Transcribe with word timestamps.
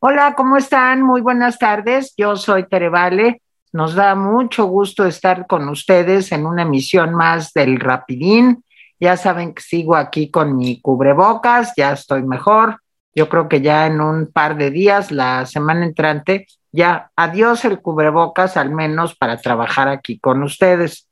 Hola, 0.00 0.34
¿cómo 0.36 0.56
están? 0.56 1.02
Muy 1.02 1.22
buenas 1.22 1.58
tardes. 1.58 2.14
Yo 2.16 2.36
soy 2.36 2.68
Tere 2.68 2.88
Vale. 2.88 3.42
Nos 3.72 3.96
da 3.96 4.14
mucho 4.14 4.66
gusto 4.66 5.04
estar 5.04 5.48
con 5.48 5.68
ustedes 5.68 6.30
en 6.30 6.46
una 6.46 6.62
emisión 6.62 7.14
más 7.14 7.52
del 7.52 7.80
Rapidín. 7.80 8.62
Ya 9.00 9.16
saben 9.16 9.54
que 9.54 9.60
sigo 9.60 9.96
aquí 9.96 10.30
con 10.30 10.56
mi 10.56 10.80
cubrebocas, 10.80 11.72
ya 11.76 11.90
estoy 11.90 12.22
mejor. 12.22 12.80
Yo 13.12 13.28
creo 13.28 13.48
que 13.48 13.60
ya 13.60 13.86
en 13.86 14.00
un 14.00 14.30
par 14.30 14.56
de 14.56 14.70
días, 14.70 15.10
la 15.10 15.44
semana 15.46 15.84
entrante, 15.84 16.46
ya 16.70 17.10
adiós 17.16 17.64
el 17.64 17.80
cubrebocas, 17.80 18.56
al 18.56 18.70
menos 18.70 19.16
para 19.16 19.36
trabajar 19.40 19.88
aquí 19.88 20.20
con 20.20 20.44
ustedes. 20.44 21.08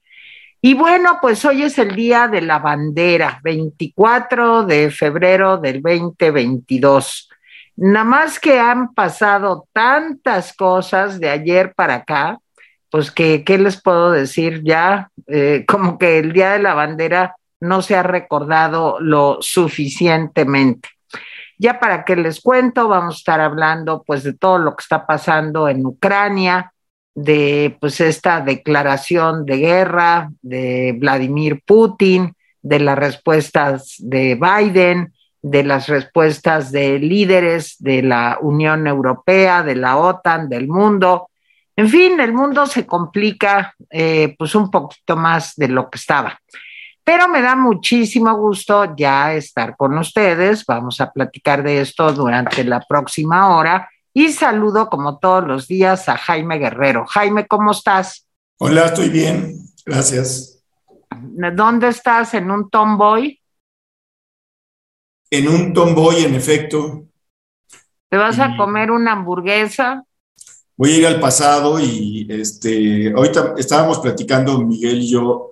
Y 0.62 0.74
bueno, 0.74 1.18
pues 1.20 1.44
hoy 1.44 1.64
es 1.64 1.76
el 1.78 1.96
día 1.96 2.28
de 2.28 2.40
la 2.40 2.60
bandera, 2.60 3.40
24 3.42 4.64
de 4.64 4.92
febrero 4.92 5.58
del 5.58 5.82
2022. 5.82 7.30
Nada 7.76 8.04
más 8.04 8.40
que 8.40 8.58
han 8.58 8.94
pasado 8.94 9.68
tantas 9.72 10.54
cosas 10.54 11.20
de 11.20 11.28
ayer 11.28 11.74
para 11.74 11.96
acá, 11.96 12.38
pues 12.90 13.10
que, 13.10 13.44
¿qué 13.44 13.58
les 13.58 13.80
puedo 13.80 14.10
decir? 14.10 14.62
Ya, 14.64 15.10
eh, 15.26 15.64
como 15.68 15.98
que 15.98 16.18
el 16.18 16.32
Día 16.32 16.52
de 16.52 16.62
la 16.62 16.74
Bandera 16.74 17.36
no 17.60 17.82
se 17.82 17.96
ha 17.96 18.02
recordado 18.02 18.98
lo 19.00 19.38
suficientemente. 19.40 20.88
Ya 21.58 21.80
para 21.80 22.04
que 22.04 22.16
les 22.16 22.40
cuento, 22.40 22.88
vamos 22.88 23.14
a 23.14 23.18
estar 23.18 23.40
hablando 23.40 24.02
pues 24.06 24.22
de 24.22 24.34
todo 24.34 24.58
lo 24.58 24.76
que 24.76 24.82
está 24.82 25.06
pasando 25.06 25.68
en 25.68 25.86
Ucrania, 25.86 26.72
de 27.14 27.76
pues 27.80 28.00
esta 28.00 28.42
declaración 28.42 29.46
de 29.46 29.56
guerra 29.56 30.30
de 30.42 30.94
Vladimir 30.98 31.62
Putin, 31.64 32.34
de 32.60 32.80
las 32.80 32.98
respuestas 32.98 33.96
de 33.98 34.34
Biden, 34.34 35.14
de 35.48 35.62
las 35.62 35.86
respuestas 35.86 36.72
de 36.72 36.98
líderes 36.98 37.76
de 37.78 38.02
la 38.02 38.38
Unión 38.40 38.88
Europea, 38.88 39.62
de 39.62 39.76
la 39.76 39.96
OTAN, 39.96 40.48
del 40.48 40.66
mundo. 40.66 41.28
En 41.76 41.88
fin, 41.88 42.18
el 42.18 42.32
mundo 42.32 42.66
se 42.66 42.84
complica 42.84 43.72
eh, 43.88 44.34
pues 44.36 44.56
un 44.56 44.72
poquito 44.72 45.16
más 45.16 45.54
de 45.54 45.68
lo 45.68 45.88
que 45.88 45.98
estaba. 45.98 46.36
Pero 47.04 47.28
me 47.28 47.42
da 47.42 47.54
muchísimo 47.54 48.36
gusto 48.36 48.96
ya 48.96 49.34
estar 49.34 49.76
con 49.76 49.96
ustedes. 49.96 50.64
Vamos 50.66 51.00
a 51.00 51.12
platicar 51.12 51.62
de 51.62 51.80
esto 51.80 52.12
durante 52.12 52.64
la 52.64 52.80
próxima 52.80 53.56
hora. 53.56 53.88
Y 54.12 54.32
saludo 54.32 54.88
como 54.88 55.18
todos 55.18 55.46
los 55.46 55.68
días 55.68 56.08
a 56.08 56.16
Jaime 56.16 56.58
Guerrero. 56.58 57.06
Jaime, 57.06 57.46
¿cómo 57.46 57.70
estás? 57.70 58.26
Hola, 58.58 58.86
estoy 58.86 59.10
bien. 59.10 59.54
Gracias. 59.84 60.64
¿Dónde 61.54 61.88
estás? 61.88 62.34
¿En 62.34 62.50
un 62.50 62.68
tomboy? 62.68 63.40
En 65.30 65.48
un 65.48 65.72
tomboy, 65.72 66.24
en 66.24 66.34
efecto. 66.34 67.04
¿Te 68.08 68.16
vas 68.16 68.38
a 68.38 68.56
comer 68.56 68.90
una 68.90 69.12
hamburguesa? 69.12 70.04
Voy 70.76 70.92
a 70.92 70.96
ir 70.98 71.06
al 71.06 71.20
pasado 71.20 71.80
y 71.80 72.26
este, 72.28 73.12
ahorita 73.12 73.54
estábamos 73.56 73.98
platicando 73.98 74.60
Miguel 74.60 75.00
y 75.00 75.10
yo 75.10 75.50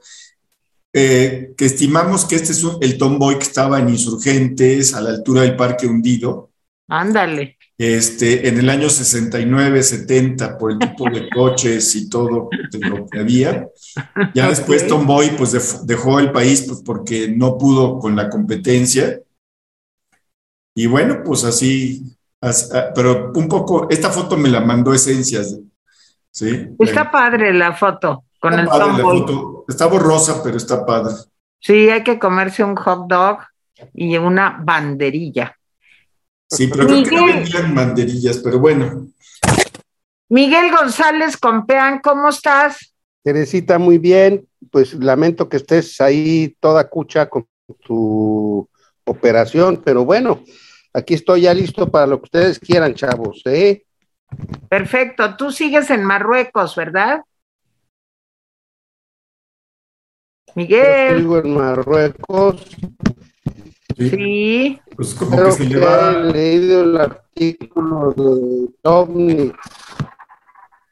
eh, 0.92 1.55
que 1.56 1.64
estimamos 1.64 2.25
que 2.25 2.36
este 2.36 2.52
es 2.52 2.64
el 2.80 2.97
tomboy 2.97 3.36
que 3.36 3.45
estaba 3.45 3.80
en 3.80 3.89
Insurgentes 3.89 4.95
a 4.95 5.00
la 5.00 5.11
altura 5.11 5.42
del 5.42 5.56
Parque 5.56 5.89
Hundido. 5.89 6.50
Ándale. 6.86 7.58
Este, 7.77 8.47
en 8.47 8.58
el 8.58 8.70
año 8.70 8.89
69, 8.89 9.83
70, 9.83 10.56
por 10.56 10.70
el 10.70 10.78
tipo 10.78 11.11
de 11.11 11.28
coches 11.34 11.97
y 11.97 12.08
todo 12.08 12.48
lo 12.72 13.06
que 13.11 13.19
había. 13.19 13.69
Ya 14.34 14.48
después 14.48 14.86
Tomboy 14.86 15.36
pues 15.36 15.84
dejó 15.84 16.20
el 16.20 16.30
país 16.30 16.62
pues, 16.69 16.83
porque 16.84 17.28
no 17.28 17.58
pudo 17.58 17.98
con 17.98 18.14
la 18.14 18.28
competencia. 18.30 19.20
Y 20.75 20.86
bueno, 20.86 21.22
pues 21.25 21.44
así, 21.44 22.03
ah, 22.42 22.53
pero 22.94 23.33
un 23.34 23.48
poco, 23.48 23.89
esta 23.89 24.11
foto 24.11 24.36
me 24.36 24.48
la 24.48 24.61
mandó 24.61 24.92
Esencias. 24.92 25.57
¿sí? 26.30 26.68
Está 26.79 27.11
padre 27.11 27.55
la 27.55 27.73
foto 27.74 28.24
con 28.40 28.58
el 28.58 28.68
Tomboy. 28.68 29.64
Está 29.68 29.86
borrosa, 29.86 30.42
pero 30.42 30.57
está 30.57 30.85
padre. 30.85 31.14
Sí, 31.61 31.89
hay 31.89 32.02
que 32.02 32.18
comerse 32.18 32.62
un 32.62 32.77
hot 32.77 33.07
dog 33.08 33.39
y 33.95 34.17
una 34.17 34.61
banderilla. 34.62 35.57
Sí, 36.51 36.67
pero 36.67 36.86
creo 36.86 37.02
que 37.05 37.17
no 37.17 37.27
vendían 37.27 37.74
banderillas, 37.74 38.39
pero 38.39 38.58
bueno. 38.58 39.06
Miguel 40.29 40.70
González 40.70 41.36
Compeán, 41.36 42.01
¿cómo 42.01 42.29
estás? 42.29 42.95
Teresita, 43.23 43.79
muy 43.79 43.98
bien. 43.98 44.46
Pues 44.70 44.95
lamento 44.95 45.48
que 45.48 45.56
estés 45.56 46.01
ahí 46.01 46.55
toda 46.61 46.89
cucha 46.89 47.29
con 47.29 47.46
tu 47.86 48.68
operación, 49.05 49.80
pero 49.85 50.05
bueno, 50.05 50.42
aquí 50.94 51.14
estoy 51.14 51.42
ya 51.42 51.52
listo 51.52 51.90
para 51.90 52.06
lo 52.06 52.18
que 52.18 52.24
ustedes 52.24 52.58
quieran, 52.58 52.94
chavos, 52.94 53.42
¿eh? 53.44 53.84
Perfecto. 54.68 55.36
Tú 55.36 55.50
sigues 55.50 55.90
en 55.90 56.05
Marruecos, 56.05 56.74
¿verdad? 56.77 57.20
Miguel. 60.55 61.24
Yo 61.24 61.38
en 61.38 61.55
Marruecos. 61.55 62.77
Sí. 63.96 64.80
Pues 64.96 65.14
como 65.14 65.44
que 65.44 65.52
se 65.52 65.66
lleva... 65.66 66.10
he 66.10 66.32
leído 66.32 66.84
el 66.84 66.96
artículo 66.96 68.12
de 68.12 68.68
OVNI. 68.82 69.52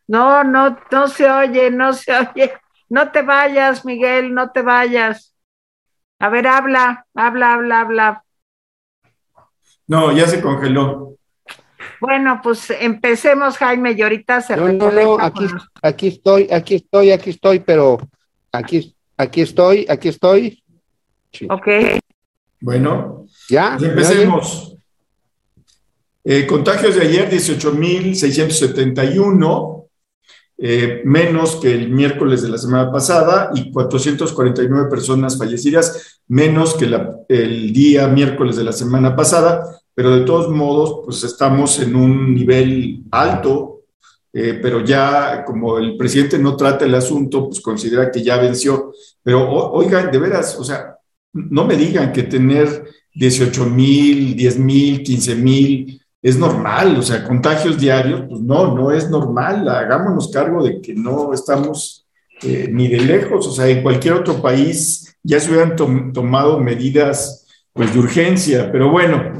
No, 0.09 0.45
no, 0.45 0.79
no 0.91 1.09
se 1.09 1.31
oye, 1.31 1.71
no 1.71 1.93
se 1.93 2.13
oye. 2.13 2.53
No 2.89 3.11
te 3.11 3.23
vayas, 3.23 3.85
Miguel, 3.85 4.35
no 4.35 4.51
te 4.51 4.63
vayas. 4.63 5.35
A 6.19 6.29
ver, 6.29 6.47
habla, 6.47 7.07
habla, 7.15 7.55
habla, 7.55 7.81
habla. 7.81 8.22
No, 9.93 10.11
ya 10.11 10.27
se 10.27 10.41
congeló. 10.41 11.19
Bueno, 12.01 12.41
pues 12.43 12.73
empecemos, 12.81 13.59
Jaime, 13.59 13.93
y 13.93 14.01
ahorita 14.01 14.41
se 14.41 14.57
No, 14.57 14.73
no, 14.73 14.91
no, 14.91 15.21
aquí, 15.21 15.45
aquí 15.83 16.09
estoy, 16.09 16.49
aquí 16.51 16.77
estoy, 16.77 17.11
aquí 17.11 17.29
estoy, 17.29 17.61
pero 17.61 17.99
aquí, 18.51 18.97
aquí 19.19 19.43
estoy, 19.43 19.85
aquí 19.87 20.09
estoy. 20.09 20.65
Sí. 21.31 21.47
Ok. 21.51 21.69
Bueno, 22.63 23.27
ya. 23.51 23.77
Pues 23.79 23.91
empecemos. 23.91 24.79
Eh, 26.25 26.47
contagios 26.47 26.95
de 26.95 27.03
ayer, 27.03 27.31
18.671, 27.31 29.91
eh, 30.57 31.03
menos 31.05 31.57
que 31.57 31.71
el 31.71 31.91
miércoles 31.91 32.41
de 32.41 32.49
la 32.49 32.57
semana 32.57 32.91
pasada, 32.91 33.51
y 33.55 33.71
449 33.71 34.89
personas 34.89 35.37
fallecidas, 35.37 36.23
menos 36.29 36.73
que 36.77 36.87
la, 36.87 37.15
el 37.29 37.75
día 37.75 38.09
miércoles 38.09 38.57
de 38.57 38.65
la 38.65 38.73
semana 38.73 39.15
pasada, 39.15 39.82
pero 39.95 40.17
de 40.17 40.25
todos 40.25 40.49
modos, 40.49 41.01
pues 41.05 41.23
estamos 41.25 41.79
en 41.81 41.95
un 41.95 42.35
nivel 42.35 43.03
alto, 43.11 43.83
eh, 44.33 44.59
pero 44.63 44.85
ya 44.85 45.45
como 45.45 45.79
el 45.79 45.97
presidente 45.97 46.39
no 46.39 46.57
trata 46.57 46.85
el 46.85 46.95
asunto, 46.95 47.49
pues 47.49 47.61
considera 47.61 48.11
que 48.11 48.23
ya 48.23 48.39
venció. 48.39 48.93
Pero 49.23 49.49
oigan, 49.73 50.11
de 50.11 50.19
veras, 50.19 50.59
o 50.59 50.65
sea, 50.65 50.97
no 51.33 51.65
me 51.65 51.77
digan 51.77 52.13
que 52.13 52.23
tener 52.23 52.85
18 53.15 53.67
mil, 53.67 54.35
10 54.35 54.59
mil, 54.59 55.03
15 55.03 55.35
mil 55.37 56.03
es 56.23 56.39
normal, 56.39 56.97
o 56.97 57.03
sea, 57.03 57.25
contagios 57.25 57.79
diarios, 57.79 58.23
pues 58.29 58.41
no, 58.41 58.75
no 58.75 58.93
es 58.93 59.11
normal, 59.11 59.69
hagámonos 59.69 60.31
cargo 60.31 60.63
de 60.63 60.81
que 60.81 60.95
no 60.95 61.33
estamos 61.35 62.07
eh, 62.43 62.69
ni 62.71 62.87
de 62.87 63.01
lejos, 63.01 63.47
o 63.49 63.51
sea, 63.51 63.67
en 63.67 63.83
cualquier 63.83 64.15
otro 64.15 64.41
país 64.41 65.17
ya 65.25 65.41
se 65.41 65.51
hubieran 65.51 65.75
tomado 65.77 66.61
medidas 66.61 67.47
pues 67.73 67.93
de 67.93 67.99
urgencia, 67.99 68.71
pero 68.71 68.91
bueno, 68.91 69.33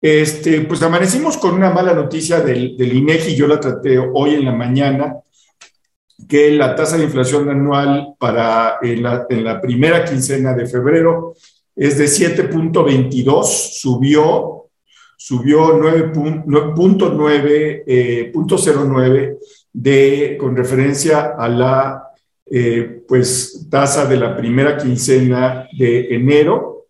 este, 0.00 0.62
pues 0.62 0.82
amanecimos 0.82 1.36
con 1.36 1.54
una 1.54 1.70
mala 1.70 1.92
noticia 1.92 2.40
del, 2.40 2.80
INEGI, 2.80 3.34
yo 3.34 3.46
la 3.46 3.60
traté 3.60 3.98
hoy 3.98 4.34
en 4.34 4.46
la 4.46 4.52
mañana, 4.52 5.16
que 6.28 6.50
la 6.52 6.74
tasa 6.74 6.96
de 6.96 7.04
inflación 7.04 7.50
anual 7.50 8.14
para 8.18 8.78
en 8.82 9.02
la, 9.02 9.26
en 9.28 9.44
la 9.44 9.60
primera 9.60 10.02
quincena 10.04 10.54
de 10.54 10.66
febrero 10.66 11.34
es 11.74 11.98
de 11.98 12.06
7.22, 12.06 13.44
subió, 13.44 14.70
subió 15.16 15.78
9.09 15.78 17.82
eh, 17.86 18.32
de, 19.72 20.36
con 20.38 20.56
referencia 20.56 21.34
a 21.38 21.48
la 21.48 22.02
eh, 22.50 23.02
pues, 23.06 23.68
tasa 23.70 24.06
de 24.06 24.16
la 24.16 24.36
primera 24.36 24.76
quincena 24.76 25.68
de 25.78 26.12
enero 26.14 26.88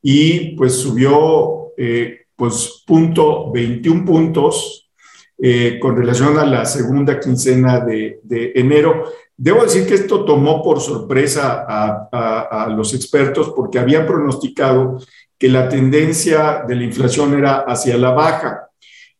y 0.00 0.54
pues 0.56 0.76
subió 0.76 1.72
eh, 1.76 2.21
pues 2.42 2.82
punto 2.84 3.52
21 3.52 4.04
puntos 4.04 4.90
eh, 5.38 5.78
con 5.80 5.96
relación 5.96 6.36
a 6.38 6.44
la 6.44 6.64
segunda 6.64 7.20
quincena 7.20 7.78
de, 7.78 8.18
enero. 8.56 9.04
Debo 9.36 9.62
decir 9.62 9.86
que 9.86 9.94
esto 9.94 10.24
tomó 10.24 10.60
por 10.60 10.80
sorpresa 10.80 11.64
a, 11.68 12.66
los 12.76 12.94
expertos 12.94 13.52
porque 13.54 13.78
habían 13.78 14.06
pronosticado 14.06 14.98
que 15.38 15.48
la 15.48 15.68
tendencia 15.68 16.64
de 16.66 16.74
la 16.74 16.82
inflación 16.82 17.38
era 17.38 17.58
hacia 17.58 17.96
la 17.96 18.10
baja. 18.10 18.70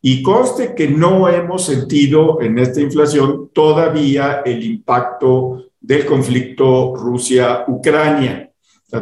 Y 0.00 0.20
conste 0.20 0.74
que 0.74 0.88
no 0.88 1.28
hemos 1.28 1.64
sentido 1.64 2.40
en 2.40 2.58
esta 2.58 2.80
inflación 2.80 3.50
todavía 3.52 4.42
el 4.44 4.64
impacto 4.64 5.66
del 5.80 6.04
conflicto 6.06 6.96
Rusia-Ucrania. 6.96 8.50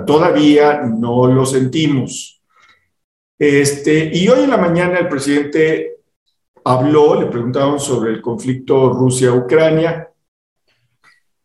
todavía 0.07 0.83
no 0.83 1.27
lo 1.27 1.47
sentimos. 1.47 2.40
Este, 3.41 4.11
y 4.13 4.29
hoy 4.29 4.45
en 4.45 4.51
la 4.51 4.59
mañana 4.59 4.99
el 4.99 5.09
presidente 5.09 6.01
habló, 6.63 7.19
le 7.19 7.27
preguntaron 7.29 7.81
sobre 7.81 8.13
el 8.13 8.21
conflicto 8.21 8.93
Rusia-Ucrania. 8.93 10.11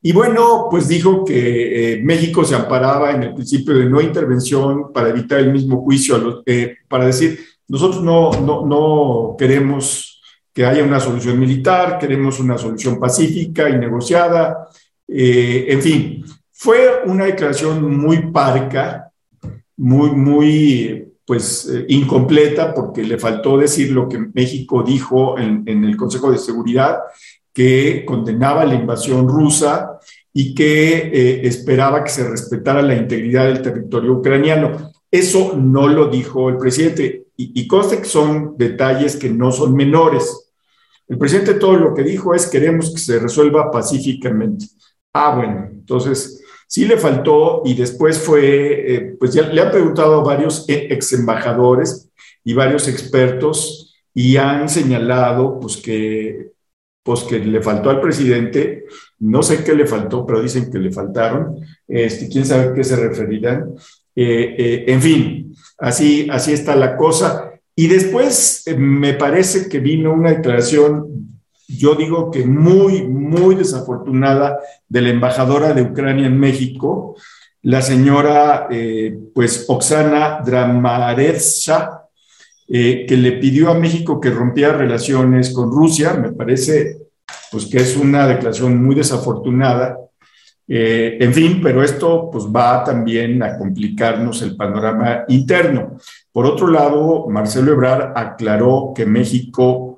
Y 0.01 0.11
bueno, 0.11 0.67
pues 0.69 0.89
dijo 0.89 1.23
que 1.23 1.93
eh, 1.93 2.01
México 2.03 2.43
se 2.43 2.53
amparaba 2.53 3.11
en 3.11 3.23
el 3.23 3.33
principio 3.33 3.75
de 3.75 3.85
no 3.85 4.01
intervención 4.01 4.91
para 4.91 5.07
evitar 5.07 5.39
el 5.39 5.53
mismo 5.53 5.81
juicio, 5.83 6.43
eh, 6.45 6.79
para 6.89 7.05
decir, 7.05 7.39
nosotros 7.69 8.03
no, 8.03 8.29
no, 8.41 8.65
no 8.65 9.35
queremos 9.37 10.21
que 10.53 10.65
haya 10.65 10.83
una 10.83 10.99
solución 10.99 11.39
militar, 11.39 11.97
queremos 11.97 12.41
una 12.41 12.57
solución 12.57 12.99
pacífica 12.99 13.69
y 13.69 13.77
negociada. 13.77 14.67
Eh, 15.07 15.67
en 15.69 15.81
fin, 15.81 16.25
fue 16.51 17.03
una 17.05 17.23
declaración 17.23 17.97
muy 17.97 18.33
parca, 18.33 19.13
muy, 19.77 20.11
muy 20.11 21.04
pues 21.25 21.67
eh, 21.67 21.85
incompleta 21.89 22.73
porque 22.73 23.03
le 23.03 23.17
faltó 23.17 23.57
decir 23.57 23.91
lo 23.91 24.07
que 24.07 24.19
México 24.33 24.83
dijo 24.83 25.37
en, 25.39 25.67
el 25.67 25.97
Consejo 25.97 26.31
de 26.31 26.37
Seguridad, 26.37 26.99
que 27.51 28.03
condenaba 28.05 28.65
la 28.65 28.75
invasión 28.75 29.27
rusa 29.27 29.99
y 30.31 30.53
que 30.53 30.97
eh, 30.97 31.47
esperaba 31.47 32.03
que 32.03 32.11
se 32.11 32.29
respetara 32.29 32.81
la 32.81 32.95
integridad 32.95 33.45
del 33.45 33.61
territorio 33.61 34.13
ucraniano. 34.13 34.91
Eso 35.09 35.55
no 35.57 35.87
lo 35.87 36.07
dijo 36.07 36.49
el 36.49 36.57
presidente 36.57 37.27
y, 37.37 37.59
y 37.59 37.67
conste 37.67 37.99
que 37.99 38.05
son 38.05 38.55
detalles 38.57 39.15
que 39.15 39.29
no 39.29 39.51
son 39.51 39.73
menores. 39.73 40.53
El 41.07 41.17
presidente 41.17 41.55
todo 41.55 41.75
lo 41.75 41.93
que 41.93 42.03
dijo 42.03 42.33
es 42.33 42.47
queremos 42.47 42.91
que 42.93 42.99
se 42.99 43.19
resuelva 43.19 43.71
pacíficamente. 43.71 44.65
Ah, 45.13 45.35
bueno, 45.35 45.69
entonces 45.71 46.43
Sí 46.67 46.85
le 46.85 46.97
faltó 46.97 47.61
y 47.65 47.73
después 47.73 48.19
fue, 48.19 48.95
eh, 48.95 49.15
pues 49.19 49.33
ya 49.33 49.43
le 49.43 49.61
han 49.61 49.71
preguntado 49.71 50.21
a 50.21 50.23
varios 50.23 50.67
e, 50.67 50.87
ex 50.93 51.13
embajadores 51.13 52.09
y 52.43 52.53
varios 52.53 52.87
expertos 52.87 53.95
y 54.13 54.37
han 54.37 54.69
señalado 54.69 55.59
pues 55.59 55.77
que, 55.77 56.51
pues 57.03 57.21
que 57.23 57.39
le 57.39 57.61
faltó 57.61 57.89
al 57.89 58.01
presidente, 58.01 58.85
no 59.19 59.43
sé 59.43 59.63
qué 59.63 59.75
le 59.75 59.85
faltó, 59.85 60.25
pero 60.25 60.41
dicen 60.41 60.71
que 60.71 60.79
le 60.79 60.91
faltaron, 60.91 61.57
este, 61.87 62.29
quién 62.29 62.45
sabe 62.45 62.69
a 62.69 62.73
qué 62.73 62.83
se 62.83 62.95
referirán. 62.95 63.75
Eh, 64.15 64.55
eh, 64.57 64.85
en 64.87 65.01
fin, 65.01 65.55
así, 65.77 66.27
así 66.31 66.53
está 66.53 66.75
la 66.75 66.97
cosa. 66.97 67.51
Y 67.75 67.87
después 67.87 68.63
me 68.77 69.13
parece 69.13 69.67
que 69.67 69.79
vino 69.79 70.13
una 70.13 70.31
declaración 70.31 71.34
yo 71.67 71.95
digo 71.95 72.31
que 72.31 72.45
muy, 72.45 73.03
muy 73.07 73.55
desafortunada 73.55 74.59
de 74.87 75.01
la 75.01 75.09
embajadora 75.09 75.73
de 75.73 75.81
Ucrania 75.81 76.27
en 76.27 76.39
México, 76.39 77.15
la 77.63 77.81
señora, 77.81 78.67
eh, 78.69 79.17
pues, 79.33 79.65
Oksana 79.67 80.41
Dramaretsa, 80.45 82.03
eh, 82.67 83.05
que 83.07 83.17
le 83.17 83.33
pidió 83.33 83.71
a 83.71 83.79
México 83.79 84.19
que 84.19 84.29
rompiera 84.29 84.73
relaciones 84.73 85.51
con 85.51 85.71
Rusia. 85.71 86.13
Me 86.13 86.31
parece, 86.31 86.97
pues, 87.51 87.65
que 87.65 87.77
es 87.77 87.97
una 87.97 88.27
declaración 88.27 88.83
muy 88.83 88.95
desafortunada. 88.95 89.97
Eh, 90.67 91.17
en 91.19 91.33
fin, 91.33 91.59
pero 91.61 91.83
esto 91.83 92.29
pues 92.31 92.45
va 92.45 92.83
también 92.83 93.41
a 93.43 93.57
complicarnos 93.57 94.41
el 94.41 94.55
panorama 94.55 95.23
interno. 95.27 95.97
Por 96.31 96.45
otro 96.45 96.67
lado, 96.67 97.27
Marcelo 97.29 97.71
Ebrard 97.71 98.13
aclaró 98.15 98.91
que 98.95 99.05
México 99.05 99.94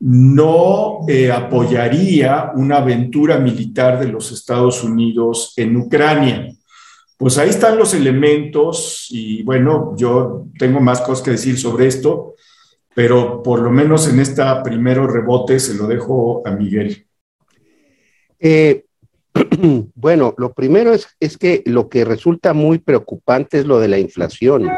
no 0.00 1.00
eh, 1.08 1.30
apoyaría 1.30 2.52
una 2.54 2.76
aventura 2.76 3.38
militar 3.38 3.98
de 3.98 4.08
los 4.08 4.30
Estados 4.30 4.84
Unidos 4.84 5.54
en 5.56 5.76
Ucrania. 5.76 6.52
Pues 7.16 7.36
ahí 7.36 7.50
están 7.50 7.76
los 7.76 7.94
elementos 7.94 9.08
y 9.10 9.42
bueno, 9.42 9.94
yo 9.96 10.46
tengo 10.56 10.80
más 10.80 11.00
cosas 11.00 11.24
que 11.24 11.32
decir 11.32 11.58
sobre 11.58 11.88
esto, 11.88 12.36
pero 12.94 13.42
por 13.42 13.60
lo 13.60 13.70
menos 13.70 14.08
en 14.08 14.20
esta 14.20 14.62
primero 14.62 15.06
rebote 15.06 15.58
se 15.58 15.74
lo 15.74 15.88
dejo 15.88 16.46
a 16.46 16.52
Miguel. 16.52 17.06
Eh, 18.38 18.84
bueno, 19.94 20.34
lo 20.38 20.52
primero 20.52 20.92
es, 20.94 21.08
es 21.18 21.36
que 21.36 21.62
lo 21.66 21.88
que 21.88 22.04
resulta 22.04 22.52
muy 22.52 22.78
preocupante 22.78 23.58
es 23.58 23.66
lo 23.66 23.80
de 23.80 23.88
la 23.88 23.98
inflación. 23.98 24.68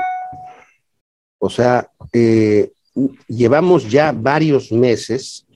O 1.39 1.51
sea, 1.51 1.91
eh, 2.13 2.73
llevamos 3.29 3.91
ya 3.91 4.13
varios 4.13 4.73
meses 4.73 5.47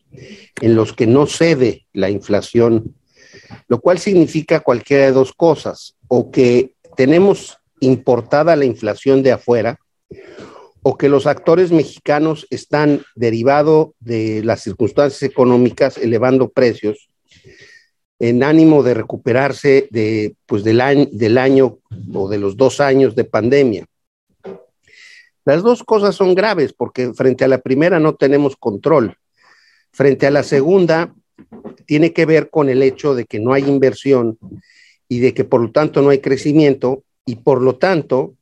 en 0.60 0.74
los 0.74 0.92
que 0.92 1.06
no 1.06 1.26
cede 1.26 1.86
la 1.92 2.10
inflación, 2.10 2.94
lo 3.68 3.80
cual 3.80 3.98
significa 3.98 4.60
cualquiera 4.60 5.06
de 5.06 5.12
dos 5.12 5.32
cosas, 5.32 5.96
o 6.08 6.30
que 6.30 6.74
tenemos 6.96 7.58
importada 7.80 8.56
la 8.56 8.64
inflación 8.64 9.22
de 9.22 9.32
afuera, 9.32 9.78
o 10.82 10.96
que 10.96 11.08
los 11.08 11.26
actores 11.26 11.72
mexicanos 11.72 12.46
están 12.50 13.02
derivado 13.16 13.94
de 14.00 14.42
las 14.44 14.62
circunstancias 14.62 15.22
económicas 15.22 15.96
elevando 15.96 16.50
precios 16.50 17.08
en 18.18 18.42
ánimo 18.42 18.82
de 18.82 18.94
recuperarse 18.94 19.88
de, 19.90 20.36
pues, 20.46 20.62
del, 20.62 20.80
año, 20.80 21.06
del 21.10 21.38
año 21.38 21.78
o 22.12 22.28
de 22.28 22.38
los 22.38 22.56
dos 22.56 22.80
años 22.80 23.14
de 23.14 23.24
pandemia. 23.24 23.86
Las 25.44 25.62
dos 25.62 25.82
cosas 25.82 26.14
son 26.14 26.34
graves 26.34 26.72
porque 26.72 27.12
frente 27.12 27.44
a 27.44 27.48
la 27.48 27.58
primera 27.58 28.00
no 28.00 28.14
tenemos 28.14 28.56
control. 28.56 29.16
Frente 29.92 30.26
a 30.26 30.30
la 30.30 30.42
segunda, 30.42 31.14
tiene 31.86 32.12
que 32.12 32.26
ver 32.26 32.50
con 32.50 32.68
el 32.68 32.82
hecho 32.82 33.14
de 33.14 33.26
que 33.26 33.40
no 33.40 33.52
hay 33.52 33.64
inversión 33.64 34.38
y 35.08 35.20
de 35.20 35.34
que 35.34 35.44
por 35.44 35.60
lo 35.60 35.70
tanto 35.70 36.02
no 36.02 36.10
hay 36.10 36.18
crecimiento 36.18 37.04
y 37.26 37.36
por 37.36 37.62
lo 37.62 37.76
tanto, 37.76 38.34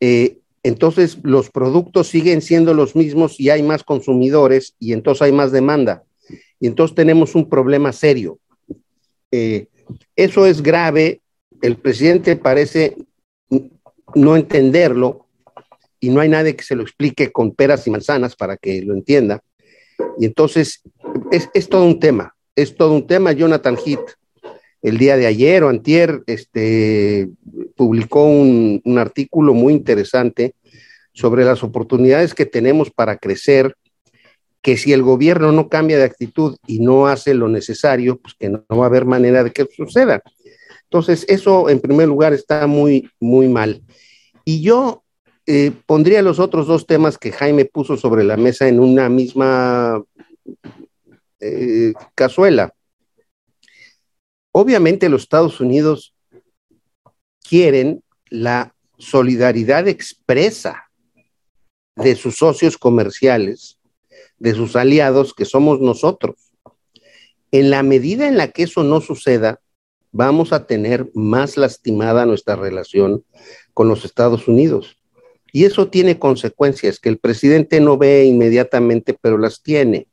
eh, 0.00 0.38
entonces 0.62 1.18
los 1.22 1.50
productos 1.50 2.08
siguen 2.08 2.40
siendo 2.40 2.72
los 2.74 2.96
mismos 2.96 3.38
y 3.38 3.50
hay 3.50 3.62
más 3.62 3.84
consumidores 3.84 4.74
y 4.78 4.92
entonces 4.92 5.22
hay 5.22 5.32
más 5.32 5.52
demanda. 5.52 6.04
Y 6.60 6.66
entonces 6.66 6.94
tenemos 6.94 7.34
un 7.34 7.48
problema 7.48 7.92
serio. 7.92 8.38
Eh, 9.30 9.66
eso 10.14 10.46
es 10.46 10.62
grave. 10.62 11.20
El 11.60 11.76
presidente 11.76 12.36
parece 12.36 12.96
no 14.14 14.36
entenderlo 14.36 15.26
y 16.02 16.10
no 16.10 16.20
hay 16.20 16.28
nadie 16.28 16.56
que 16.56 16.64
se 16.64 16.74
lo 16.74 16.82
explique 16.82 17.30
con 17.30 17.54
peras 17.54 17.86
y 17.86 17.90
manzanas 17.90 18.34
para 18.34 18.56
que 18.56 18.82
lo 18.82 18.92
entienda. 18.92 19.40
Y 20.18 20.26
entonces 20.26 20.82
es, 21.30 21.68
todo 21.68 21.84
un 21.84 22.00
tema, 22.00 22.34
es 22.56 22.74
todo 22.74 22.92
un 22.92 23.06
tema. 23.06 23.30
Jonathan 23.30 23.76
Heath, 23.76 24.16
el 24.82 24.98
día 24.98 25.16
de 25.16 25.26
ayer 25.26 25.62
o 25.62 25.68
antier, 25.68 26.24
este, 26.26 27.28
publicó 27.76 28.24
un, 28.24 28.82
un 28.84 28.98
artículo 28.98 29.54
muy 29.54 29.74
interesante 29.74 30.56
sobre 31.12 31.44
las 31.44 31.62
oportunidades 31.62 32.34
que 32.34 32.46
tenemos 32.46 32.90
para 32.90 33.16
crecer, 33.16 33.76
que 34.60 34.76
si 34.76 34.92
el 34.92 35.02
gobierno 35.02 35.52
no 35.52 35.68
cambia 35.68 35.98
de 35.98 36.04
actitud 36.04 36.56
y 36.66 36.80
no 36.80 37.06
hace 37.06 37.32
lo 37.32 37.48
necesario, 37.48 38.18
pues 38.18 38.34
que 38.36 38.48
no, 38.48 38.64
va 38.70 38.86
a 38.86 38.88
haber 38.88 39.04
manera 39.04 39.44
de 39.44 39.52
que 39.52 39.68
suceda. 39.76 40.20
Entonces, 40.82 41.24
eso 41.28 41.68
en 41.68 41.78
primer 41.78 42.08
lugar 42.08 42.32
está 42.32 42.66
muy, 42.66 43.08
muy 43.20 43.46
mal. 43.46 43.84
Y 44.44 44.62
yo 44.62 45.02
eh, 45.46 45.72
pondría 45.86 46.22
los 46.22 46.38
otros 46.38 46.66
dos 46.66 46.86
temas 46.86 47.18
que 47.18 47.32
Jaime 47.32 47.64
puso 47.64 47.96
sobre 47.96 48.22
la 48.24 48.36
mesa 48.36 48.68
en 48.68 48.78
una 48.78 49.08
misma 49.08 50.02
eh, 51.40 51.92
cazuela. 52.14 52.72
Obviamente 54.52 55.08
los 55.08 55.22
Estados 55.22 55.60
Unidos 55.60 56.14
quieren 57.42 58.02
la 58.28 58.74
solidaridad 58.98 59.88
expresa 59.88 60.90
de 61.96 62.14
sus 62.14 62.36
socios 62.36 62.78
comerciales, 62.78 63.78
de 64.38 64.54
sus 64.54 64.76
aliados, 64.76 65.34
que 65.34 65.44
somos 65.44 65.80
nosotros. 65.80 66.36
En 67.50 67.70
la 67.70 67.82
medida 67.82 68.28
en 68.28 68.38
la 68.38 68.48
que 68.48 68.62
eso 68.62 68.84
no 68.84 69.00
suceda, 69.00 69.60
vamos 70.12 70.52
a 70.52 70.66
tener 70.66 71.10
más 71.14 71.56
lastimada 71.56 72.26
nuestra 72.26 72.56
relación 72.56 73.24
con 73.74 73.88
los 73.88 74.04
Estados 74.04 74.46
Unidos. 74.48 75.01
Y 75.52 75.64
eso 75.64 75.88
tiene 75.88 76.18
consecuencias 76.18 76.98
que 76.98 77.10
el 77.10 77.18
presidente 77.18 77.80
no 77.80 77.98
ve 77.98 78.24
inmediatamente, 78.24 79.14
pero 79.20 79.36
las 79.36 79.62
tiene. 79.62 80.08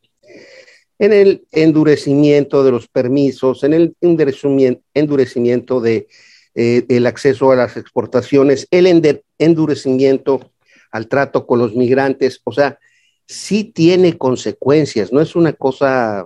En 1.00 1.14
el 1.14 1.46
endurecimiento 1.54 2.64
de 2.66 2.72
los 2.72 2.90
permisos, 2.90 3.64
en 3.64 3.74
el 3.74 3.96
endurecimiento 4.02 5.80
de, 5.80 6.08
eh, 6.56 6.86
el 6.90 7.08
acceso 7.08 7.52
a 7.52 7.56
las 7.56 7.78
exportaciones, 7.78 8.68
el 8.70 9.16
endurecimiento 9.38 10.52
al 10.92 11.08
trato 11.08 11.48
con 11.48 11.60
los 11.60 11.74
migrantes, 11.74 12.42
o 12.44 12.52
sea, 12.52 12.78
sí 13.26 13.64
tiene 13.64 14.18
consecuencias, 14.18 15.14
no 15.14 15.22
es 15.22 15.38
una 15.38 15.54
cosa 15.54 16.26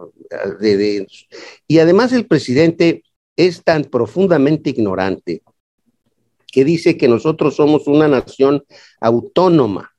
de, 0.60 0.78
de... 0.78 1.08
Y 1.68 1.78
además 1.78 2.14
el 2.14 2.26
presidente 2.26 3.04
es 3.36 3.64
tan 3.64 3.84
profundamente 3.84 4.72
ignorante 4.72 5.44
que 6.54 6.64
dice 6.64 6.98
que 6.98 7.08
nosotros 7.08 7.56
somos 7.56 7.88
una 7.88 8.08
nación 8.08 8.64
autónoma. 9.02 9.92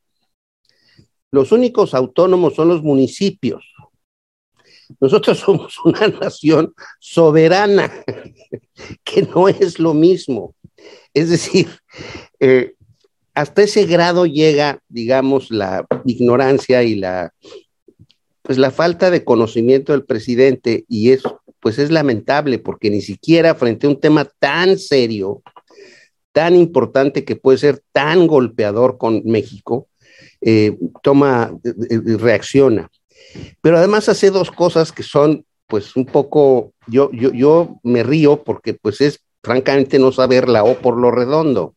Los 1.33 1.51
únicos 1.51 1.95
autónomos 1.95 2.55
son 2.55 2.69
los 2.69 2.81
municipios. 2.81 3.65
Nosotros 5.01 5.39
somos 5.45 5.75
una 5.85 6.07
nación 6.07 6.73
soberana, 7.01 7.93
que 9.05 9.23
no 9.23 9.49
es 9.49 9.81
lo 9.81 9.95
mismo. 9.95 10.55
Es 11.13 11.29
decir, 11.29 11.69
eh, 12.39 12.75
hasta 13.35 13.63
ese 13.63 13.85
grado 13.85 14.25
llega, 14.25 14.79
digamos, 14.89 15.51
la 15.51 15.85
ignorancia 16.05 16.85
y 16.85 16.95
la 16.95 17.35
pues 18.43 18.59
la 18.59 18.71
falta 18.71 19.11
de 19.11 19.25
conocimiento 19.25 19.93
del 19.93 20.05
presidente 20.05 20.85
y 20.87 21.13
eso 21.13 21.41
pues 21.61 21.79
es 21.79 21.91
lamentable 21.91 22.59
porque 22.59 22.91
ni 22.91 23.01
siquiera 23.01 23.55
frente 23.55 23.87
a 23.87 23.91
un 23.91 23.99
tema 23.99 24.27
tan 24.27 24.79
serio, 24.79 25.43
tan 26.35 26.57
importante 26.57 27.25
que 27.25 27.37
puede 27.37 27.59
ser 27.59 27.81
tan 27.93 28.26
golpeador 28.26 28.99
con 28.99 29.23
México, 29.25 29.87
eh, 30.41 30.76
toma, 31.00 31.57
eh, 31.62 31.73
eh, 31.91 32.17
reacciona. 32.19 32.91
Pero 33.61 33.79
además 33.79 34.09
hace 34.09 34.33
dos 34.33 34.50
cosas 34.50 34.91
que 34.91 35.05
son 35.05 35.47
pues 35.69 35.95
un 35.95 36.07
poco, 36.07 36.73
yo, 36.88 37.11
yo, 37.12 37.33
yo 37.33 37.79
me 37.85 38.03
río 38.03 38.43
porque 38.43 38.75
pues 38.75 39.00
es 39.00 39.21
francamente 39.45 40.00
no 40.00 40.11
saber 40.11 40.49
la 40.49 40.64
O 40.64 40.79
por 40.79 40.99
lo 40.99 41.12
redondo. 41.12 41.76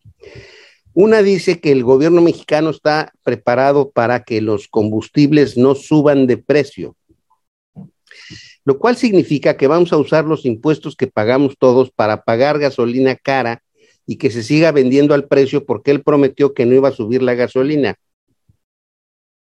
Una 0.93 1.21
dice 1.21 1.59
que 1.59 1.71
el 1.71 1.83
gobierno 1.83 2.23
mexicano 2.23 2.71
está 2.71 3.13
preparado 3.21 3.91
para 3.91 4.23
que 4.23 4.41
los 4.41 4.67
combustibles 4.67 5.55
no 5.55 5.75
suban 5.75 6.25
de 6.25 6.37
precio, 6.37 6.95
lo 8.65 8.79
cual 8.79 8.97
significa 8.97 9.55
que 9.55 9.67
vamos 9.67 9.93
a 9.93 9.97
usar 9.97 10.25
los 10.25 10.45
impuestos 10.45 10.95
que 10.95 11.05
pagamos 11.05 11.55
todos 11.59 11.91
para 11.91 12.23
pagar 12.23 12.57
gasolina 12.57 13.15
cara 13.15 13.61
y 14.07 14.15
que 14.15 14.31
se 14.31 14.41
siga 14.41 14.71
vendiendo 14.71 15.13
al 15.13 15.27
precio 15.27 15.65
porque 15.65 15.91
él 15.91 16.01
prometió 16.01 16.53
que 16.53 16.65
no 16.65 16.73
iba 16.73 16.87
a 16.87 16.93
subir 16.93 17.21
la 17.21 17.35
gasolina. 17.35 17.95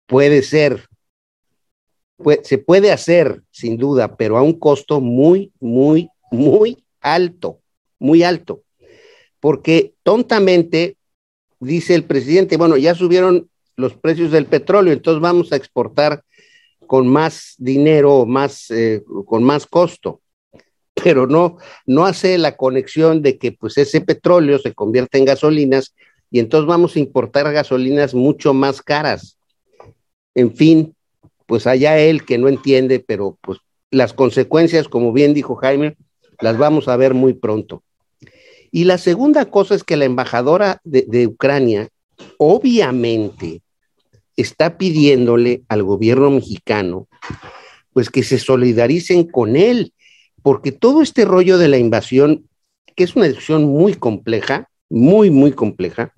Puede 0.07 0.41
ser, 0.41 0.87
se 2.43 2.57
puede 2.57 2.93
hacer 2.93 3.43
sin 3.51 3.75
duda, 3.77 4.15
pero 4.15 4.37
a 4.37 4.41
un 4.41 4.57
costo 4.57 5.01
muy, 5.01 5.51
muy, 5.59 6.09
muy 6.31 6.83
alto, 7.01 7.59
muy 7.99 8.23
alto. 8.23 8.63
Porque 9.41 9.93
tontamente 10.01 10.95
dice 11.59 11.93
el 11.93 12.05
presidente, 12.05 12.55
bueno, 12.55 12.77
ya 12.77 12.95
subieron 12.95 13.49
los 13.75 13.95
precios 13.95 14.31
del 14.31 14.45
petróleo, 14.45 14.93
entonces 14.93 15.21
vamos 15.21 15.51
a 15.51 15.57
exportar 15.57 16.23
con 16.87 17.05
más 17.05 17.55
dinero, 17.57 18.25
más, 18.25 18.71
eh, 18.71 19.03
con 19.25 19.43
más 19.43 19.67
costo. 19.67 20.21
Pero 21.03 21.27
no, 21.27 21.57
no 21.85 22.05
hace 22.05 22.37
la 22.37 22.57
conexión 22.57 23.21
de 23.21 23.37
que 23.37 23.51
pues 23.51 23.77
ese 23.77 24.01
petróleo 24.01 24.59
se 24.59 24.73
convierte 24.73 25.17
en 25.17 25.25
gasolinas 25.25 25.93
y 26.29 26.39
entonces 26.39 26.67
vamos 26.67 26.95
a 26.95 26.99
importar 26.99 27.51
gasolinas 27.53 28.13
mucho 28.13 28.53
más 28.53 28.81
caras. 28.81 29.37
En 30.35 30.55
fin, 30.55 30.95
pues 31.45 31.65
allá 31.65 31.97
él 31.97 32.25
que 32.25 32.37
no 32.37 32.47
entiende, 32.47 32.99
pero 32.99 33.37
pues 33.41 33.59
las 33.89 34.13
consecuencias, 34.13 34.89
como 34.89 35.13
bien 35.13 35.33
dijo 35.33 35.55
Jaime, 35.55 35.95
las 36.41 36.57
vamos 36.57 36.87
a 36.87 36.97
ver 36.97 37.13
muy 37.13 37.33
pronto. 37.33 37.83
Y 38.71 38.83
la 38.83 38.97
segunda 38.97 39.45
cosa 39.45 39.75
es 39.75 39.83
que 39.83 39.95
la 39.95 40.05
embajadora 40.05 40.81
de, 40.83 41.27
Ucrania, 41.27 41.87
obviamente, 42.37 43.61
está 44.35 44.77
pidiéndole 44.77 45.63
al 45.69 45.83
gobierno 45.83 46.29
mexicano, 46.29 47.07
pues 47.93 48.09
que 48.09 48.23
se 48.23 48.37
solidaricen 48.37 49.25
con 49.25 49.55
él, 49.55 49.93
porque 50.41 50.71
todo 50.71 51.01
este 51.01 51.25
rollo 51.25 51.57
de 51.57 51.67
la 51.67 51.77
invasión, 51.77 52.47
que 52.95 53.03
es 53.03 53.15
una 53.15 53.27
decisión 53.27 53.65
muy 53.65 53.93
compleja, 53.93 54.69
muy, 54.89 55.29
muy 55.29 55.51
compleja, 55.51 56.13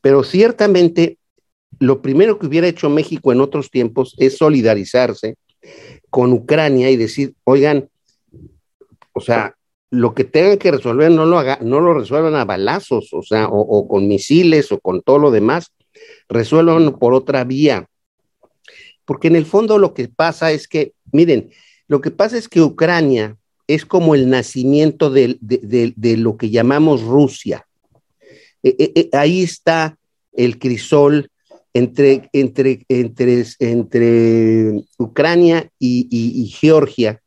pero 0.00 0.22
ciertamente 0.22 1.18
lo 1.78 2.02
primero 2.02 2.38
que 2.38 2.46
hubiera 2.46 2.68
hecho 2.68 2.90
México 2.90 3.32
en 3.32 3.40
otros 3.40 3.70
tiempos 3.70 4.14
es 4.18 4.36
solidarizarse 4.36 5.36
con 6.10 6.32
Ucrania 6.32 6.90
y 6.90 6.96
decir, 6.96 7.34
oigan, 7.44 7.88
o 9.12 9.20
sea, 9.20 9.56
lo 9.90 10.14
que 10.14 10.24
tengan 10.24 10.58
que 10.58 10.72
resolver 10.72 11.10
no 11.10 11.24
lo, 11.24 11.38
haga, 11.38 11.58
no 11.62 11.80
lo 11.80 11.94
resuelvan 11.94 12.34
a 12.34 12.44
balazos, 12.44 13.12
o 13.12 13.22
sea, 13.22 13.48
o, 13.48 13.88
con 13.88 14.08
misiles 14.08 14.72
o 14.72 14.80
con 14.80 15.02
todo 15.02 15.18
lo 15.18 15.30
demás, 15.30 15.72
resuelvan 16.28 16.98
por 16.98 17.14
otra 17.14 17.44
vía. 17.44 17.88
Porque 19.04 19.28
en 19.28 19.36
el 19.36 19.46
fondo 19.46 19.78
lo 19.78 19.94
que 19.94 20.08
pasa 20.08 20.50
es 20.52 20.66
que, 20.66 20.92
miren, 21.12 21.50
lo 21.86 22.00
que 22.00 22.10
pasa 22.10 22.36
es 22.36 22.48
que 22.48 22.60
Ucrania 22.60 23.36
es 23.66 23.86
como 23.86 24.14
el 24.14 24.28
nacimiento 24.28 25.10
de, 25.10 25.38
lo 26.18 26.36
que 26.36 26.50
llamamos 26.50 27.02
Rusia. 27.02 27.66
E, 28.62 28.76
e, 28.78 28.92
e, 29.00 29.16
ahí 29.16 29.42
está 29.42 29.98
el 30.32 30.58
crisol 30.58 31.30
entre, 31.72 32.28
entre, 32.32 32.84
entre, 32.88 33.44
entre 33.58 34.84
Ucrania 34.98 35.70
y 35.78 36.54
Georgia, 36.58 37.20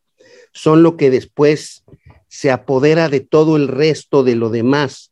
son 0.53 0.83
lo 0.83 0.97
que 0.97 1.09
después 1.09 1.83
se 2.27 2.51
apodera 2.51 3.09
de 3.09 3.19
todo 3.19 3.55
el 3.55 3.67
resto 3.67 4.23
de 4.23 4.35
lo 4.35 4.49
demás 4.49 5.11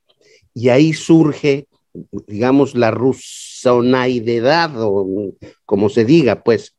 y 0.56 0.70
ahí 0.70 0.94
surge, 0.94 1.68
digamos, 2.28 2.76
la 2.76 2.90
rusonaidad 2.90 4.72
o 4.78 5.34
como 5.66 5.90
se 5.90 6.06
diga, 6.06 6.42
pues. 6.44 6.74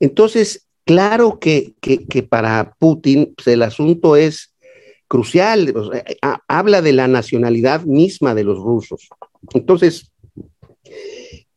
Entonces, 0.00 0.66
claro 0.88 1.38
que, 1.38 1.74
para 2.30 2.74
Putin 2.78 3.34
pues, 3.36 3.46
el 3.48 3.62
asunto 3.62 4.16
es 4.16 4.54
crucial, 5.06 5.74
habla 6.48 6.80
de 6.80 6.94
la 6.94 7.06
nacionalidad 7.06 7.82
misma 7.82 8.34
de 8.34 8.44
los 8.44 8.58
rusos. 8.58 9.06
Entonces, 9.52 10.10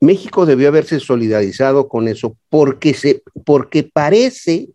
México 0.01 0.45
debió 0.45 0.67
haberse 0.67 0.99
solidarizado 0.99 1.87
con 1.87 2.09
eso 2.09 2.35
porque, 2.49 2.93
se, 2.93 3.23
porque 3.45 3.83
parece, 3.83 4.67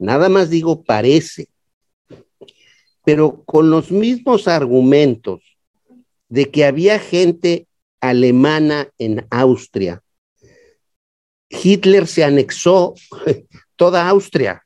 nada 0.00 0.28
más 0.28 0.50
digo 0.50 0.82
parece, 0.82 1.48
pero 3.04 3.44
con 3.44 3.70
los 3.70 3.92
mismos 3.92 4.48
argumentos 4.48 5.40
de 6.28 6.50
que 6.50 6.64
había 6.64 6.98
gente 6.98 7.68
alemana 8.00 8.88
en 8.98 9.24
Austria. 9.30 10.02
Hitler 11.50 12.06
se 12.06 12.24
anexó 12.24 12.94
toda 13.76 14.08
Austria, 14.08 14.64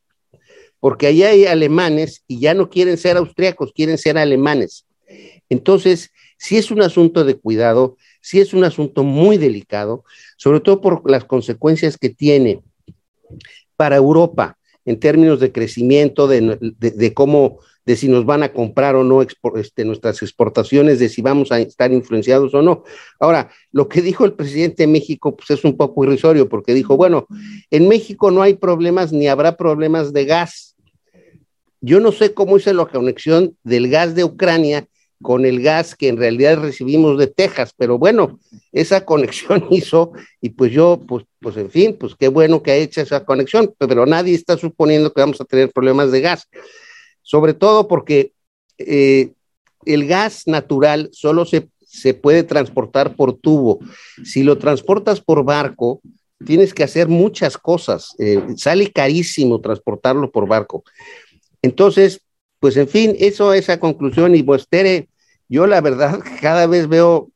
porque 0.78 1.06
allá 1.06 1.30
hay 1.30 1.46
alemanes 1.46 2.22
y 2.28 2.40
ya 2.40 2.54
no 2.54 2.68
quieren 2.68 2.98
ser 2.98 3.16
austriacos, 3.16 3.72
quieren 3.72 3.98
ser 3.98 4.18
alemanes. 4.18 4.86
Entonces, 5.48 6.12
sí 6.36 6.56
es 6.56 6.70
un 6.70 6.82
asunto 6.82 7.24
de 7.24 7.36
cuidado, 7.36 7.96
sí 8.20 8.40
es 8.40 8.52
un 8.52 8.64
asunto 8.64 9.02
muy 9.02 9.38
delicado, 9.38 10.04
sobre 10.36 10.60
todo 10.60 10.80
por 10.80 11.10
las 11.10 11.24
consecuencias 11.24 11.96
que 11.96 12.10
tiene 12.10 12.60
para 13.76 13.96
Europa 13.96 14.58
en 14.84 15.00
términos 15.00 15.40
de 15.40 15.52
crecimiento, 15.52 16.28
de 16.28 17.14
cómo 17.14 17.60
de 17.86 17.96
si 17.96 18.08
nos 18.08 18.24
van 18.24 18.42
a 18.42 18.52
comprar 18.52 18.96
o 18.96 19.04
no 19.04 19.22
este, 19.22 19.84
nuestras 19.84 20.22
exportaciones, 20.22 20.98
de 20.98 21.08
si 21.08 21.22
vamos 21.22 21.52
a 21.52 21.60
estar 21.60 21.92
influenciados 21.92 22.54
o 22.54 22.62
no. 22.62 22.84
Ahora, 23.20 23.50
lo 23.72 23.88
que 23.88 24.00
dijo 24.00 24.24
el 24.24 24.32
presidente 24.32 24.84
de 24.84 24.86
México 24.86 25.36
pues 25.36 25.50
es 25.50 25.64
un 25.64 25.76
poco 25.76 26.04
irrisorio 26.04 26.48
porque 26.48 26.74
dijo, 26.74 26.96
bueno, 26.96 27.26
en 27.70 27.88
México 27.88 28.30
no 28.30 28.42
hay 28.42 28.54
problemas 28.54 29.12
ni 29.12 29.28
habrá 29.28 29.56
problemas 29.56 30.12
de 30.12 30.24
gas. 30.24 30.76
Yo 31.80 32.00
no 32.00 32.12
sé 32.12 32.32
cómo 32.32 32.56
hice 32.56 32.72
la 32.72 32.86
conexión 32.86 33.56
del 33.62 33.90
gas 33.90 34.14
de 34.14 34.24
Ucrania 34.24 34.88
con 35.20 35.44
el 35.46 35.62
gas 35.62 35.94
que 35.94 36.08
en 36.08 36.16
realidad 36.16 36.58
recibimos 36.58 37.18
de 37.18 37.26
Texas, 37.26 37.72
pero 37.76 37.98
bueno, 37.98 38.40
esa 38.72 39.04
conexión 39.04 39.66
hizo 39.70 40.12
y 40.40 40.50
pues 40.50 40.72
yo, 40.72 41.00
pues, 41.06 41.24
pues 41.40 41.56
en 41.58 41.70
fin, 41.70 41.96
pues 41.98 42.14
qué 42.18 42.28
bueno 42.28 42.62
que 42.62 42.70
ha 42.70 42.76
hecho 42.76 43.02
esa 43.02 43.24
conexión, 43.24 43.74
pero 43.78 44.06
nadie 44.06 44.34
está 44.34 44.56
suponiendo 44.56 45.12
que 45.12 45.20
vamos 45.20 45.40
a 45.40 45.44
tener 45.44 45.70
problemas 45.70 46.10
de 46.10 46.22
gas 46.22 46.48
sobre 47.24 47.54
todo 47.54 47.88
porque 47.88 48.32
eh, 48.78 49.32
el 49.84 50.06
gas 50.06 50.46
natural 50.46 51.08
solo 51.12 51.44
se, 51.44 51.68
puede 52.14 52.42
transportar 52.42 53.16
por 53.16 53.36
tubo. 53.36 53.80
Si 54.24 54.42
lo 54.42 54.58
transportas 54.58 55.20
por 55.20 55.44
barco, 55.44 56.00
tienes 56.44 56.74
que 56.74 56.84
hacer 56.84 57.08
muchas 57.08 57.56
cosas. 57.56 58.14
Eh, 58.18 58.40
sale 58.56 58.92
carísimo 58.92 59.60
transportarlo 59.60 60.30
por 60.30 60.46
barco. 60.46 60.84
Entonces, 61.62 62.20
pues 62.60 62.76
en 62.76 62.88
fin, 62.88 63.16
eso, 63.18 63.52
esa 63.52 63.80
conclusión. 63.80 64.34
Y 64.34 64.42
pues 64.42 64.68
Tere, 64.68 65.08
yo 65.48 65.66
la 65.66 65.80
verdad 65.80 66.20
cada 66.42 66.66
vez 66.66 66.88
veo 66.88 67.30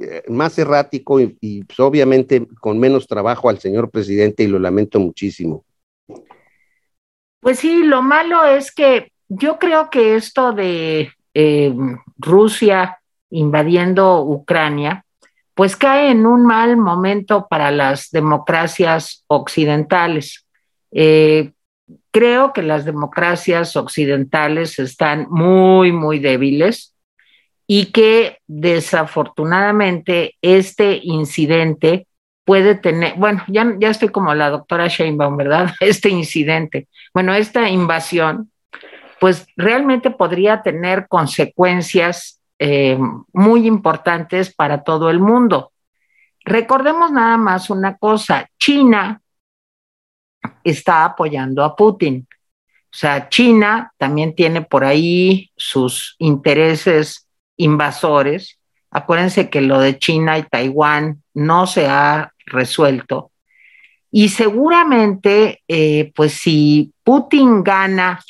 eh, 0.00 0.22
más 0.28 0.58
errático 0.58 1.20
y, 1.20 1.36
y 1.40 1.64
pues, 1.64 1.78
obviamente 1.80 2.46
con 2.60 2.78
menos 2.78 3.06
trabajo 3.06 3.50
al 3.50 3.58
señor 3.58 3.90
presidente 3.90 4.44
y 4.44 4.46
lo 4.46 4.58
lamento 4.58 4.98
muchísimo. 4.98 5.64
Pues 7.40 7.58
sí, 7.58 7.82
lo 7.84 8.02
malo 8.02 8.44
es 8.44 8.72
que 8.72 9.12
yo 9.28 9.58
creo 9.58 9.90
que 9.90 10.16
esto 10.16 10.52
de 10.52 11.12
eh, 11.34 11.74
Rusia 12.18 12.98
invadiendo 13.30 14.22
Ucrania, 14.22 15.04
pues 15.54 15.76
cae 15.76 16.10
en 16.10 16.26
un 16.26 16.44
mal 16.44 16.76
momento 16.76 17.46
para 17.48 17.70
las 17.70 18.10
democracias 18.10 19.24
occidentales. 19.26 20.46
Eh, 20.92 21.52
creo 22.10 22.52
que 22.52 22.62
las 22.62 22.84
democracias 22.84 23.76
occidentales 23.76 24.78
están 24.78 25.26
muy, 25.30 25.92
muy 25.92 26.18
débiles 26.18 26.94
y 27.66 27.86
que 27.86 28.38
desafortunadamente 28.46 30.36
este 30.40 31.00
incidente 31.02 32.06
puede 32.44 32.76
tener, 32.76 33.14
bueno, 33.16 33.42
ya, 33.48 33.74
ya 33.78 33.90
estoy 33.90 34.10
como 34.10 34.34
la 34.34 34.50
doctora 34.50 34.86
Sheinbaum, 34.86 35.36
¿verdad? 35.36 35.74
Este 35.80 36.08
incidente, 36.08 36.88
bueno, 37.12 37.34
esta 37.34 37.68
invasión 37.68 38.50
pues 39.20 39.46
realmente 39.56 40.10
podría 40.10 40.62
tener 40.62 41.08
consecuencias 41.08 42.40
eh, 42.58 42.98
muy 43.32 43.66
importantes 43.66 44.54
para 44.54 44.82
todo 44.82 45.10
el 45.10 45.20
mundo. 45.20 45.72
Recordemos 46.44 47.10
nada 47.10 47.36
más 47.36 47.70
una 47.70 47.96
cosa, 47.96 48.48
China 48.58 49.20
está 50.62 51.04
apoyando 51.04 51.64
a 51.64 51.74
Putin. 51.74 52.26
O 52.84 52.98
sea, 52.98 53.28
China 53.28 53.92
también 53.98 54.34
tiene 54.34 54.62
por 54.62 54.84
ahí 54.84 55.50
sus 55.56 56.14
intereses 56.18 57.28
invasores. 57.56 58.58
Acuérdense 58.90 59.50
que 59.50 59.60
lo 59.60 59.80
de 59.80 59.98
China 59.98 60.38
y 60.38 60.44
Taiwán 60.44 61.22
no 61.34 61.66
se 61.66 61.86
ha 61.88 62.32
resuelto. 62.46 63.32
Y 64.10 64.30
seguramente, 64.30 65.62
eh, 65.68 66.12
pues 66.14 66.34
si 66.34 66.92
Putin 67.04 67.62
gana, 67.62 68.20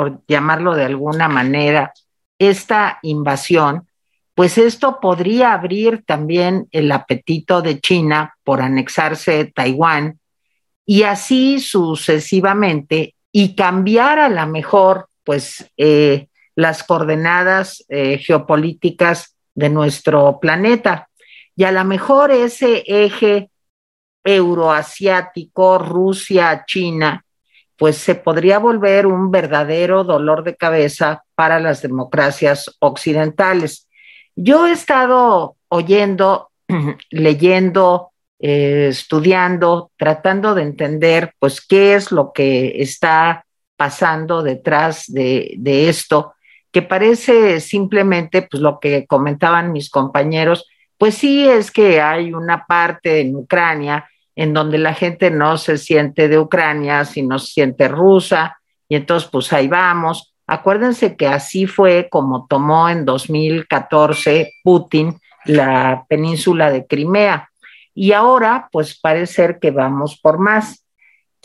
por 0.00 0.22
llamarlo 0.26 0.74
de 0.74 0.86
alguna 0.86 1.28
manera, 1.28 1.92
esta 2.38 3.00
invasión, 3.02 3.86
pues 4.34 4.56
esto 4.56 4.98
podría 4.98 5.52
abrir 5.52 6.04
también 6.06 6.68
el 6.70 6.90
apetito 6.90 7.60
de 7.60 7.80
China 7.80 8.34
por 8.42 8.62
anexarse 8.62 9.52
Taiwán 9.54 10.18
y 10.86 11.02
así 11.02 11.60
sucesivamente 11.60 13.14
y 13.30 13.54
cambiar 13.54 14.18
a 14.20 14.30
la 14.30 14.46
mejor, 14.46 15.06
pues, 15.22 15.70
eh, 15.76 16.28
las 16.56 16.82
coordenadas 16.82 17.84
eh, 17.90 18.16
geopolíticas 18.16 19.36
de 19.54 19.68
nuestro 19.68 20.40
planeta. 20.40 21.10
Y 21.54 21.64
a 21.64 21.72
lo 21.72 21.84
mejor 21.84 22.30
ese 22.30 22.84
eje 22.86 23.50
euroasiático, 24.24 25.76
Rusia, 25.76 26.64
China, 26.66 27.22
pues 27.80 27.96
se 27.96 28.14
podría 28.14 28.58
volver 28.58 29.06
un 29.06 29.30
verdadero 29.30 30.04
dolor 30.04 30.44
de 30.44 30.54
cabeza 30.54 31.24
para 31.34 31.58
las 31.58 31.80
democracias 31.80 32.76
occidentales. 32.78 33.88
Yo 34.36 34.66
he 34.66 34.72
estado 34.72 35.56
oyendo, 35.68 36.50
leyendo, 37.10 38.10
eh, 38.38 38.88
estudiando, 38.90 39.92
tratando 39.96 40.54
de 40.54 40.64
entender, 40.64 41.32
pues, 41.38 41.62
qué 41.66 41.94
es 41.94 42.12
lo 42.12 42.34
que 42.34 42.82
está 42.82 43.46
pasando 43.78 44.42
detrás 44.42 45.04
de, 45.08 45.56
esto, 45.88 46.34
que 46.70 46.82
parece 46.82 47.60
simplemente, 47.60 48.42
pues, 48.42 48.62
lo 48.62 48.78
que 48.78 49.06
comentaban 49.06 49.72
mis 49.72 49.88
compañeros, 49.88 50.66
pues 50.98 51.14
sí 51.14 51.48
es 51.48 51.70
que 51.70 51.98
hay 51.98 52.34
una 52.34 52.66
parte 52.66 53.20
en 53.20 53.36
Ucrania 53.36 54.06
en 54.40 54.54
donde 54.54 54.78
la 54.78 54.94
gente 54.94 55.30
no 55.30 55.58
se 55.58 55.76
siente 55.76 56.26
de 56.26 56.38
Ucrania, 56.38 57.04
sino 57.04 57.38
se 57.38 57.52
siente 57.52 57.88
rusa, 57.88 58.58
y 58.88 58.96
entonces 58.96 59.28
pues 59.30 59.52
ahí 59.52 59.68
vamos. 59.68 60.34
Acuérdense 60.46 61.14
que 61.14 61.26
así 61.26 61.66
fue 61.66 62.08
como 62.10 62.46
tomó 62.48 62.88
en 62.88 63.04
2014 63.04 64.54
Putin 64.64 65.20
la 65.44 66.06
península 66.08 66.70
de 66.70 66.86
Crimea. 66.86 67.50
Y 67.94 68.12
ahora 68.12 68.70
pues 68.72 68.98
parece 68.98 69.34
ser 69.34 69.58
que 69.58 69.72
vamos 69.72 70.18
por 70.18 70.38
más. 70.38 70.86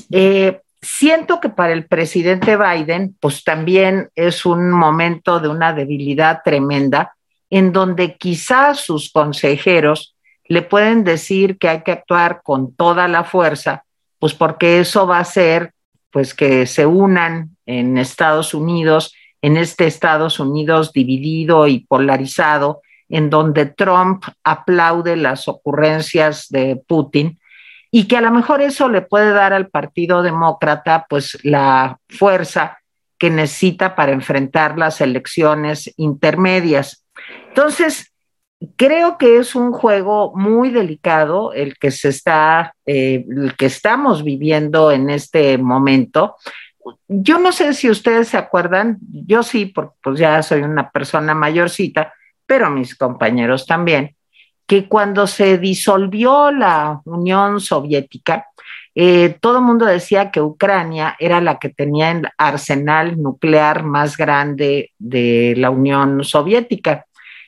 Eh, 0.10 0.62
siento 0.82 1.42
que 1.42 1.50
para 1.50 1.74
el 1.74 1.88
presidente 1.88 2.56
Biden 2.56 3.18
pues 3.20 3.44
también 3.44 4.08
es 4.16 4.46
un 4.46 4.72
momento 4.72 5.42
de 5.42 5.50
una 5.50 5.74
debilidad 5.74 6.44
tremenda 6.46 7.14
en 7.50 7.74
donde 7.74 8.16
quizás 8.16 8.80
sus 8.80 9.12
consejeros 9.12 10.15
le 10.48 10.62
pueden 10.62 11.04
decir 11.04 11.58
que 11.58 11.70
hay 11.70 11.82
que 11.82 11.92
actuar 11.92 12.42
con 12.44 12.76
toda 12.76 13.08
la 13.08 13.24
fuerza, 13.24 13.84
pues 14.20 14.34
porque 14.34 14.80
eso 14.80 15.08
va 15.08 15.18
a 15.18 15.22
hacer 15.22 15.74
pues 16.12 16.34
que 16.34 16.66
se 16.66 16.86
unan 16.86 17.58
en 17.66 17.98
Estados 17.98 18.54
Unidos, 18.54 19.14
en 19.42 19.58
este 19.58 19.86
Estados 19.86 20.40
Unidos 20.40 20.94
dividido 20.94 21.68
y 21.68 21.80
polarizado, 21.82 22.82
en 23.10 23.30
donde 23.30 23.66
Trump 23.66 24.24
aplaude 24.44 25.18
las 25.18 25.48
ocurrencias 25.48 26.48
de 26.50 26.82
Putin 26.88 27.40
y 27.92 28.08
que 28.08 28.18
a 28.18 28.22
lo 28.22 28.32
mejor 28.32 28.62
eso 28.62 28.90
le 28.90 29.02
puede 29.02 29.32
dar 29.32 29.54
al 29.54 29.70
Partido 29.70 30.22
Demócrata 30.22 31.06
pues 31.10 31.38
la 31.44 32.00
fuerza 32.10 32.80
que 33.18 33.30
necesita 33.30 33.96
para 33.96 34.12
enfrentar 34.12 34.78
las 34.78 35.02
elecciones 35.02 35.94
intermedias. 35.98 37.06
Entonces, 37.48 38.12
creo 38.76 39.18
que 39.18 39.38
es 39.38 39.56
un 39.56 39.72
juego 39.72 40.34
muy 40.36 40.70
delicado 40.70 41.54
el 41.54 41.78
que 41.78 41.92
se 41.92 42.10
está, 42.10 42.76
eh, 42.86 43.26
el 43.30 43.56
que 43.56 43.68
estamos 43.68 44.24
viviendo 44.24 44.92
en 44.92 45.10
este 45.10 45.58
momento. 45.58 46.36
Yo 47.08 47.40
no 47.40 47.52
sé 47.52 47.74
si 47.74 47.90
ustedes 47.90 48.30
se 48.30 48.38
acuerdan, 48.38 48.98
yo 49.02 49.44
sí, 49.44 49.66
porque 49.66 49.96
pues 50.04 50.20
ya 50.20 50.42
soy 50.44 50.62
una 50.62 50.90
persona 50.90 51.34
mayorcita, 51.34 52.14
pero 52.46 52.70
mis 52.70 52.96
compañeros 52.96 53.66
también, 53.66 54.16
que 54.68 54.88
cuando 54.88 55.28
se 55.28 55.58
disolvió 55.58 56.52
la 56.52 57.02
Unión 57.06 57.60
Soviética, 57.60 58.48
eh, 58.98 59.38
todo 59.42 59.58
el 59.58 59.64
mundo 59.66 59.86
decía 59.86 60.32
que 60.32 60.42
Ucrania 60.42 61.18
era 61.20 61.42
la 61.42 61.60
que 61.60 61.70
tenía 61.70 62.12
el 62.12 62.28
arsenal 62.38 63.22
nuclear 63.22 63.84
más 63.84 64.16
grande 64.16 64.92
de 64.98 65.54
la 65.58 65.70
Unión 65.70 66.24
Soviética. 66.24 67.05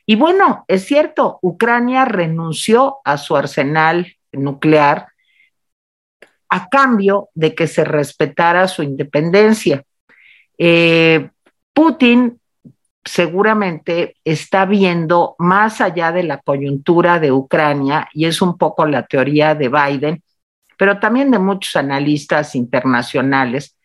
Y 0.10 0.16
bueno, 0.16 0.64
es 0.70 0.86
cierto, 0.86 1.38
Ucrania 1.42 2.06
renunció 2.06 3.00
a 3.04 3.18
su 3.18 3.36
arsenal 3.36 4.16
nuclear 4.32 5.10
a 6.50 6.70
cambio 6.70 7.28
de 7.36 7.54
que 7.54 7.68
se 7.68 7.84
respetara 7.84 8.70
su 8.70 8.84
independencia. 8.84 9.84
Eh, 10.58 11.30
Putin 11.74 12.40
seguramente 13.04 14.16
está 14.24 14.66
viendo 14.66 15.36
más 15.40 15.82
allá 15.82 16.14
de 16.14 16.24
la 16.24 16.38
coyuntura 16.40 17.20
de 17.20 17.34
Ucrania, 17.34 18.08
y 18.14 18.26
es 18.28 18.42
un 18.42 18.58
poco 18.58 18.86
la 18.86 19.06
teoría 19.06 19.56
de 19.56 19.68
Biden, 19.68 20.24
pero 20.78 21.00
también 21.00 21.32
de 21.32 21.40
muchos 21.40 21.76
analistas 21.76 22.56
internacionales. 22.56 23.76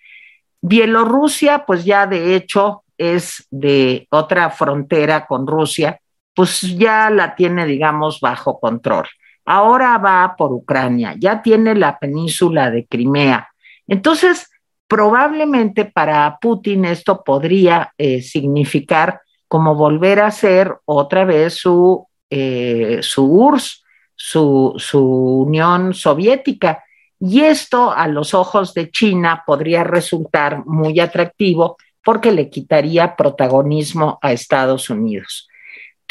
Bielorrusia, 0.60 1.64
pues 1.66 1.84
ya 1.84 2.06
de 2.06 2.36
hecho 2.36 2.84
es 2.96 3.44
de 3.50 4.06
otra 4.10 4.50
frontera 4.50 5.26
con 5.26 5.48
Rusia, 5.48 5.98
pues 6.34 6.62
ya 6.76 7.10
la 7.10 7.34
tiene, 7.34 7.66
digamos, 7.66 8.20
bajo 8.20 8.58
control. 8.58 9.06
Ahora 9.44 9.98
va 9.98 10.34
por 10.36 10.52
Ucrania, 10.52 11.14
ya 11.18 11.42
tiene 11.42 11.74
la 11.74 11.98
península 11.98 12.70
de 12.70 12.86
Crimea. 12.86 13.48
Entonces, 13.86 14.48
probablemente 14.86 15.84
para 15.84 16.38
Putin 16.40 16.84
esto 16.84 17.22
podría 17.24 17.92
eh, 17.98 18.22
significar 18.22 19.20
como 19.48 19.74
volver 19.74 20.20
a 20.20 20.30
ser 20.30 20.76
otra 20.84 21.24
vez 21.24 21.54
su, 21.54 22.06
eh, 22.30 23.00
su 23.02 23.24
URSS, 23.24 23.84
su, 24.14 24.74
su 24.76 25.44
Unión 25.46 25.94
Soviética. 25.94 26.84
Y 27.18 27.40
esto 27.40 27.92
a 27.92 28.06
los 28.08 28.34
ojos 28.34 28.74
de 28.74 28.90
China 28.90 29.42
podría 29.46 29.84
resultar 29.84 30.64
muy 30.66 31.00
atractivo 31.00 31.76
porque 32.04 32.32
le 32.32 32.48
quitaría 32.48 33.16
protagonismo 33.16 34.18
a 34.22 34.32
Estados 34.32 34.90
Unidos. 34.90 35.48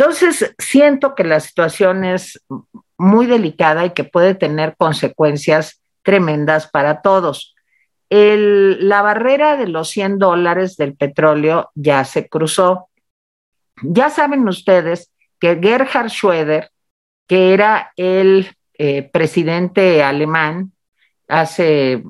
Entonces, 0.02 0.56
siento 0.58 1.14
que 1.14 1.24
la 1.24 1.40
situación 1.40 2.04
es 2.04 2.44
muy 2.98 3.28
delicada 3.28 3.86
y 3.86 3.92
que 3.92 4.04
puede 4.04 4.34
tener 4.34 4.76
consecuencias 4.76 5.80
tremendas 6.02 6.68
para 6.68 7.04
todos. 7.04 7.54
la 8.10 9.04
barrera 9.04 9.58
de 9.58 9.68
los 9.68 9.92
100 9.92 10.18
dólares 10.18 10.76
del 10.76 10.96
petróleo 10.96 11.70
ya 11.76 12.04
se 12.04 12.28
cruzó. 12.28 12.90
Ya 13.84 14.10
saben 14.10 14.48
ustedes 14.48 15.12
que 15.40 15.60
Gerhard 15.62 16.10
Schröder, 16.10 16.70
que 17.28 17.54
era 17.54 17.94
el 17.96 18.56
eh, 18.80 19.04
presidente 19.04 20.02
alemán 20.02 20.72
hace, 21.28 22.04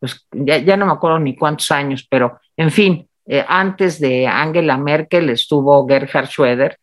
pues 0.00 0.26
ya, 0.32 0.76
no 0.76 0.86
me 0.86 0.92
acuerdo 0.92 1.20
ni 1.20 1.36
cuántos 1.36 1.70
años, 1.70 2.04
pero 2.10 2.40
en 2.56 2.72
fin, 2.72 3.08
eh, 3.24 3.44
antes 3.46 4.00
de 4.00 4.26
Angela 4.26 4.76
Merkel 4.78 5.30
estuvo 5.30 5.86
Gerhard 5.86 6.26
Schröder, 6.26 6.76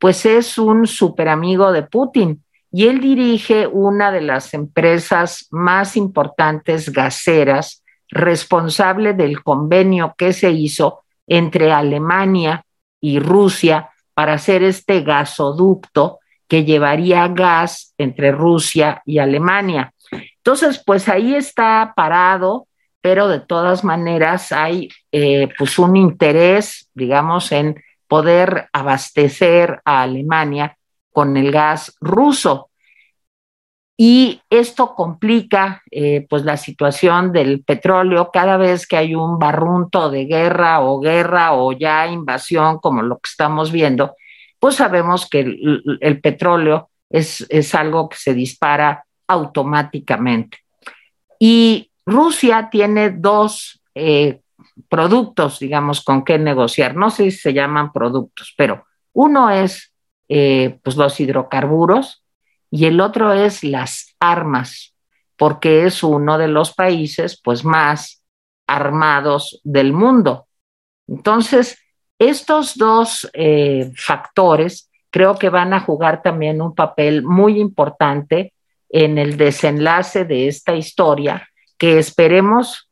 pues 0.00 0.24
es 0.24 0.58
un 0.58 0.86
super 0.86 1.28
amigo 1.28 1.70
de 1.70 1.82
Putin 1.82 2.42
y 2.72 2.86
él 2.86 3.00
dirige 3.00 3.66
una 3.66 4.10
de 4.10 4.22
las 4.22 4.54
empresas 4.54 5.46
más 5.50 5.96
importantes 5.96 6.90
gaseras, 6.90 7.84
responsable 8.08 9.12
del 9.12 9.42
convenio 9.42 10.14
que 10.16 10.32
se 10.32 10.50
hizo 10.50 11.02
entre 11.26 11.70
Alemania 11.70 12.64
y 13.00 13.18
Rusia 13.18 13.90
para 14.14 14.34
hacer 14.34 14.62
este 14.62 15.02
gasoducto 15.02 16.20
que 16.48 16.64
llevaría 16.64 17.28
gas 17.28 17.94
entre 17.98 18.32
Rusia 18.32 19.02
y 19.04 19.18
Alemania. 19.18 19.92
Entonces, 20.38 20.82
pues 20.84 21.08
ahí 21.08 21.34
está 21.34 21.92
parado, 21.94 22.66
pero 23.00 23.28
de 23.28 23.40
todas 23.40 23.84
maneras 23.84 24.50
hay 24.50 24.88
eh, 25.12 25.48
pues 25.56 25.78
un 25.78 25.96
interés, 25.96 26.88
digamos, 26.94 27.52
en 27.52 27.80
poder 28.10 28.68
abastecer 28.72 29.80
a 29.84 30.02
Alemania 30.02 30.76
con 31.12 31.36
el 31.36 31.52
gas 31.52 31.96
ruso. 32.00 32.70
Y 33.96 34.42
esto 34.50 34.96
complica 34.96 35.82
eh, 35.92 36.26
pues 36.28 36.44
la 36.44 36.56
situación 36.56 37.30
del 37.30 37.62
petróleo 37.62 38.30
cada 38.32 38.56
vez 38.56 38.88
que 38.88 38.96
hay 38.96 39.14
un 39.14 39.38
barrunto 39.38 40.10
de 40.10 40.24
guerra 40.24 40.80
o 40.80 40.98
guerra 40.98 41.52
o 41.52 41.70
ya 41.70 42.08
invasión 42.08 42.80
como 42.80 43.02
lo 43.02 43.18
que 43.18 43.28
estamos 43.28 43.70
viendo, 43.70 44.16
pues 44.58 44.74
sabemos 44.74 45.28
que 45.28 45.40
el, 46.00 46.20
petróleo 46.20 46.90
es, 47.08 47.46
es 47.48 47.76
algo 47.76 48.08
que 48.08 48.16
se 48.16 48.34
dispara 48.34 49.04
automáticamente. 49.28 50.58
Y 51.38 51.92
Rusia 52.04 52.70
tiene 52.72 53.10
dos 53.10 53.80
eh, 53.94 54.39
productos, 54.88 55.58
digamos, 55.58 56.02
con 56.02 56.24
qué 56.24 56.38
negociar. 56.38 56.96
No 56.96 57.10
sé 57.10 57.30
si 57.30 57.38
se 57.38 57.52
llaman 57.52 57.92
productos, 57.92 58.54
pero 58.56 58.84
uno 59.12 59.50
es 59.50 59.92
eh, 60.28 60.78
pues 60.82 60.96
los 60.96 61.18
hidrocarburos 61.18 62.24
y 62.70 62.86
el 62.86 63.00
otro 63.00 63.32
es 63.32 63.64
las 63.64 64.14
armas, 64.20 64.94
porque 65.36 65.86
es 65.86 66.02
uno 66.02 66.38
de 66.38 66.48
los 66.48 66.72
países 66.72 67.40
pues 67.42 67.64
más 67.64 68.22
armados 68.66 69.60
del 69.64 69.92
mundo. 69.92 70.46
Entonces, 71.08 71.78
estos 72.18 72.76
dos 72.76 73.28
eh, 73.32 73.90
factores 73.96 74.90
creo 75.10 75.36
que 75.36 75.48
van 75.48 75.72
a 75.72 75.80
jugar 75.80 76.22
también 76.22 76.62
un 76.62 76.74
papel 76.74 77.24
muy 77.24 77.58
importante 77.58 78.54
en 78.88 79.18
el 79.18 79.36
desenlace 79.36 80.24
de 80.24 80.48
esta 80.48 80.74
historia, 80.74 81.48
que 81.76 81.98
esperemos 81.98 82.89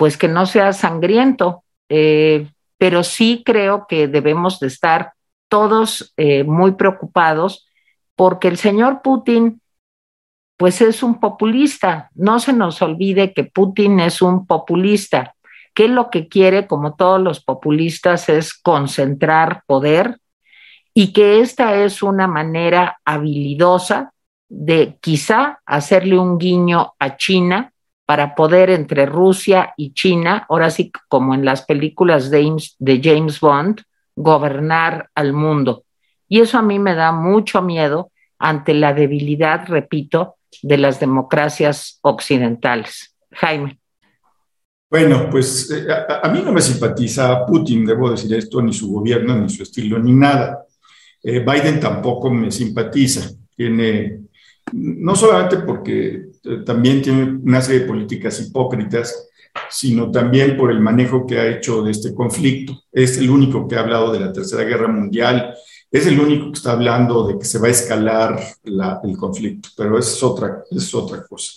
pues 0.00 0.16
que 0.16 0.28
no 0.28 0.46
sea 0.46 0.72
sangriento, 0.72 1.62
eh, 1.90 2.48
pero 2.78 3.04
sí 3.04 3.42
creo 3.44 3.84
que 3.86 4.08
debemos 4.08 4.58
de 4.58 4.68
estar 4.68 5.12
todos 5.50 6.14
eh, 6.16 6.42
muy 6.42 6.72
preocupados 6.72 7.68
porque 8.16 8.48
el 8.48 8.56
señor 8.56 9.02
Putin 9.02 9.60
pues 10.56 10.80
es 10.80 11.02
un 11.02 11.20
populista. 11.20 12.08
No 12.14 12.40
se 12.40 12.54
nos 12.54 12.80
olvide 12.80 13.34
que 13.34 13.44
Putin 13.44 14.00
es 14.00 14.22
un 14.22 14.46
populista 14.46 15.34
que 15.74 15.86
lo 15.86 16.08
que 16.08 16.28
quiere, 16.28 16.66
como 16.66 16.94
todos 16.94 17.20
los 17.20 17.44
populistas, 17.44 18.30
es 18.30 18.54
concentrar 18.54 19.64
poder 19.66 20.18
y 20.94 21.12
que 21.12 21.40
esta 21.40 21.74
es 21.74 22.02
una 22.02 22.26
manera 22.26 23.02
habilidosa 23.04 24.14
de 24.48 24.96
quizá 25.02 25.60
hacerle 25.66 26.18
un 26.18 26.38
guiño 26.38 26.94
a 26.98 27.18
China 27.18 27.69
para 28.10 28.34
poder 28.34 28.70
entre 28.70 29.06
Rusia 29.06 29.72
y 29.76 29.92
China, 29.92 30.44
ahora 30.48 30.68
sí 30.70 30.90
como 31.06 31.32
en 31.32 31.44
las 31.44 31.64
películas 31.64 32.28
de 32.28 33.00
James, 33.00 33.38
Bond, 33.38 33.82
gobernar 34.16 35.08
al 35.14 35.32
mundo. 35.32 35.84
Y 36.28 36.40
eso 36.40 36.58
a 36.58 36.62
mí 36.62 36.80
me 36.80 36.96
da 36.96 37.12
mucho 37.12 37.62
miedo 37.62 38.10
ante 38.36 38.74
la 38.74 38.94
debilidad, 38.94 39.64
repito, 39.68 40.38
de 40.60 40.78
las 40.78 40.98
democracias 40.98 42.00
occidentales. 42.02 43.14
Jaime. 43.30 43.78
Bueno, 44.90 45.28
pues 45.30 45.70
eh, 45.70 45.86
a, 46.20 46.28
mí 46.30 46.42
no 46.44 46.50
me 46.50 46.62
simpatiza 46.62 47.46
Putin, 47.46 47.86
debo 47.86 48.10
decir 48.10 48.34
esto, 48.34 48.60
ni 48.60 48.72
su 48.72 48.90
gobierno, 48.90 49.36
ni 49.36 49.48
su 49.48 49.62
estilo, 49.62 50.00
ni 50.00 50.14
nada. 50.14 50.66
Eh, 51.22 51.38
Biden 51.38 51.78
tampoco 51.78 52.28
me 52.28 52.50
simpatiza. 52.50 53.30
Tiene, 53.54 54.22
no 54.72 55.14
solamente 55.14 55.58
porque 55.58 56.29
también 56.64 57.02
tiene 57.02 57.38
una 57.42 57.60
serie 57.60 57.80
de 57.80 57.86
políticas 57.86 58.40
hipócritas, 58.40 59.28
sino 59.68 60.10
también 60.10 60.56
por 60.56 60.70
el 60.70 60.80
manejo 60.80 61.26
que 61.26 61.38
ha 61.38 61.48
hecho 61.48 61.82
de 61.82 61.90
este 61.90 62.14
conflicto. 62.14 62.80
Es 62.92 63.18
el 63.18 63.30
único 63.30 63.66
que 63.66 63.76
ha 63.76 63.80
hablado 63.80 64.12
de 64.12 64.20
la 64.20 64.32
Tercera 64.32 64.64
Guerra 64.64 64.88
Mundial, 64.88 65.54
es 65.90 66.06
el 66.06 66.20
único 66.20 66.46
que 66.46 66.58
está 66.58 66.72
hablando 66.72 67.26
de 67.26 67.38
que 67.38 67.44
se 67.44 67.58
va 67.58 67.66
a 67.66 67.70
escalar 67.70 68.40
el 68.64 69.16
conflicto, 69.16 69.70
pero 69.76 69.98
es 69.98 70.22
otra, 70.22 70.62
es 70.70 70.94
otra 70.94 71.24
cosa. 71.26 71.52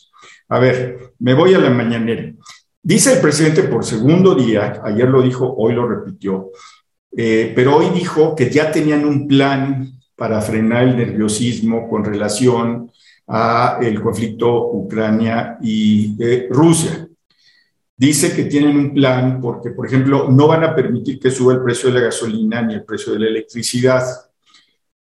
A 0.50 0.60
ver, 0.60 1.13
me 1.19 1.34
voy 1.34 1.54
a 1.54 1.60
la 1.60 1.69
mañanera. 1.69 2.34
Dice 2.82 3.13
el 3.13 3.22
presidente 3.22 3.63
por 3.63 3.86
segundo 3.86 4.34
día, 4.36 4.82
ayer 4.84 5.08
lo 5.08 5.22
dijo, 5.22 5.54
hoy 5.56 5.74
lo 5.74 5.88
repitió, 5.88 6.52
eh, 7.15 7.54
pero 7.56 7.78
hoy 7.78 7.89
dijo 7.93 8.36
que 8.36 8.50
ya 8.50 8.72
tenían 8.72 9.06
un 9.06 9.28
plan 9.28 9.91
para 10.15 10.41
frenar 10.41 10.84
el 10.84 10.98
nerviosismo 10.98 11.88
con 11.88 12.04
relación 12.04 12.91
a 13.27 13.79
el 13.81 14.01
conflicto 14.01 14.71
Ucrania 14.71 15.57
y 15.62 16.15
eh, 16.19 16.47
Rusia. 16.49 17.07
Dice 17.95 18.36
que 18.36 18.45
tienen 18.45 18.75
un 18.75 18.93
plan 18.93 19.39
porque, 19.39 19.69
por 19.69 19.86
ejemplo, 19.86 20.29
no 20.29 20.47
van 20.47 20.63
a 20.63 20.75
permitir 20.75 21.19
que 21.19 21.31
suba 21.31 21.53
el 21.53 21.63
precio 21.63 21.89
de 21.89 21.99
la 21.99 22.05
gasolina 22.05 22.62
ni 22.62 22.73
el 22.73 22.83
precio 22.83 23.13
de 23.13 23.19
la 23.19 23.27
electricidad. 23.27 24.03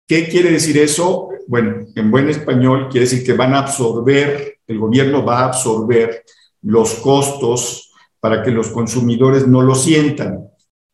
¿Qué 0.07 0.27
quiere 0.27 0.51
decir 0.51 0.77
eso? 0.77 1.29
Bueno, 1.47 1.85
en 1.95 2.11
buen 2.11 2.29
español 2.29 2.87
quiere 2.89 3.05
decir 3.05 3.25
que 3.25 3.33
van 3.33 3.53
a 3.53 3.59
absorber, 3.59 4.59
el 4.65 4.79
gobierno 4.79 5.25
va 5.25 5.39
a 5.39 5.45
absorber 5.45 6.23
los 6.61 6.95
costos 6.95 7.91
para 8.19 8.43
que 8.43 8.51
los 8.51 8.69
consumidores 8.69 9.47
no 9.47 9.61
lo 9.61 9.75
sientan. 9.75 10.47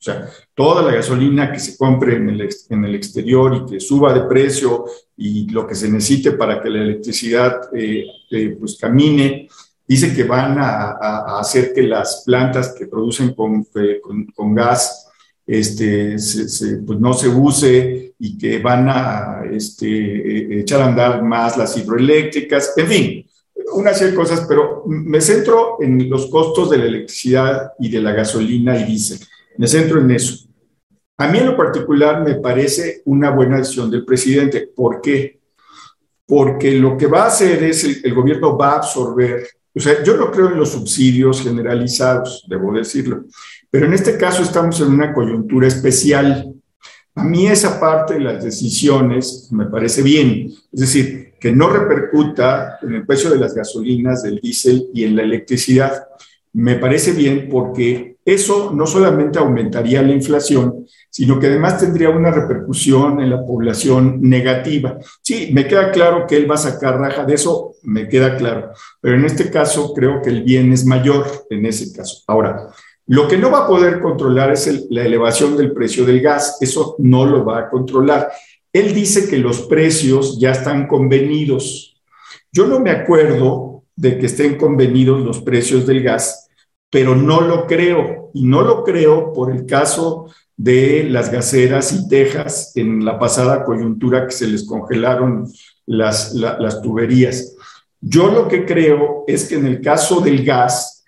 O 0.04 0.06
sea, 0.06 0.30
toda 0.54 0.82
la 0.82 0.92
gasolina 0.92 1.50
que 1.50 1.62
se 1.62 1.78
compre 1.78 2.18
en 2.18 2.28
el, 2.28 2.50
en 2.70 2.84
el 2.84 2.94
exterior 2.94 3.56
y 3.56 3.72
que 3.72 3.80
suba 3.80 4.14
de 4.14 4.24
precio 4.24 4.84
y 5.16 5.50
lo 5.50 5.66
que 5.66 5.76
se 5.76 5.90
necesite 5.90 6.34
para 6.34 6.62
que 6.62 6.70
la 6.70 6.82
electricidad 6.82 7.70
eh, 7.74 8.04
eh, 8.30 8.58
pues 8.60 8.78
camine, 8.78 9.48
dice 9.88 10.14
que 10.14 10.26
van 10.26 10.58
a, 10.60 11.40
hacer 11.40 11.72
que 11.74 11.84
las 11.84 12.24
plantas 12.26 12.76
que 12.78 12.88
producen 12.88 13.34
con, 13.34 13.66
eh, 13.76 14.02
con, 14.36 14.54
gas 14.54 15.10
este, 15.48 16.18
pues 16.86 17.00
no 17.00 17.14
se 17.14 17.30
use 17.30 18.16
y 18.20 18.38
que 18.38 18.60
van 18.60 18.90
a 18.90 19.44
este, 19.50 20.60
echar 20.60 20.82
a 20.82 20.88
andar 20.88 21.24
más 21.24 21.56
las 21.56 21.78
hidroeléctricas, 21.78 22.74
en 22.76 22.88
fin, 22.88 23.26
una 23.74 23.94
serie 23.94 24.12
de 24.12 24.18
cosas, 24.18 24.46
pero 24.50 24.84
me 24.86 25.22
centro 25.22 25.78
en 25.80 26.10
los 26.10 26.26
costos 26.26 26.72
de 26.72 26.78
la 26.80 26.86
electricidad 26.88 27.72
y 27.80 27.90
de 27.90 28.02
la 28.02 28.12
gasolina 28.12 28.78
y 28.78 28.84
diésel. 28.84 29.20
Me 29.58 29.68
centro 29.68 30.00
en 30.00 30.12
eso. 30.12 30.48
A 31.18 31.28
mí 31.28 31.38
en 31.38 31.48
lo 31.48 31.58
particular 31.58 32.24
me 32.24 32.36
parece 32.36 33.02
una 33.06 33.30
buena 33.30 33.58
decisión 33.58 33.90
del 33.90 34.06
presidente. 34.06 34.70
¿Por 34.76 35.02
qué? 35.02 35.40
Porque 36.26 36.72
lo 36.72 36.98
que 36.98 37.08
va 37.08 37.24
a 37.24 37.28
hacer 37.28 37.64
es 37.64 37.84
el, 37.84 38.02
el 38.04 38.14
gobierno 38.14 38.58
va 38.58 38.72
a 38.72 38.78
absorber, 38.78 39.46
o 39.76 39.80
sea, 39.80 40.04
yo 40.04 40.16
no 40.16 40.32
creo 40.32 40.52
en 40.52 40.58
los 40.58 40.72
subsidios 40.72 41.42
generalizados, 41.42 42.46
debo 42.48 42.72
decirlo, 42.74 43.26
pero 43.72 43.88
en 43.88 43.94
este 43.94 44.18
caso 44.18 44.44
estamos 44.44 44.80
en 44.82 44.90
una 44.90 45.12
coyuntura 45.14 45.68
especial. 45.68 46.54
A 47.16 47.24
mí 47.24 47.48
esa 47.48 47.80
parte 47.80 48.16
de 48.16 48.20
las 48.20 48.44
decisiones 48.44 49.50
me 49.52 49.66
parece 49.66 50.04
bien. 50.04 50.52
Es 50.72 50.80
decir, 50.80 51.34
que 51.40 51.52
no 51.52 51.70
repercuta 51.70 52.78
en 52.84 52.94
el 52.94 53.06
precio 53.06 53.32
de 53.32 53.40
las 53.40 53.56
gasolinas, 53.56 54.22
del 54.24 54.40
diésel 54.40 54.90
y 54.94 55.06
en 55.06 55.16
la 55.16 55.24
electricidad. 55.24 56.08
Me 56.54 56.76
parece 56.76 57.14
bien 57.14 57.50
porque 57.50 58.13
eso 58.26 58.72
no 58.74 58.86
solamente 58.86 59.40
aumentaría 59.40 60.02
la 60.02 60.14
inflación, 60.14 60.86
sino 61.10 61.40
que 61.40 61.48
además 61.48 61.80
tendría 61.80 62.10
una 62.10 62.32
repercusión 62.32 63.22
en 63.22 63.30
la 63.30 63.46
población 63.46 64.20
negativa. 64.22 64.98
Sí, 65.22 65.50
me 65.54 65.68
queda 65.68 65.92
claro 65.92 66.26
que 66.28 66.38
él 66.38 66.50
va 66.50 66.56
a 66.56 66.60
sacar 66.60 66.98
raja 66.98 67.26
de 67.26 67.36
eso, 67.36 67.76
me 67.84 68.08
queda 68.08 68.36
claro, 68.38 68.72
pero 69.02 69.18
en 69.18 69.26
este 69.26 69.52
caso 69.52 69.94
creo 69.94 70.22
que 70.22 70.30
el 70.30 70.44
bien 70.44 70.72
es 70.72 70.86
mayor 70.86 71.26
en 71.50 71.66
ese 71.66 71.96
caso. 71.96 72.24
Ahora, 72.28 72.70
lo 73.08 73.28
que 73.28 73.38
no 73.38 73.52
va 73.52 73.66
a 73.66 73.68
poder 73.68 74.00
controlar 74.00 74.52
es 74.52 74.88
la 74.90 75.04
elevación 75.04 75.58
del 75.58 75.74
precio 75.74 76.06
del 76.06 76.22
gas, 76.22 76.58
eso 76.62 76.96
no 77.00 77.26
lo 77.26 77.44
va 77.44 77.60
a 77.60 77.70
controlar. 77.70 78.32
Él 78.72 78.94
dice 78.94 79.30
que 79.30 79.38
los 79.38 79.64
precios 79.64 80.40
ya 80.40 80.52
están 80.52 80.88
convenidos. 80.88 82.02
Yo 82.52 82.66
no 82.66 82.80
me 82.80 82.92
acuerdo 82.92 83.84
de 83.96 84.18
que 84.18 84.26
estén 84.28 84.56
convenidos 84.56 85.22
los 85.22 85.42
precios 85.42 85.86
del 85.86 86.02
gas, 86.02 86.43
pero 86.94 87.16
no 87.16 87.42
lo 87.42 87.66
creo. 87.66 88.30
Y 88.36 88.46
no 88.46 88.62
lo 88.62 88.84
creo 88.84 89.34
por 89.34 89.52
el 89.52 89.66
caso 89.66 90.28
de 90.56 91.06
las 91.10 91.32
gaseras 91.32 91.92
y 91.92 92.08
tejas 92.08 92.72
en 92.76 93.04
la 93.04 93.18
pasada 93.18 93.64
coyuntura 93.64 94.28
que 94.28 94.32
se 94.32 94.46
les 94.46 94.64
congelaron 94.64 95.52
las, 95.88 96.36
las 96.36 96.82
tuberías. 96.84 97.56
Yo 98.00 98.28
lo 98.28 98.48
que 98.48 98.64
creo 98.64 99.24
es 99.26 99.46
que 99.46 99.56
en 99.56 99.66
el 99.66 99.82
caso 99.82 100.22
del 100.22 100.46
gas, 100.46 101.04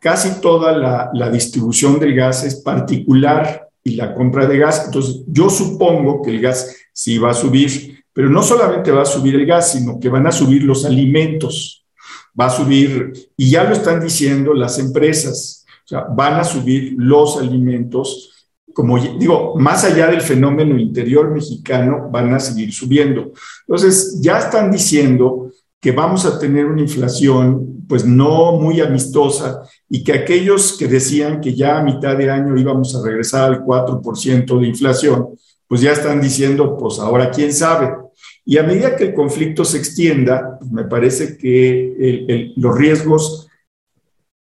casi 0.00 0.40
toda 0.40 0.72
la, 0.72 1.10
la 1.12 1.28
distribución 1.28 2.00
del 2.00 2.14
gas 2.14 2.44
es 2.44 2.56
particular 2.62 3.68
y 3.84 3.96
la 3.96 4.14
compra 4.14 4.46
de 4.46 4.56
gas. 4.56 4.86
Entonces, 4.86 5.24
yo 5.26 5.50
supongo 5.50 6.22
que 6.22 6.30
el 6.30 6.40
gas 6.40 6.74
sí 6.94 7.18
va 7.18 7.32
a 7.32 7.34
subir, 7.34 8.02
pero 8.14 8.30
no 8.30 8.42
solamente 8.42 8.90
va 8.90 9.02
a 9.02 9.04
subir 9.04 9.34
el 9.34 9.44
gas, 9.44 9.72
sino 9.72 10.00
que 10.00 10.08
van 10.08 10.26
a 10.26 10.32
subir 10.32 10.62
los 10.62 10.86
alimentos, 10.86 11.84
va 12.38 12.46
a 12.46 12.50
subir, 12.50 13.12
y 13.36 13.50
ya 13.50 13.64
lo 13.64 13.72
están 13.72 14.00
diciendo 14.00 14.54
las 14.54 14.78
empresas, 14.78 15.64
o 15.84 15.88
sea, 15.88 16.02
van 16.02 16.34
a 16.34 16.44
subir 16.44 16.94
los 16.96 17.38
alimentos, 17.38 18.46
como 18.72 18.98
digo, 18.98 19.54
más 19.56 19.84
allá 19.84 20.08
del 20.08 20.20
fenómeno 20.20 20.78
interior 20.78 21.30
mexicano, 21.30 22.08
van 22.10 22.32
a 22.34 22.38
seguir 22.38 22.72
subiendo. 22.72 23.32
Entonces, 23.66 24.20
ya 24.20 24.38
están 24.38 24.70
diciendo 24.70 25.50
que 25.80 25.92
vamos 25.92 26.26
a 26.26 26.38
tener 26.38 26.66
una 26.66 26.82
inflación 26.82 27.84
pues 27.88 28.04
no 28.04 28.52
muy 28.52 28.80
amistosa 28.80 29.62
y 29.88 30.04
que 30.04 30.12
aquellos 30.12 30.76
que 30.78 30.86
decían 30.86 31.40
que 31.40 31.54
ya 31.54 31.78
a 31.78 31.82
mitad 31.82 32.16
de 32.16 32.30
año 32.30 32.56
íbamos 32.56 32.94
a 32.94 33.02
regresar 33.02 33.50
al 33.50 33.64
4% 33.64 34.60
de 34.60 34.66
inflación, 34.66 35.28
pues 35.66 35.80
ya 35.80 35.92
están 35.92 36.20
diciendo, 36.20 36.76
pues 36.76 36.98
ahora 36.98 37.30
quién 37.30 37.52
sabe. 37.52 37.94
Y 38.50 38.56
a 38.56 38.62
medida 38.62 38.96
que 38.96 39.04
el 39.04 39.14
conflicto 39.14 39.62
se 39.62 39.76
extienda, 39.76 40.56
pues 40.58 40.72
me 40.72 40.84
parece 40.84 41.36
que 41.36 42.54
los 42.56 42.78
riesgos 42.78 43.46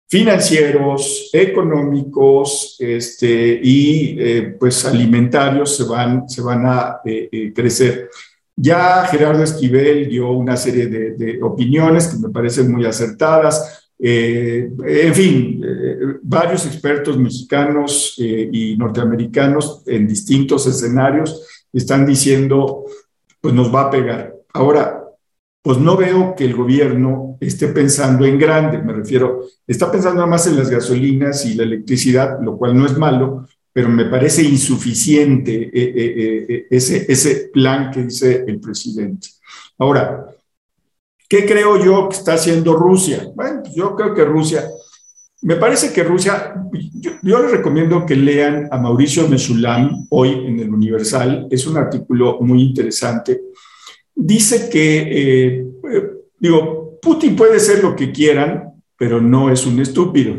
financieros, 0.09 1.29
económicos 1.33 2.77
este, 2.79 3.59
y 3.61 4.17
eh, 4.17 4.57
pues 4.61 4.85
alimentarios 4.85 5.77
se 5.77 5.83
van, 5.83 6.29
se 6.29 6.41
van 6.41 6.67
a 6.67 7.01
eh, 7.05 7.29
eh, 7.33 7.53
crecer. 7.53 8.09
Ya 8.55 9.09
Gerardo 9.11 9.43
Esquivel 9.43 10.09
dio 10.09 10.31
una 10.31 10.57
serie 10.57 10.87
de, 10.87 11.43
opiniones 11.43 12.07
que 12.07 12.19
me 12.19 12.33
parecen 12.33 12.71
muy 12.71 12.87
acertadas. 12.87 13.91
En 13.99 15.15
fin, 15.15 15.61
varios 16.23 16.65
expertos 16.65 17.19
mexicanos 17.19 18.15
y 18.19 18.77
norteamericanos 18.77 19.83
en 19.87 20.07
distintos 20.07 20.67
escenarios 20.67 21.45
están 21.73 22.07
diciendo, 22.07 22.85
pues 23.47 23.55
nos 23.55 23.73
va 23.73 23.83
a 23.83 23.91
pegar. 23.91 24.35
Ahora, 24.55 25.05
pues 25.63 25.79
no 25.79 25.97
veo 25.97 26.35
que 26.35 26.45
el 26.45 26.57
gobierno 26.57 27.39
esté 27.41 27.69
pensando 27.69 28.25
en 28.25 28.41
grande, 28.41 28.83
me 28.83 28.93
refiero, 28.93 29.45
está 29.65 29.89
pensando 29.89 30.17
nada 30.17 30.27
más 30.27 30.49
en 30.49 30.57
las 30.57 30.69
gasolinas 30.69 31.47
y 31.47 31.55
la 31.55 31.63
electricidad, 31.63 32.41
lo 32.43 32.57
cual 32.57 32.77
no 32.77 32.85
es 32.85 32.99
malo, 32.99 33.47
pero 33.73 33.89
me 33.89 34.07
parece 34.07 34.43
insuficiente 34.43 35.71
ese, 36.75 37.07
ese 37.09 37.51
plan 37.53 37.93
que 37.93 38.03
dice 38.03 38.43
el 38.49 38.59
presidente. 38.59 39.29
Ahora, 39.79 40.27
¿Qué 41.29 41.45
creo 41.45 41.85
yo 41.85 42.09
que 42.09 42.17
está 42.17 42.35
haciendo 42.35 42.77
Rusia? 42.77 43.29
Bueno, 43.35 43.63
pues 43.63 43.75
yo 43.75 43.97
creo 43.97 44.15
que 44.15 44.25
Rusia, 44.25 44.65
me 45.43 45.57
parece 45.57 45.93
que 45.93 46.03
Rusia, 46.03 46.55
yo, 47.23 47.43
les 47.43 47.51
recomiendo 47.51 48.07
que 48.07 48.17
lean 48.17 48.69
a 48.71 48.79
Mauricio 48.79 49.29
Mesulam 49.29 50.07
hoy 50.11 50.31
en 50.31 50.59
el 50.61 50.73
Universal, 50.73 51.47
es 51.51 51.67
un 51.67 51.77
artículo 51.77 52.39
muy 52.41 52.63
interesante. 52.63 53.43
Dice 54.15 54.71
que, 54.71 54.99
eh, 54.99 55.67
eh, 55.93 56.11
digo, 56.39 56.99
Putin 57.03 57.37
puede 57.37 57.61
ser 57.61 57.83
lo 57.83 57.95
que 57.95 58.11
quieran, 58.11 58.73
pero 58.97 59.21
no 59.21 59.51
es 59.51 59.67
un 59.67 59.79
estúpido. 59.81 60.35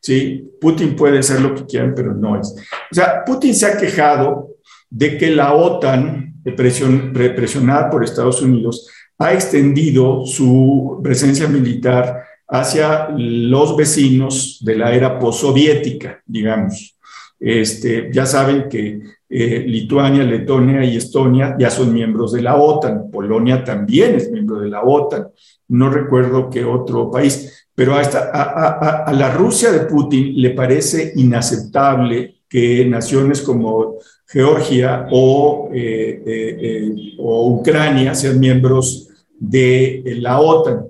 ¿sí? 0.00 0.48
Putin 0.60 0.94
puede 0.94 1.22
ser 1.22 1.40
lo 1.40 1.54
que 1.54 1.66
quieran, 1.66 1.92
pero 1.94 2.14
no 2.14 2.40
es. 2.40 2.54
O 2.90 2.94
sea, 2.94 3.24
Putin 3.24 3.54
se 3.54 3.66
ha 3.66 3.76
quejado 3.76 4.56
de 4.88 5.18
que 5.18 5.30
la 5.30 5.54
OTAN, 5.54 6.40
presionada 6.56 7.90
por 7.90 8.04
Estados 8.04 8.40
Unidos, 8.40 8.88
ha 9.18 9.34
extendido 9.34 10.24
su 10.24 11.00
presencia 11.02 11.48
militar 11.48 12.25
hacia 12.48 13.08
los 13.16 13.76
vecinos 13.76 14.58
de 14.62 14.76
la 14.76 14.94
era 14.94 15.18
postsoviética, 15.18 16.22
digamos. 16.24 16.96
Este, 17.38 18.10
ya 18.12 18.24
saben 18.24 18.68
que 18.68 19.00
eh, 19.28 19.64
Lituania, 19.66 20.22
Letonia 20.22 20.84
y 20.84 20.96
Estonia 20.96 21.56
ya 21.58 21.68
son 21.68 21.92
miembros 21.92 22.32
de 22.32 22.42
la 22.42 22.56
OTAN, 22.56 23.10
Polonia 23.10 23.62
también 23.64 24.14
es 24.14 24.30
miembro 24.30 24.60
de 24.60 24.70
la 24.70 24.82
OTAN, 24.82 25.28
no 25.68 25.90
recuerdo 25.90 26.48
qué 26.48 26.64
otro 26.64 27.10
país, 27.10 27.68
pero 27.74 27.94
a, 27.94 28.00
a, 28.00 29.12
la 29.12 29.34
Rusia 29.34 29.70
de 29.70 29.80
Putin 29.80 30.40
le 30.40 30.50
parece 30.50 31.12
inaceptable 31.16 32.36
que 32.48 32.86
naciones 32.86 33.42
como 33.42 33.96
Georgia 34.26 35.08
o, 35.10 35.70
eh, 35.74 36.22
eh, 36.26 36.94
o 37.18 37.50
Ucrania 37.50 38.14
sean 38.14 38.40
miembros 38.40 39.08
de 39.38 40.02
la 40.20 40.40
OTAN. 40.40 40.86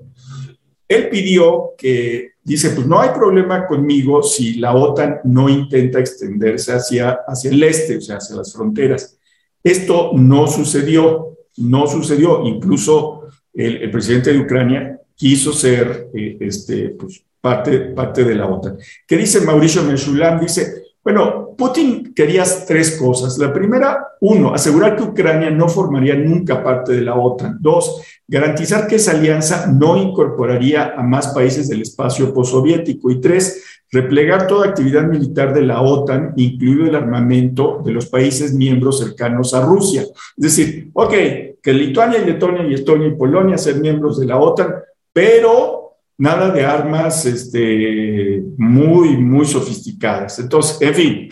Él 0.88 1.08
pidió 1.08 1.72
que, 1.76 2.32
dice, 2.42 2.70
pues 2.70 2.86
no 2.86 3.00
hay 3.00 3.10
problema 3.10 3.66
conmigo 3.66 4.22
si 4.22 4.54
la 4.54 4.74
OTAN 4.74 5.20
no 5.24 5.48
intenta 5.48 5.98
extenderse 5.98 6.72
hacia, 6.72 7.18
hacia 7.26 7.50
el 7.50 7.62
este, 7.62 7.96
o 7.96 8.00
sea, 8.00 8.16
hacia 8.16 8.36
las 8.36 8.52
fronteras. 8.52 9.18
Esto 9.62 10.12
no 10.14 10.46
sucedió, 10.46 11.36
no 11.56 11.86
sucedió. 11.86 12.46
Incluso 12.46 13.22
el, 13.52 13.90
presidente 13.90 14.32
de 14.32 14.38
Ucrania 14.38 15.00
quiso 15.14 15.52
ser 15.52 16.08
eh, 16.14 16.36
este, 16.40 16.90
pues, 16.90 17.24
parte, 17.40 17.78
parte 17.78 18.22
de 18.22 18.34
la 18.34 18.46
OTAN. 18.46 18.78
¿Qué 19.06 19.16
dice 19.16 19.40
Mauricio 19.40 19.82
Meshulam? 19.82 20.40
Dice, 20.40 20.85
bueno, 21.06 21.54
Putin 21.56 22.12
quería 22.12 22.42
tres 22.66 22.98
cosas. 22.98 23.38
La 23.38 23.52
primera, 23.52 24.08
uno, 24.22 24.52
asegurar 24.52 24.96
que 24.96 25.04
Ucrania 25.04 25.50
no 25.50 25.68
formaría 25.68 26.16
nunca 26.16 26.64
parte 26.64 26.94
de 26.94 27.02
la 27.02 27.14
OTAN. 27.14 27.58
Dos, 27.60 28.02
garantizar 28.26 28.88
que 28.88 28.96
esa 28.96 29.12
alianza 29.12 29.68
no 29.68 29.96
incorporaría 29.96 30.94
a 30.96 31.04
más 31.04 31.28
países 31.28 31.68
del 31.68 31.82
espacio 31.82 32.34
postsoviético. 32.34 33.08
Y 33.12 33.20
tres, 33.20 33.62
replegar 33.92 34.48
toda 34.48 34.66
actividad 34.66 35.04
militar 35.04 35.54
de 35.54 35.62
la 35.62 35.80
OTAN, 35.80 36.32
incluido 36.34 36.86
el 36.86 36.96
armamento 36.96 37.80
de 37.84 37.92
los 37.92 38.06
países 38.06 38.52
miembros 38.52 38.98
cercanos 38.98 39.54
a 39.54 39.64
Rusia. 39.64 40.02
Es 40.02 40.34
decir, 40.36 40.90
ok, 40.92 41.12
que 41.62 41.72
Lituania, 41.72 42.18
Letonia 42.18 42.66
y 42.66 42.74
Estonia 42.74 43.06
y 43.06 43.14
Polonia 43.14 43.56
sean 43.58 43.80
miembros 43.80 44.18
de 44.18 44.26
la 44.26 44.38
OTAN, 44.38 44.74
pero 45.12 45.85
nada 46.18 46.50
de 46.50 46.64
armas 46.64 47.26
este, 47.26 48.42
muy, 48.56 49.16
muy 49.16 49.44
sofisticadas. 49.44 50.38
Entonces, 50.38 50.80
en 50.80 50.94
fin, 50.94 51.28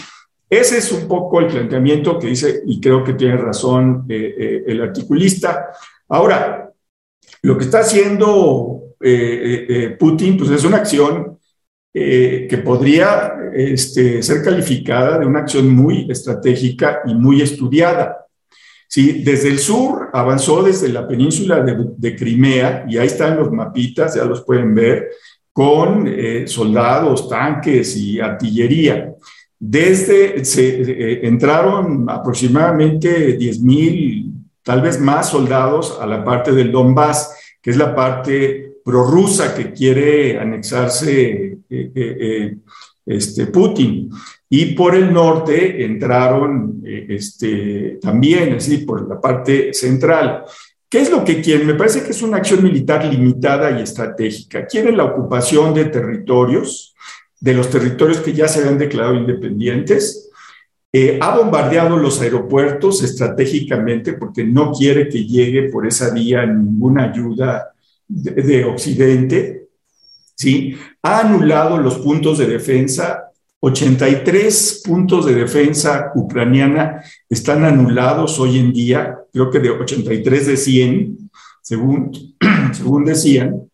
ese 0.48 0.78
es 0.78 0.92
un 0.92 1.08
poco 1.08 1.40
el 1.40 1.46
planteamiento 1.46 2.18
que 2.18 2.28
dice, 2.28 2.62
y 2.66 2.80
creo 2.80 3.02
que 3.02 3.14
tiene 3.14 3.36
razón 3.36 4.04
eh, 4.08 4.34
eh, 4.38 4.64
el 4.66 4.82
articulista. 4.82 5.70
Ahora, 6.08 6.70
lo 7.42 7.58
que 7.58 7.64
está 7.64 7.80
haciendo 7.80 8.94
eh, 9.00 9.96
Putin, 9.98 10.36
pues 10.36 10.50
es 10.50 10.64
una 10.64 10.78
acción 10.78 11.38
que 11.92 12.60
podría 12.64 13.34
este, 13.54 14.20
ser 14.20 14.42
calificada 14.42 15.16
de 15.20 15.26
una 15.26 15.40
acción 15.40 15.70
muy 15.70 16.10
estratégica 16.10 17.02
y 17.06 17.14
muy 17.14 17.40
estudiada. 17.40 18.23
¿Sí? 18.94 19.24
Desde 19.24 19.48
el 19.48 19.58
sur 19.58 20.08
avanzó 20.12 20.62
desde 20.62 20.88
la 20.88 21.08
península 21.08 21.64
de, 21.64 22.14
Crimea, 22.14 22.86
y 22.88 22.96
ahí 22.96 23.08
están 23.08 23.36
los 23.36 23.50
mapitas, 23.50 24.14
ya 24.14 24.24
los 24.24 24.44
pueden 24.44 24.72
ver, 24.72 25.10
con 25.52 26.06
eh, 26.06 26.46
soldados, 26.46 27.28
tanques 27.28 27.96
y 27.96 28.20
artillería. 28.20 29.12
Desde, 29.58 30.44
se, 30.44 30.82
eh, 30.82 31.26
entraron 31.26 32.08
aproximadamente 32.08 33.32
10 33.32 33.60
mil, 33.62 34.32
tal 34.62 34.80
vez 34.80 35.00
más 35.00 35.28
soldados 35.28 35.98
a 36.00 36.06
la 36.06 36.24
parte 36.24 36.52
del 36.52 36.70
Donbass, 36.70 37.36
que 37.60 37.70
es 37.70 37.76
la 37.76 37.96
parte 37.96 38.74
prorrusa 38.84 39.56
que 39.56 39.72
quiere 39.72 40.38
anexarse 40.38 41.58
eh, 41.68 42.56
este, 43.04 43.46
Putin. 43.48 44.08
Y 44.56 44.66
por 44.66 44.94
el 44.94 45.12
norte 45.12 45.84
entraron 45.84 46.80
eh, 46.86 47.06
este, 47.08 47.98
también, 48.00 48.54
así, 48.54 48.78
por 48.78 49.08
la 49.08 49.20
parte 49.20 49.74
central. 49.74 50.44
¿Qué 50.88 51.00
es 51.00 51.10
lo 51.10 51.24
que 51.24 51.42
quieren? 51.42 51.66
Me 51.66 51.74
parece 51.74 52.04
que 52.04 52.12
es 52.12 52.22
una 52.22 52.36
acción 52.36 52.62
militar 52.62 53.04
limitada 53.04 53.76
y 53.76 53.82
estratégica. 53.82 54.64
Quieren 54.64 54.96
la 54.96 55.06
ocupación 55.06 55.74
de 55.74 55.86
territorios, 55.86 56.94
de 57.40 57.52
los 57.52 57.68
territorios 57.68 58.18
que 58.18 58.32
ya 58.32 58.46
se 58.46 58.60
habían 58.60 58.78
declarado 58.78 59.16
independientes. 59.16 60.30
Eh, 60.92 61.18
ha 61.20 61.36
bombardeado 61.36 61.96
los 61.96 62.20
aeropuertos 62.20 63.02
estratégicamente 63.02 64.12
porque 64.12 64.44
no 64.44 64.70
quiere 64.70 65.08
que 65.08 65.26
llegue 65.26 65.68
por 65.68 65.84
esa 65.84 66.14
vía 66.14 66.46
ninguna 66.46 67.10
ayuda 67.10 67.72
de, 68.06 68.30
de 68.30 68.64
Occidente. 68.64 69.66
¿sí? 70.36 70.76
Ha 71.02 71.22
anulado 71.22 71.76
los 71.78 71.98
puntos 71.98 72.38
de 72.38 72.46
defensa 72.46 73.32
83 73.64 74.82
puntos 74.84 75.24
de 75.24 75.34
defensa 75.34 76.12
ucraniana 76.14 77.02
están 77.30 77.64
anulados 77.64 78.38
hoy 78.38 78.58
en 78.58 78.74
día, 78.74 79.16
creo 79.32 79.50
que 79.50 79.58
de 79.58 79.70
83 79.70 80.46
de 80.46 80.56
100, 80.58 81.30
según, 81.62 82.12
según 82.74 83.06
decían, 83.06 83.70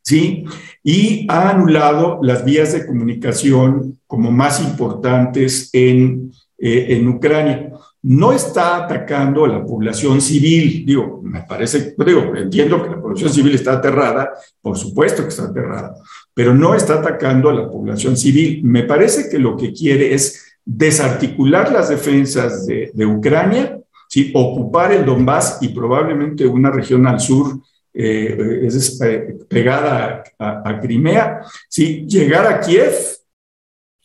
¿sí? 0.00 0.44
Y 0.84 1.26
ha 1.28 1.50
anulado 1.50 2.20
las 2.22 2.44
vías 2.44 2.72
de 2.72 2.86
comunicación 2.86 3.98
como 4.06 4.30
más 4.30 4.60
importantes 4.60 5.70
en, 5.72 6.30
eh, 6.56 6.86
en 6.90 7.08
Ucrania. 7.08 7.72
No 8.02 8.30
está 8.32 8.76
atacando 8.76 9.44
a 9.44 9.48
la 9.48 9.64
población 9.64 10.20
civil, 10.20 10.86
digo, 10.86 11.20
me 11.24 11.42
parece, 11.42 11.96
digo, 12.06 12.36
entiendo 12.36 12.80
que 12.80 12.90
la 12.90 13.02
población 13.02 13.30
civil 13.30 13.56
está 13.56 13.72
aterrada, 13.72 14.30
por 14.62 14.78
supuesto 14.78 15.24
que 15.24 15.30
está 15.30 15.46
aterrada, 15.46 15.96
pero 16.36 16.54
no 16.54 16.74
está 16.74 16.96
atacando 16.96 17.48
a 17.48 17.54
la 17.54 17.70
población 17.70 18.14
civil. 18.14 18.60
Me 18.62 18.82
parece 18.82 19.30
que 19.30 19.38
lo 19.38 19.56
que 19.56 19.72
quiere 19.72 20.12
es 20.12 20.58
desarticular 20.66 21.72
las 21.72 21.88
defensas 21.88 22.66
de, 22.66 23.06
Ucrania, 23.06 23.80
¿sí? 24.06 24.32
ocupar 24.34 24.92
el 24.92 25.06
Donbass 25.06 25.56
y 25.62 25.68
probablemente 25.68 26.46
una 26.46 26.70
región 26.70 27.06
al 27.06 27.20
sur 27.20 27.58
eh, 27.94 28.60
es, 28.66 29.00
pegada 29.48 30.24
a, 30.38 30.78
Crimea, 30.78 31.40
¿sí? 31.70 32.04
llegar 32.06 32.46
a 32.46 32.60
Kiev, 32.60 32.92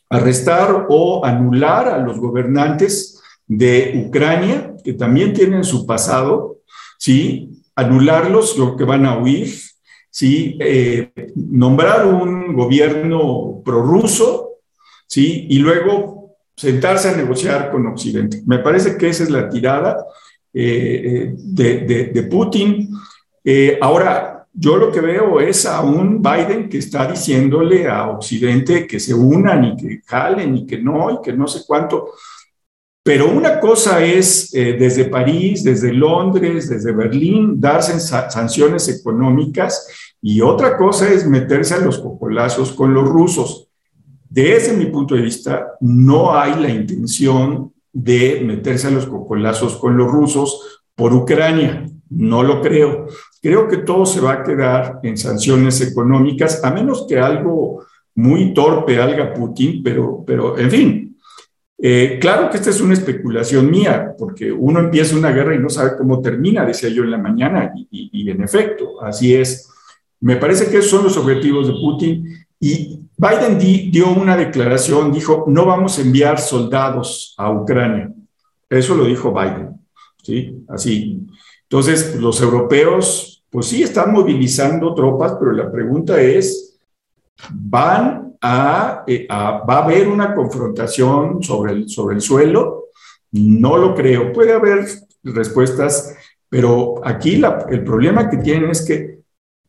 arrestar 0.08 0.86
o 0.88 1.26
anular 1.26 1.86
a 1.88 1.98
los 1.98 2.18
gobernantes 2.18 3.20
de 3.46 4.06
Ucrania, 4.06 4.74
que 4.82 4.94
también 4.94 5.34
tienen 5.34 5.64
su 5.64 5.84
pasado, 5.84 6.60
¿sí? 6.98 7.62
anularlos, 7.76 8.56
lo 8.56 8.74
que 8.74 8.84
van 8.84 9.04
a 9.04 9.18
huir, 9.18 9.52
¿sí? 10.12 10.58
Eh, 10.60 11.10
nombrar 11.34 12.06
un 12.06 12.54
gobierno 12.54 13.62
prorruso 13.64 14.58
¿sí? 15.06 15.46
y 15.48 15.58
luego 15.58 16.36
sentarse 16.54 17.08
a 17.08 17.16
negociar 17.16 17.70
con 17.70 17.86
Occidente. 17.86 18.42
Me 18.46 18.58
parece 18.58 18.96
que 18.96 19.08
esa 19.08 19.24
es 19.24 19.30
la 19.30 19.48
tirada 19.48 20.04
eh, 20.52 21.34
de, 21.34 22.28
Putin. 22.30 22.90
Eh, 23.42 23.78
ahora, 23.80 24.46
yo 24.52 24.76
lo 24.76 24.92
que 24.92 25.00
veo 25.00 25.40
es 25.40 25.64
a 25.64 25.80
un 25.80 26.20
Biden 26.20 26.68
que 26.68 26.78
está 26.78 27.10
diciéndole 27.10 27.88
a 27.88 28.10
Occidente 28.10 28.86
que 28.86 29.00
se 29.00 29.14
unan 29.14 29.64
y 29.64 29.76
que 29.76 30.00
jalen 30.04 30.58
y 30.58 30.66
que 30.66 30.76
no, 30.78 31.10
y 31.10 31.22
que 31.24 31.32
no 31.32 31.46
sé 31.46 31.62
cuánto. 31.66 32.10
Pero 33.02 33.30
una 33.30 33.58
cosa 33.58 34.04
es 34.04 34.52
desde 34.52 35.06
París, 35.06 35.64
desde 35.64 35.92
Londres, 35.92 36.68
desde 36.68 36.92
Berlín, 36.92 37.60
darse 37.60 37.98
sanciones 37.98 38.88
económicas 38.88 39.88
Y 40.22 40.40
otra 40.40 40.76
cosa 40.76 41.12
es 41.12 41.26
meterse 41.26 41.74
a 41.74 41.80
los 41.80 41.98
cocolazos 41.98 42.72
con 42.72 42.94
los 42.94 43.08
rusos. 43.08 43.68
Desde 44.30 44.72
mi 44.72 44.86
punto 44.86 45.14
de 45.14 45.22
vista, 45.22 45.72
no 45.80 46.34
hay 46.34 46.58
la 46.58 46.70
intención 46.70 47.72
de 47.92 48.40
meterse 48.44 48.86
a 48.86 48.92
los 48.92 49.06
cocolazos 49.06 49.76
con 49.76 49.96
los 49.96 50.10
rusos 50.10 50.82
por 50.94 51.12
Ucrania. 51.12 51.84
No 52.08 52.42
lo 52.42 52.62
creo. 52.62 53.06
Creo 53.42 53.68
que 53.68 53.78
todo 53.78 54.06
se 54.06 54.20
va 54.20 54.32
a 54.34 54.42
quedar 54.42 55.00
en 55.02 55.18
sanciones 55.18 55.80
económicas, 55.80 56.64
a 56.64 56.70
menos 56.70 57.04
que 57.08 57.18
algo 57.18 57.84
muy 58.14 58.54
torpe 58.54 59.00
haga 59.00 59.34
Putin, 59.34 59.82
pero, 59.82 60.22
pero 60.24 60.56
en 60.56 60.70
fin. 60.70 61.16
Eh, 61.84 62.18
claro 62.20 62.48
que 62.48 62.58
esta 62.58 62.70
es 62.70 62.80
una 62.80 62.94
especulación 62.94 63.68
mía, 63.68 64.14
porque 64.16 64.52
uno 64.52 64.78
empieza 64.78 65.16
una 65.16 65.32
guerra 65.32 65.56
y 65.56 65.58
no 65.58 65.68
sabe 65.68 65.96
cómo 65.98 66.20
termina, 66.20 66.64
decía 66.64 66.88
yo 66.90 67.02
en 67.02 67.10
la 67.10 67.18
mañana, 67.18 67.72
y, 67.90 68.30
en 68.30 68.40
efecto, 68.40 69.02
así 69.02 69.34
es. 69.34 69.71
Me 70.22 70.36
parece 70.36 70.70
que 70.70 70.78
esos 70.78 70.90
son 70.90 71.04
los 71.04 71.16
objetivos 71.16 71.66
de 71.66 71.74
Putin. 71.74 72.46
Y 72.58 73.00
Biden 73.16 73.58
dio 73.90 74.10
una 74.10 74.36
declaración, 74.36 75.12
dijo, 75.12 75.44
no 75.48 75.66
vamos 75.66 75.98
a 75.98 76.02
enviar 76.02 76.40
soldados 76.40 77.34
a 77.36 77.50
Ucrania. 77.50 78.12
Eso 78.70 78.94
lo 78.94 79.04
dijo 79.04 79.32
Biden, 79.32 79.80
¿sí? 80.22 80.64
Así. 80.68 81.20
Entonces, 81.64 82.16
los 82.16 82.40
europeos, 82.40 83.44
pues 83.50 83.66
sí, 83.66 83.82
están 83.82 84.12
movilizando 84.12 84.94
tropas, 84.94 85.36
pero 85.38 85.52
la 85.52 85.70
pregunta 85.70 86.20
es, 86.20 86.78
¿van 87.50 88.34
a, 88.40 89.04
eh, 89.06 89.26
va 89.28 89.74
a 89.74 89.84
haber 89.84 90.08
una 90.08 90.34
confrontación 90.34 91.42
sobre 91.42 91.72
el, 91.72 91.88
sobre 91.88 92.16
el 92.16 92.20
suelo? 92.20 92.86
No 93.32 93.76
lo 93.76 93.94
creo. 93.94 94.32
Puede 94.32 94.52
haber 94.52 94.86
respuestas, 95.22 96.14
pero 96.48 97.00
aquí 97.04 97.40
el 97.70 97.84
problema 97.84 98.28
que 98.28 98.38
tienen 98.38 98.70
es 98.70 98.82
que, 98.82 99.20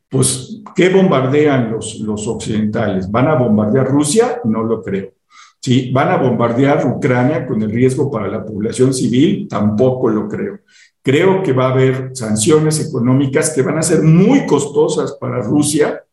pues, 0.09 0.42
¿qué 0.76 0.89
bombardean 0.89 1.71
los, 1.71 1.99
los 1.99 2.28
occidentales? 2.28 3.10
¿Van 3.10 3.28
a 3.28 3.36
bombardear 3.36 3.88
Rusia? 3.88 4.41
No 4.43 4.63
lo 4.63 4.82
creo. 4.82 5.12
¿Sí? 5.60 5.91
¿Van 5.93 6.10
a 6.10 6.17
bombardear 6.17 6.86
Ucrania 6.86 7.45
con 7.45 7.62
el 7.62 7.71
riesgo 7.71 8.12
para 8.12 8.28
la 8.28 8.45
población 8.45 8.93
civil? 8.93 9.47
Tampoco 9.47 10.10
lo 10.10 10.28
creo. 10.28 10.60
Creo 11.02 11.41
que 11.41 11.54
va 11.54 11.67
a 11.67 11.71
haber 11.71 12.12
sanciones 12.13 12.86
económicas 12.86 13.52
que 13.52 13.62
van 13.62 13.78
a 13.78 13.82
ser 13.82 14.02
muy 14.02 14.45
costosas 14.45 15.17
para 15.19 15.41
Rusia, 15.41 16.04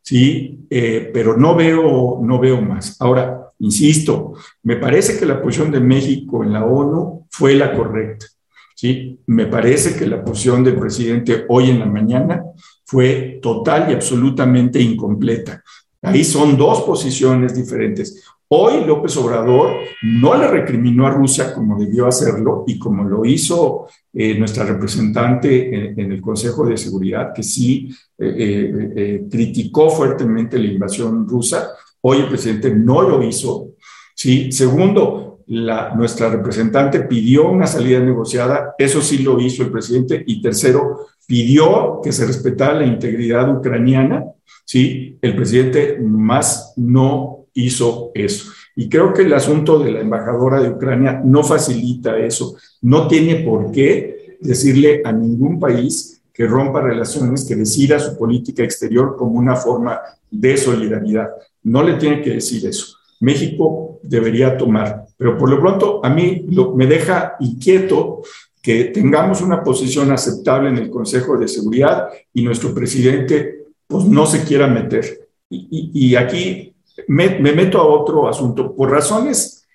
¿sí? 0.00 0.66
Eh, 0.70 1.10
pero 1.12 1.36
no 1.36 1.54
veo, 1.54 2.20
no 2.22 2.38
veo 2.38 2.60
más. 2.60 3.00
Ahora, 3.00 3.52
insisto, 3.58 4.34
me 4.62 4.76
parece 4.76 5.18
que 5.18 5.26
la 5.26 5.40
posición 5.40 5.70
de 5.70 5.80
México 5.80 6.42
en 6.44 6.52
la 6.52 6.64
ONU 6.64 7.26
fue 7.30 7.54
la 7.54 7.74
correcta. 7.74 8.26
¿sí? 8.74 9.20
Me 9.26 9.46
parece 9.46 9.96
que 9.96 10.06
la 10.06 10.24
posición 10.24 10.64
del 10.64 10.76
presidente 10.76 11.44
hoy 11.48 11.70
en 11.70 11.78
la 11.78 11.86
mañana 11.86 12.42
fue 12.92 13.38
total 13.40 13.90
y 13.90 13.94
absolutamente 13.94 14.78
incompleta. 14.78 15.64
Ahí 16.02 16.24
son 16.24 16.58
dos 16.58 16.82
posiciones 16.82 17.54
diferentes. 17.54 18.22
Hoy 18.48 18.84
López 18.84 19.16
Obrador 19.16 19.76
no 20.02 20.36
le 20.36 20.46
recriminó 20.46 21.06
a 21.06 21.10
Rusia 21.10 21.54
como 21.54 21.80
debió 21.80 22.06
hacerlo 22.06 22.64
y 22.66 22.78
como 22.78 23.04
lo 23.04 23.24
hizo 23.24 23.86
eh, 24.12 24.38
nuestra 24.38 24.66
representante 24.66 25.74
en, 25.98 26.12
el 26.12 26.20
Consejo 26.20 26.66
de 26.66 26.76
Seguridad, 26.76 27.32
que 27.34 27.42
sí 27.42 27.88
eh, 28.18 28.90
eh, 28.94 29.22
criticó 29.30 29.88
fuertemente 29.88 30.58
la 30.58 30.66
invasión 30.66 31.26
rusa. 31.26 31.70
Hoy 32.02 32.18
el 32.18 32.28
presidente 32.28 32.74
no 32.74 33.00
lo 33.00 33.22
hizo. 33.22 33.70
¿sí? 34.14 34.52
Segundo, 34.52 35.38
nuestra 35.46 36.28
representante 36.28 37.00
pidió 37.00 37.48
una 37.48 37.66
salida 37.66 38.00
negociada, 38.00 38.74
eso 38.76 39.00
sí 39.00 39.22
lo 39.22 39.40
hizo 39.40 39.62
el 39.62 39.70
presidente. 39.70 40.22
Y 40.26 40.42
tercero, 40.42 41.06
pidió 41.32 42.02
que 42.04 42.12
se 42.12 42.26
respetara 42.26 42.74
la 42.74 42.84
integridad 42.84 43.50
ucraniana. 43.56 44.26
¿sí? 44.66 45.16
El 45.22 45.34
presidente 45.34 45.98
más 45.98 46.74
no 46.76 47.46
hizo 47.54 48.10
eso. 48.12 48.52
Y 48.76 48.90
creo 48.90 49.14
que 49.14 49.22
el 49.22 49.32
asunto 49.32 49.78
de 49.78 49.92
la 49.92 50.00
embajadora 50.00 50.60
de 50.60 50.68
Ucrania 50.68 51.22
no 51.24 51.42
facilita 51.42 52.18
eso. 52.18 52.56
No 52.82 53.08
tiene 53.08 53.36
por 53.36 53.72
qué 53.72 54.36
decirle 54.42 55.00
a 55.06 55.10
ningún 55.10 55.58
país 55.58 56.20
que 56.34 56.46
rompa 56.46 56.82
relaciones, 56.82 57.46
que 57.46 57.56
decida 57.56 57.98
su 57.98 58.18
política 58.18 58.62
exterior 58.62 59.16
como 59.16 59.38
una 59.38 59.56
forma 59.56 60.02
de 60.30 60.58
solidaridad. 60.58 61.30
No 61.62 61.82
le 61.82 61.94
tiene 61.94 62.20
que 62.20 62.34
decir 62.34 62.66
eso. 62.66 62.98
México 63.20 64.00
debería 64.02 64.58
tomar, 64.58 65.06
pero 65.16 65.38
por 65.38 65.48
lo 65.48 65.58
pronto 65.58 66.04
a 66.04 66.10
mí 66.10 66.46
me 66.74 66.86
deja 66.86 67.36
inquieto 67.40 68.20
que 68.62 68.84
tengamos 68.84 69.42
una 69.42 69.62
posición 69.62 70.12
aceptable 70.12 70.70
en 70.70 70.78
el 70.78 70.88
Consejo 70.88 71.36
de 71.36 71.48
Seguridad 71.48 72.08
y 72.32 72.42
nuestro 72.42 72.72
presidente 72.72 73.64
pues 73.86 74.04
no 74.04 74.24
se 74.24 74.44
quiera 74.44 74.68
meter. 74.68 75.28
Y, 75.50 75.90
y 75.92 76.16
aquí 76.16 76.72
me, 77.08 77.38
meto 77.40 77.78
a 77.78 77.86
otro 77.86 78.28
asunto. 78.28 78.74
Por 78.74 78.90
razones 78.90 79.66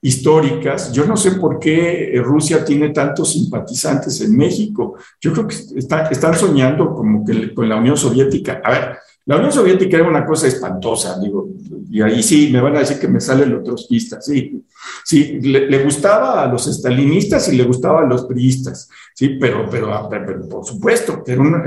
históricas, 0.00 0.92
yo 0.92 1.04
no 1.06 1.16
sé 1.16 1.32
por 1.32 1.58
qué 1.58 2.20
Rusia 2.24 2.64
tiene 2.64 2.90
tantos 2.90 3.32
simpatizantes 3.32 4.20
en 4.20 4.36
México. 4.36 4.96
Yo 5.20 5.32
creo 5.32 5.46
que 5.46 5.56
están 5.78 6.34
soñando 6.38 6.94
como 6.94 7.24
que 7.24 7.54
con 7.54 7.68
la 7.68 7.76
Unión 7.76 7.96
Soviética. 7.96 8.60
A 8.64 8.70
ver, 8.70 8.98
la 9.26 9.36
Unión 9.36 9.52
Soviética 9.52 9.96
era 9.96 10.08
una 10.08 10.24
cosa 10.24 10.46
espantosa, 10.46 11.18
digo, 11.18 11.48
y 11.90 12.00
ahí 12.00 12.22
sí 12.22 12.48
me 12.52 12.60
van 12.60 12.76
a 12.76 12.80
decir 12.80 12.98
que 12.98 13.08
me 13.08 13.20
salen 13.20 13.50
los 13.50 13.64
trotskistas, 13.64 14.24
sí, 14.24 14.64
sí, 15.04 15.40
le, 15.40 15.82
gustaba 15.82 16.44
a 16.44 16.46
los 16.46 16.66
estalinistas 16.68 17.52
y 17.52 17.56
le 17.56 17.64
gustaba 17.64 18.02
a 18.02 18.06
los 18.06 18.24
priistas, 18.24 18.88
sí, 19.14 19.30
pero, 19.40 19.68
pero, 19.68 20.08
pero, 20.08 20.48
por 20.48 20.64
supuesto, 20.64 21.24
era, 21.26 21.64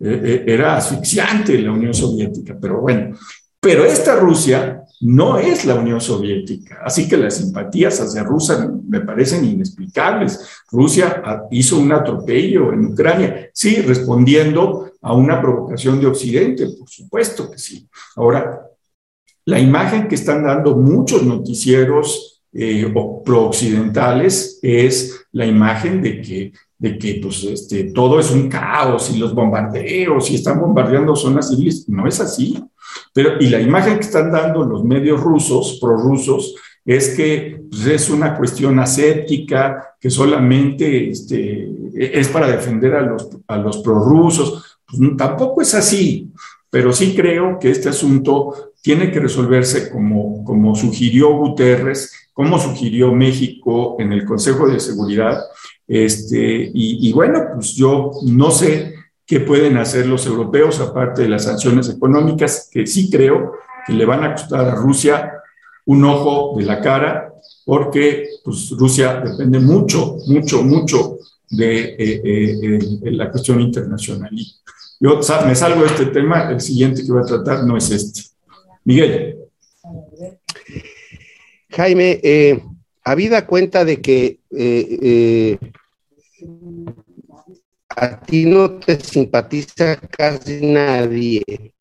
era, 0.00 0.44
era 0.46 0.76
asfixiante 0.78 1.58
la 1.60 1.72
Unión 1.72 1.92
Soviética, 1.92 2.56
pero 2.58 2.80
bueno, 2.80 3.14
pero 3.60 3.84
esta 3.84 4.16
Rusia 4.16 4.82
no 5.00 5.38
es 5.38 5.64
la 5.66 5.74
Unión 5.74 6.00
Soviética, 6.00 6.78
así 6.82 7.06
que 7.08 7.16
las 7.16 7.36
simpatías 7.36 8.00
hacia 8.00 8.22
Rusia 8.22 8.70
me 8.88 9.00
parecen 9.00 9.44
inexplicables. 9.44 10.62
Rusia 10.70 11.22
hizo 11.50 11.78
un 11.78 11.92
atropello 11.92 12.72
en 12.72 12.86
Ucrania, 12.86 13.50
sí, 13.52 13.76
respondiendo 13.82 14.85
a 15.02 15.14
una 15.14 15.40
provocación 15.40 16.00
de 16.00 16.06
Occidente, 16.06 16.66
por 16.78 16.88
supuesto 16.88 17.50
que 17.50 17.58
sí. 17.58 17.88
Ahora, 18.16 18.62
la 19.44 19.60
imagen 19.60 20.08
que 20.08 20.16
están 20.16 20.44
dando 20.44 20.76
muchos 20.76 21.22
noticieros 21.22 22.42
eh, 22.52 22.92
pro-occidentales 23.24 24.58
es 24.62 25.26
la 25.32 25.46
imagen 25.46 26.02
de 26.02 26.20
que 26.20 26.52
de 26.78 26.98
que 26.98 27.18
pues, 27.22 27.42
este, 27.44 27.84
todo 27.84 28.20
es 28.20 28.30
un 28.30 28.48
caos 28.48 29.10
y 29.14 29.18
los 29.18 29.34
bombardeos 29.34 30.30
y 30.30 30.34
están 30.34 30.60
bombardeando 30.60 31.16
zonas 31.16 31.48
civiles. 31.48 31.88
No 31.88 32.06
es 32.06 32.20
así. 32.20 32.62
Pero, 33.12 33.40
y 33.40 33.48
la 33.48 33.60
imagen 33.60 33.94
que 33.94 34.04
están 34.04 34.30
dando 34.30 34.64
los 34.64 34.84
medios 34.84 35.20
rusos, 35.20 35.78
prorrusos, 35.80 36.54
es 36.84 37.10
que 37.16 37.62
pues, 37.70 37.86
es 37.86 38.10
una 38.10 38.36
cuestión 38.36 38.78
aséptica, 38.78 39.96
que 39.98 40.10
solamente 40.10 41.10
este, 41.10 41.68
es 41.94 42.28
para 42.28 42.48
defender 42.48 42.94
a 42.94 43.02
los, 43.02 43.28
a 43.48 43.56
los 43.56 43.78
prorrusos. 43.78 44.65
Pues, 44.86 45.16
tampoco 45.16 45.62
es 45.62 45.74
así, 45.74 46.30
pero 46.70 46.92
sí 46.92 47.14
creo 47.14 47.58
que 47.58 47.70
este 47.70 47.88
asunto 47.88 48.72
tiene 48.80 49.10
que 49.10 49.20
resolverse 49.20 49.90
como, 49.90 50.44
como 50.44 50.74
sugirió 50.74 51.36
Guterres, 51.36 52.30
como 52.32 52.58
sugirió 52.58 53.12
México 53.12 53.96
en 53.98 54.12
el 54.12 54.24
Consejo 54.24 54.68
de 54.68 54.78
Seguridad. 54.78 55.40
Este, 55.88 56.70
y, 56.72 57.08
y 57.08 57.12
bueno, 57.12 57.40
pues 57.54 57.74
yo 57.74 58.10
no 58.24 58.50
sé 58.50 58.94
qué 59.26 59.40
pueden 59.40 59.76
hacer 59.76 60.06
los 60.06 60.26
europeos, 60.26 60.80
aparte 60.80 61.22
de 61.22 61.28
las 61.28 61.44
sanciones 61.44 61.88
económicas, 61.88 62.68
que 62.70 62.86
sí 62.86 63.10
creo 63.10 63.54
que 63.86 63.92
le 63.92 64.04
van 64.04 64.22
a 64.22 64.32
costar 64.32 64.68
a 64.68 64.74
Rusia 64.74 65.32
un 65.86 66.04
ojo 66.04 66.56
de 66.58 66.64
la 66.64 66.80
cara, 66.80 67.32
porque 67.64 68.28
pues, 68.44 68.70
Rusia 68.70 69.20
depende 69.24 69.58
mucho, 69.58 70.16
mucho, 70.26 70.62
mucho 70.62 71.15
de 71.50 71.96
eh, 71.98 72.22
eh, 72.24 73.10
la 73.12 73.30
cuestión 73.30 73.60
internacional. 73.60 74.30
Yo 74.98 75.20
me 75.46 75.54
salgo 75.54 75.82
de 75.82 75.88
este 75.88 76.06
tema, 76.06 76.50
el 76.50 76.60
siguiente 76.60 77.04
que 77.04 77.12
voy 77.12 77.22
a 77.22 77.26
tratar 77.26 77.64
no 77.64 77.76
es 77.76 77.90
este. 77.90 78.22
Miguel. 78.84 79.36
Jaime, 81.70 82.20
eh, 82.22 82.62
habida 83.04 83.46
cuenta 83.46 83.84
de 83.84 84.00
que 84.00 84.40
a 87.88 88.20
ti 88.20 88.46
no 88.46 88.78
te 88.78 88.98
simpatiza 89.00 89.96
casi 89.96 90.66
nadie. 90.66 91.74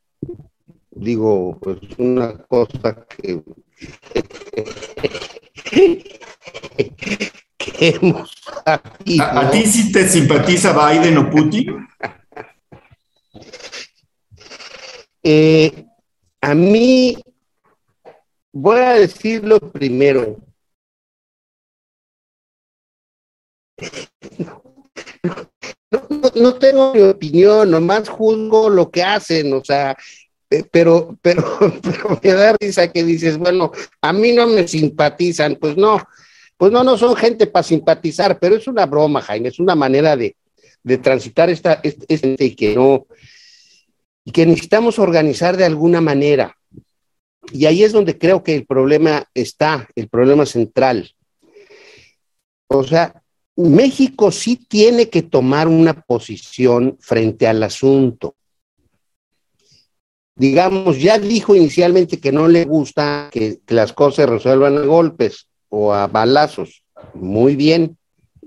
Digo, 0.91 1.57
pues 1.61 1.78
una 1.97 2.38
cosa 2.38 3.05
que, 3.18 3.41
hemos 7.80 8.32
¿A, 8.66 9.51
ti 9.51 9.66
sí 9.66 9.91
te 9.91 10.07
simpatiza 10.07 10.74
Biden 10.74 11.18
o 11.18 11.30
Putin? 11.30 11.88
Eh, 15.22 15.86
a 16.41 16.53
mí, 16.53 17.18
voy 18.51 18.80
a 18.80 18.93
decirlo 18.93 19.59
primero. 19.59 20.38
no, 26.36 26.55
tengo 26.55 26.93
mi 26.93 27.01
opinión, 27.01 27.72
nomás 27.72 28.09
juzgo 28.09 28.70
lo 28.70 28.89
que 28.89 29.03
hacen, 29.03 29.53
o 29.53 29.63
sea, 29.63 29.95
eh, 30.49 30.63
pero, 30.72 31.18
pero, 31.22 31.43
pero 31.82 32.20
me 32.22 32.34
da 32.34 32.55
risa 32.59 32.91
que 32.91 33.03
dices, 33.03 33.38
bueno, 33.38 33.72
a 34.01 34.13
mí 34.13 34.32
no 34.32 34.47
me 34.47 34.68
simpatizan, 34.68 35.55
pues 35.55 35.78
no, 35.78 36.01
pues 36.58 36.72
no, 36.72 36.84
no 36.84 36.97
son 36.97 37.16
gente 37.16 37.47
para 37.47 37.64
simpatizar, 37.64 38.39
pero 38.39 38.56
es 38.56 38.68
una 38.68 38.86
broma, 38.86 39.22
Jaime, 39.22 39.49
es 39.49 39.60
una 39.60 39.76
manera 39.76 40.16
de, 40.16 40.36
de 40.84 40.97
transitar 40.97 41.49
esta, 41.49 41.82
este, 41.84 42.45
y 42.45 42.56
que 42.56 42.76
no, 42.76 43.08
y 44.24 44.32
que 44.32 44.45
necesitamos 44.45 44.99
organizar 44.99 45.58
de 45.58 45.66
alguna 45.66 46.01
manera. 46.01 46.56
Y 47.51 47.66
ahí 47.66 47.84
es 47.84 47.91
donde 47.91 48.18
creo 48.18 48.43
que 48.43 48.56
el 48.56 48.66
problema 48.66 49.28
está, 49.34 49.88
el 49.95 50.08
problema 50.10 50.45
central. 50.45 51.12
O 52.68 52.84
sea, 52.84 53.22
México 53.56 54.32
sí 54.32 54.58
tiene 54.68 55.10
que 55.10 55.24
tomar 55.24 55.68
una 55.68 55.93
posición 56.01 56.97
frente 56.99 57.47
al 57.47 57.64
asunto. 57.64 58.36
Digamos, 60.36 60.99
ya 60.99 61.18
dijo 61.18 61.56
inicialmente 61.56 62.20
que 62.20 62.32
no 62.32 62.47
le 62.47 62.66
gusta 62.66 63.30
que, 63.32 63.60
las 63.68 63.93
cosas 63.93 64.30
resuelvan 64.30 64.78
a 64.78 64.82
golpes 64.82 65.47
o 65.70 65.93
a 65.93 66.07
balazos. 66.07 66.84
Muy 67.13 67.55
bien, 67.55 67.97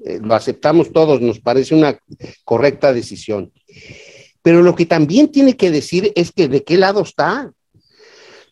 eh, 0.05 0.21
lo 0.23 0.35
aceptamos 0.35 0.93
todos, 0.93 1.21
nos 1.21 1.41
parece 1.41 1.75
una 1.75 1.99
correcta 2.45 2.93
decisión. 2.93 3.53
Pero 4.43 4.63
lo 4.63 4.75
que 4.75 4.87
también 4.87 5.29
tiene 5.29 5.57
que 5.57 5.71
decir 5.71 6.13
es 6.15 6.33
que 6.33 6.49
de 6.49 6.65
qué 6.65 6.77
lado 6.77 7.03
está. 7.03 7.53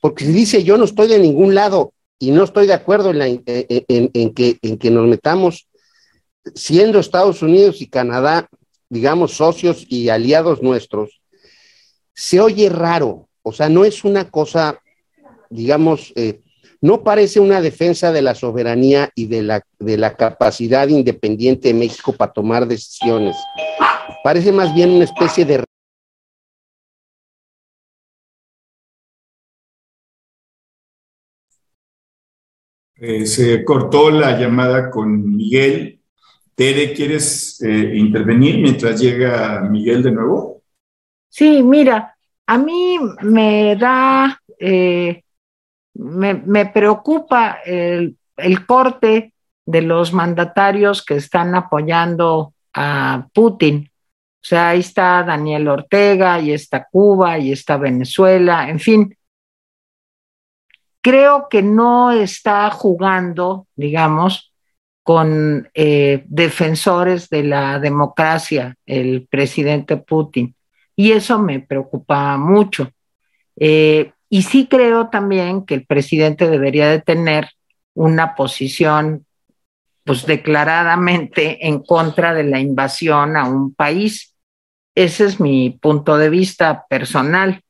Porque 0.01 0.25
si 0.25 0.33
dice 0.33 0.62
yo 0.62 0.77
no 0.77 0.85
estoy 0.85 1.09
de 1.09 1.19
ningún 1.19 1.55
lado 1.55 1.93
y 2.19 2.31
no 2.31 2.45
estoy 2.45 2.67
de 2.67 2.75
acuerdo 2.75 3.11
en, 3.12 3.43
que, 3.43 4.59
en 4.62 4.79
que 4.79 4.91
nos 4.91 5.07
metamos, 5.07 5.69
siendo 6.55 6.99
Estados 6.99 7.43
Unidos 7.43 7.81
y 7.81 7.89
Canadá, 7.89 8.49
digamos, 8.89 9.33
socios 9.33 9.85
y 9.89 10.09
aliados 10.09 10.62
nuestros, 10.62 11.21
se 12.14 12.41
oye 12.41 12.69
raro. 12.69 13.29
O 13.43 13.53
sea, 13.53 13.69
no 13.69 13.85
es 13.85 14.05
una 14.05 14.31
cosa, 14.31 14.81
digamos, 15.51 16.12
eh, 16.17 16.41
no 16.81 17.03
parece 17.03 17.41
una 17.41 17.61
defensa 17.61 18.12
de 18.12 18.22
la 18.22 18.35
soberanía 18.35 19.11
y 19.14 19.27
de 19.27 19.43
la, 19.43 19.62
de 19.79 19.97
la 19.97 20.16
capacidad 20.16 20.89
independiente 20.89 21.68
de 21.68 21.74
México 21.74 22.12
para 22.12 22.33
tomar 22.33 22.66
decisiones. 22.66 23.37
Parece 24.22 24.53
más 24.53 24.74
bien 24.74 24.91
una 24.91 25.05
especie 25.05 25.45
de 25.45 25.64
Eh, 32.99 33.27
se 33.27 33.62
cortó 33.62 34.11
la 34.11 34.39
llamada 34.39 34.91
con 34.91 35.37
Miguel. 35.37 36.01
Tere, 36.55 36.95
¿quieres 36.95 37.61
eh, 37.62 37.93
intervenir 37.95 38.59
mientras 38.59 38.99
llega 38.99 39.61
Miguel 39.61 40.03
de 40.03 40.12
nuevo? 40.12 40.62
Sí, 41.29 41.62
mira, 41.62 42.16
a 42.47 42.57
mí 42.57 42.99
me 43.20 43.77
da, 43.77 44.41
eh, 44.59 45.22
me, 45.99 46.67
preocupa 46.67 47.59
el, 47.65 48.17
el 48.37 48.67
corte 48.67 49.33
de 49.65 49.83
los 49.83 50.13
mandatarios 50.13 51.05
que 51.05 51.17
están 51.17 51.55
apoyando 51.55 52.55
a 52.75 53.27
Putin. 53.33 53.91
O 53.91 54.49
sea, 54.49 54.71
ahí 54.71 54.81
está 54.81 55.25
Daniel 55.25 55.69
Ortega, 55.69 56.35
ahí 56.35 56.53
está 56.53 56.87
Cuba, 56.91 57.33
ahí 57.33 57.51
está 57.51 57.77
Venezuela, 57.77 58.69
en 58.69 58.79
fin, 58.79 59.17
creo 61.07 61.49
que 61.49 61.63
no 61.63 62.11
está 62.11 62.69
jugando, 62.71 63.69
digamos, 63.77 64.53
con 65.05 65.71
eh, 65.73 66.25
defensores 66.27 67.29
de 67.29 67.45
la 67.45 67.79
democracia, 67.79 68.75
el 68.85 69.29
presidente 69.31 69.99
Putin. 69.99 70.57
Y 70.97 71.13
eso 71.13 71.39
me 71.39 71.61
preocupa 71.61 72.37
mucho. 72.37 72.91
Eh, 73.55 74.15
y 74.29 74.43
sí 74.43 74.66
creo 74.66 75.09
también 75.09 75.64
que 75.64 75.74
el 75.74 75.87
presidente 75.87 76.49
debería 76.49 76.89
de 76.89 77.01
tener 77.01 77.49
una 77.95 78.35
posición 78.35 79.24
pues 80.05 80.27
declaradamente 80.27 81.66
en 81.66 81.83
contra 81.83 82.33
de 82.33 82.45
la 82.45 82.61
invasión 82.61 83.37
a 83.37 83.49
un 83.49 83.74
país. 83.74 84.35
Ese 84.95 85.24
es 85.24 85.41
mi 85.41 85.70
punto 85.70 86.16
de 86.16 86.31
vista 86.31 86.87
personal. 86.89 87.62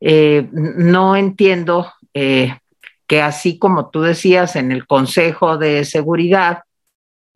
Eh, 0.00 0.48
no 0.52 1.16
entiendo 1.16 1.92
que 2.12 3.22
así 3.22 3.58
como 3.58 3.90
tú 3.90 4.02
decías 4.02 4.54
en 4.54 4.70
el 4.70 4.86
Consejo 4.86 5.58
de 5.58 5.84
Seguridad, 5.84 6.60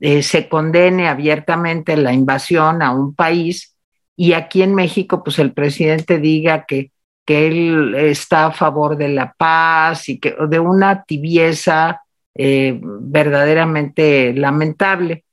eh, 0.00 0.22
se 0.22 0.48
condene 0.48 1.08
abiertamente 1.08 1.96
la 1.96 2.12
invasión 2.12 2.82
a 2.82 2.92
un 2.92 3.14
país 3.14 3.76
y 4.16 4.32
aquí 4.32 4.62
en 4.62 4.74
México, 4.74 5.22
pues 5.22 5.38
el 5.38 5.52
presidente 5.52 6.18
diga 6.18 6.66
que, 6.66 6.90
que 7.28 7.46
él 7.46 7.94
está 7.94 8.46
a 8.46 8.52
favor 8.52 8.96
de 8.96 9.10
la 9.10 9.34
paz 9.36 10.08
y 10.08 10.18
que 10.18 10.34
de 10.48 10.58
una 10.58 11.04
tibieza 11.04 12.00
eh, 12.34 12.80
verdaderamente 12.82 14.32
lamentable. 14.32 15.26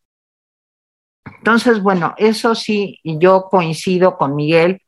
Entonces, 1.37 1.81
bueno, 1.81 2.13
eso 2.17 2.53
sí, 2.53 2.99
yo 3.05 3.47
coincido 3.49 4.17
con 4.17 4.35
Miguel 4.35 4.81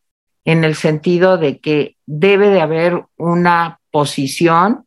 en 0.43 0.66
el 0.66 0.76
sentido 0.76 1.38
de 1.38 1.62
que 1.62 1.95
debe 2.05 2.49
de 2.49 2.60
haber 2.60 3.05
una 3.16 3.80
posición 3.89 4.84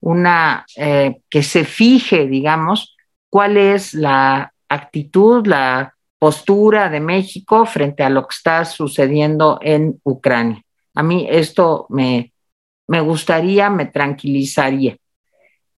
una 0.00 0.66
eh, 0.76 1.20
que 1.30 1.44
se 1.44 1.64
fije, 1.64 2.26
digamos, 2.26 2.96
cuál 3.28 3.56
es 3.56 3.94
la 3.94 4.52
actitud, 4.68 5.46
la 5.46 5.94
postura 6.18 6.88
de 6.88 6.98
México 6.98 7.64
frente 7.64 8.02
a 8.02 8.10
lo 8.10 8.22
que 8.26 8.34
está 8.34 8.64
sucediendo 8.64 9.60
en 9.62 10.00
Ucrania. 10.02 10.64
A 10.94 11.02
mí 11.02 11.26
esto 11.30 11.86
me, 11.88 12.32
me 12.86 13.00
gustaría, 13.00 13.70
me 13.70 13.86
tranquilizaría. 13.86 14.96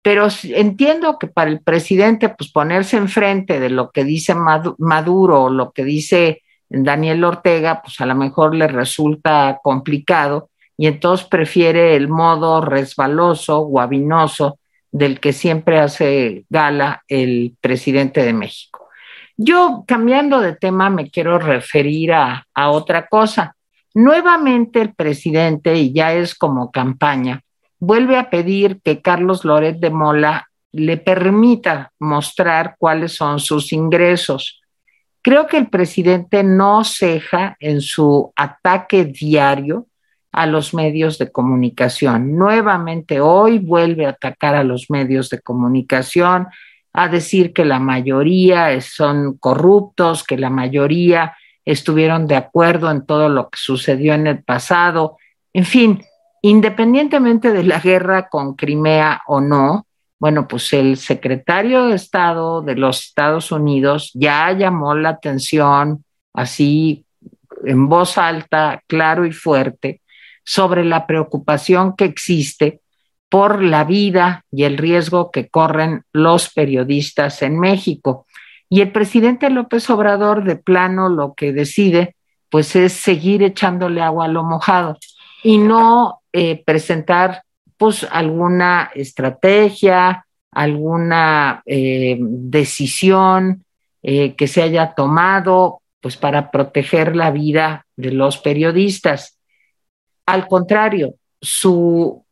Pero 0.01 0.27
entiendo 0.43 1.17
que 1.17 1.27
para 1.27 1.49
el 1.49 1.61
presidente, 1.61 2.29
pues 2.29 2.51
ponerse 2.51 2.97
enfrente 2.97 3.59
de 3.59 3.69
lo 3.69 3.91
que 3.91 4.03
dice 4.03 4.35
Maduro 4.35 5.43
o 5.43 5.49
lo 5.49 5.71
que 5.71 5.85
dice 5.85 6.41
Daniel 6.67 7.23
Ortega, 7.23 7.81
pues 7.81 8.01
a 8.01 8.05
lo 8.05 8.15
mejor 8.15 8.55
le 8.55 8.67
resulta 8.67 9.59
complicado 9.63 10.49
y 10.75 10.87
entonces 10.87 11.25
prefiere 11.27 11.95
el 11.95 12.09
modo 12.09 12.59
resbaloso, 12.59 13.59
guabinoso, 13.59 14.59
del 14.91 15.19
que 15.19 15.33
siempre 15.33 15.79
hace 15.79 16.45
gala 16.49 17.03
el 17.07 17.55
presidente 17.61 18.23
de 18.23 18.33
México. 18.33 18.87
Yo, 19.37 19.83
cambiando 19.87 20.39
de 20.39 20.55
tema, 20.55 20.89
me 20.89 21.09
quiero 21.09 21.39
referir 21.39 22.13
a, 22.13 22.45
a 22.53 22.69
otra 22.71 23.07
cosa. 23.07 23.55
Nuevamente 23.93 24.81
el 24.81 24.93
presidente, 24.93 25.75
y 25.75 25.93
ya 25.93 26.13
es 26.13 26.35
como 26.35 26.71
campaña, 26.71 27.41
vuelve 27.79 28.17
a 28.17 28.29
pedir 28.29 28.81
que 28.81 29.01
Carlos 29.01 29.45
Loret 29.45 29.79
de 29.79 29.89
Mola 29.89 30.49
le 30.71 30.97
permita 30.97 31.91
mostrar 31.99 32.75
cuáles 32.79 33.13
son 33.13 33.39
sus 33.39 33.71
ingresos. 33.71 34.61
Creo 35.21 35.47
que 35.47 35.57
el 35.57 35.67
presidente 35.67 36.43
no 36.43 36.83
ceja 36.83 37.55
en 37.59 37.81
su 37.81 38.33
ataque 38.35 39.05
diario 39.05 39.87
a 40.31 40.47
los 40.47 40.73
medios 40.73 41.19
de 41.19 41.31
comunicación. 41.31 42.35
Nuevamente 42.35 43.21
hoy 43.21 43.59
vuelve 43.59 44.07
a 44.07 44.09
atacar 44.09 44.55
a 44.55 44.63
los 44.63 44.89
medios 44.89 45.29
de 45.29 45.39
comunicación, 45.39 46.47
a 46.91 47.07
decir 47.07 47.53
que 47.53 47.65
la 47.65 47.79
mayoría 47.79 48.79
son 48.81 49.37
corruptos, 49.37 50.23
que 50.23 50.37
la 50.37 50.49
mayoría 50.49 51.35
estuvieron 51.65 52.27
de 52.27 52.35
acuerdo 52.35 52.91
en 52.91 53.05
todo 53.05 53.29
lo 53.29 53.49
que 53.49 53.57
sucedió 53.57 54.13
en 54.13 54.27
el 54.27 54.43
pasado. 54.43 55.17
En 55.53 55.65
fin, 55.65 56.03
independientemente 56.41 57.51
de 57.51 57.63
la 57.63 57.79
guerra 57.79 58.29
con 58.29 58.55
Crimea 58.55 59.21
o 59.27 59.41
no, 59.41 59.87
bueno, 60.19 60.47
pues 60.47 60.71
el 60.73 60.97
secretario 60.97 61.87
de 61.87 61.95
Estado 61.95 62.61
de 62.61 62.75
los 62.75 63.03
Estados 63.03 63.51
Unidos 63.51 64.11
ya 64.13 64.51
llamó 64.53 64.95
la 64.95 65.09
atención 65.09 66.05
así 66.33 67.05
en 67.65 67.89
voz 67.89 68.17
alta, 68.17 68.81
claro 68.87 69.25
y 69.25 69.31
fuerte, 69.31 70.01
sobre 70.45 70.85
la 70.85 71.07
preocupación 71.07 71.95
que 71.95 72.05
existe 72.05 72.81
por 73.29 73.63
la 73.63 73.83
vida 73.83 74.45
y 74.51 74.63
el 74.63 74.77
riesgo 74.77 75.31
que 75.31 75.49
corren 75.49 76.03
los 76.11 76.53
periodistas 76.53 77.41
en 77.41 77.59
México. 77.59 78.25
Y 78.73 78.81
el 78.81 78.91
presidente 78.91 79.51
López 79.51 79.87
Obrador 79.91 80.43
de 80.45 80.55
plano 80.55 81.07
lo 81.07 81.35
que 81.35 81.53
decide 81.53 82.15
pues 82.49 82.75
es 82.75 82.93
seguir 82.93 83.43
echándole 83.43 84.01
agua 84.01 84.25
a 84.25 84.29
lo 84.29 84.43
mojado 84.43 84.97
y 85.43 85.59
no 85.59 86.21
eh, 86.31 86.63
presentar 86.65 87.43
pues 87.77 88.03
alguna 88.11 88.89
estrategia, 88.95 90.25
alguna 90.49 91.61
eh, 91.67 92.17
decisión 92.19 93.63
eh, 94.01 94.33
que 94.33 94.47
se 94.47 94.63
haya 94.63 94.95
tomado 94.95 95.83
pues 96.01 96.17
para 96.17 96.49
proteger 96.49 97.15
la 97.15 97.29
vida 97.29 97.85
de 97.95 98.09
los 98.09 98.39
periodistas. 98.39 99.37
Al 100.25 100.47
contrario, 100.47 101.13
su 101.39 102.25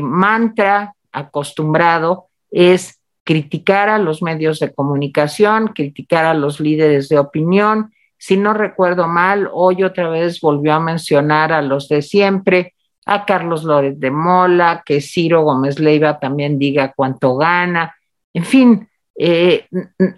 mantra 0.00 0.94
acostumbrado 1.10 2.28
es 2.52 3.01
criticar 3.24 3.88
a 3.88 3.98
los 3.98 4.22
medios 4.22 4.58
de 4.58 4.72
comunicación, 4.74 5.68
criticar 5.68 6.24
a 6.24 6.34
los 6.34 6.60
líderes 6.60 7.08
de 7.08 7.18
opinión, 7.18 7.92
Si 8.24 8.36
no 8.36 8.54
recuerdo 8.54 9.08
mal, 9.08 9.48
hoy 9.52 9.82
otra 9.82 10.08
vez 10.08 10.40
volvió 10.40 10.74
a 10.74 10.78
mencionar 10.78 11.52
a 11.52 11.60
los 11.60 11.88
de 11.88 12.02
siempre, 12.02 12.72
a 13.04 13.24
Carlos 13.24 13.64
Lórez 13.64 13.98
de 13.98 14.12
Mola, 14.12 14.84
que 14.86 15.00
Ciro 15.00 15.42
Gómez 15.42 15.80
Leiva 15.80 16.20
también 16.20 16.56
diga 16.56 16.92
cuánto 16.94 17.36
gana. 17.36 17.96
En 18.32 18.44
fin, 18.44 18.88
eh, 19.18 19.66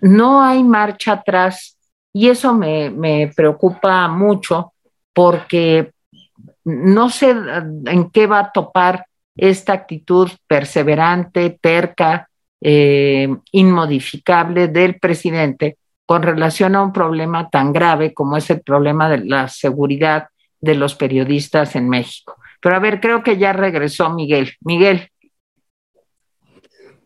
no 0.03 0.43
hay 0.43 0.63
marcha 0.63 1.13
atrás 1.13 1.79
y 2.13 2.29
eso 2.29 2.53
me, 2.53 2.91
me 2.91 3.33
preocupa 3.35 4.07
mucho 4.09 4.75
porque 5.15 5.93
no 6.65 7.09
sé 7.09 7.35
en 7.87 8.11
qué 8.11 8.27
va 8.27 8.39
a 8.41 8.53
topar 8.53 9.07
esta 9.37 9.73
actitud 9.73 10.31
perseverante, 10.47 11.59
terca, 11.61 12.29
eh, 12.67 13.29
inmodificable 13.53 14.69
del 14.69 14.99
presidente 14.99 15.77
con 16.07 16.23
relación 16.23 16.75
a 16.75 16.83
un 16.83 16.95
problema 16.95 17.51
tan 17.51 17.75
grave 17.75 18.15
como 18.15 18.39
es 18.39 18.49
el 18.49 18.63
problema 18.63 19.11
de 19.11 19.19
la 19.19 19.49
seguridad 19.49 20.29
de 20.63 20.75
los 20.75 20.95
periodistas 20.95 21.77
en 21.77 21.91
México. 21.91 22.37
Pero 22.63 22.77
a 22.77 22.79
ver, 22.79 23.01
creo 23.01 23.23
que 23.23 23.37
ya 23.37 23.53
regresó 23.53 24.09
Miguel. 24.09 24.53
Miguel. 24.63 25.11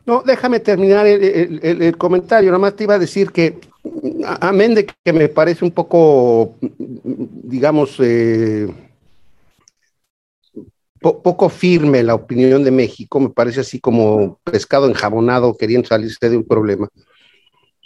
No, 0.07 0.23
déjame 0.25 0.61
terminar 0.61 1.09
el, 1.09 1.99
comentario. 1.99 2.51
Nada 2.51 2.61
más 2.61 2.77
te 2.77 2.85
iba 2.85 2.95
a 2.95 2.99
decir 3.01 3.33
que, 3.33 3.59
amén 4.41 4.77
de 4.77 4.87
que 4.87 5.13
me 5.13 5.29
parece 5.29 5.65
un 5.65 5.73
poco, 5.73 6.57
digamos, 6.61 7.97
eh, 7.99 8.69
poco 11.01 11.49
firme 11.49 12.03
la 12.03 12.15
opinión 12.15 12.65
de 12.65 12.71
México, 12.71 13.21
me 13.21 13.31
parece 13.31 13.61
así 13.61 13.81
como 13.81 14.41
pescado 14.45 14.89
enjabonado 14.89 15.57
queriendo 15.57 15.89
salirse 15.89 16.29
de 16.29 16.37
un 16.37 16.45
problema. 16.45 16.89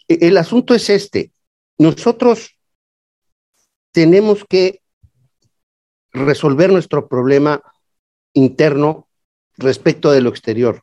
E, 0.08 0.26
el 0.28 0.36
asunto 0.36 0.74
es 0.74 0.88
este. 0.90 1.32
Nosotros 1.78 2.56
tenemos 3.92 4.44
que 4.48 4.80
resolver 6.12 6.70
nuestro 6.70 7.08
problema 7.08 7.62
interno 8.34 9.08
respecto 9.56 10.10
de 10.10 10.22
lo 10.22 10.30
exterior. 10.30 10.82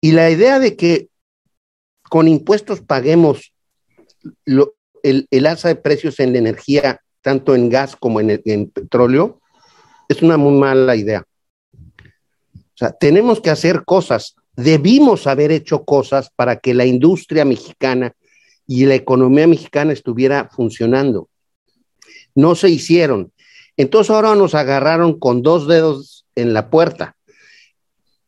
Y 0.00 0.12
la 0.12 0.30
idea 0.30 0.58
de 0.58 0.76
que 0.76 1.08
con 2.08 2.28
impuestos 2.28 2.80
paguemos 2.80 3.54
el, 5.02 5.26
el, 5.30 5.46
alza 5.46 5.68
de 5.68 5.76
precios 5.76 6.18
en 6.20 6.32
la 6.32 6.38
energía, 6.38 7.00
tanto 7.20 7.54
en 7.54 7.70
gas 7.70 7.96
como 7.96 8.20
en, 8.20 8.42
en 8.44 8.70
petróleo, 8.70 9.41
es 10.12 10.22
una 10.22 10.36
muy 10.36 10.58
mala 10.58 10.96
idea. 10.96 11.24
O 11.74 12.76
sea, 12.76 12.92
tenemos 12.92 13.40
que 13.40 13.50
hacer 13.50 13.84
cosas, 13.84 14.34
debimos 14.56 15.26
haber 15.26 15.52
hecho 15.52 15.84
cosas 15.84 16.30
para 16.34 16.56
que 16.56 16.74
la 16.74 16.86
industria 16.86 17.44
mexicana 17.44 18.14
y 18.66 18.86
la 18.86 18.94
economía 18.94 19.46
mexicana 19.46 19.92
estuviera 19.92 20.48
funcionando. 20.54 21.28
No 22.34 22.54
se 22.54 22.70
hicieron. 22.70 23.32
Entonces 23.76 24.10
ahora 24.10 24.34
nos 24.34 24.54
agarraron 24.54 25.18
con 25.18 25.42
dos 25.42 25.66
dedos 25.66 26.26
en 26.34 26.54
la 26.54 26.70
puerta, 26.70 27.16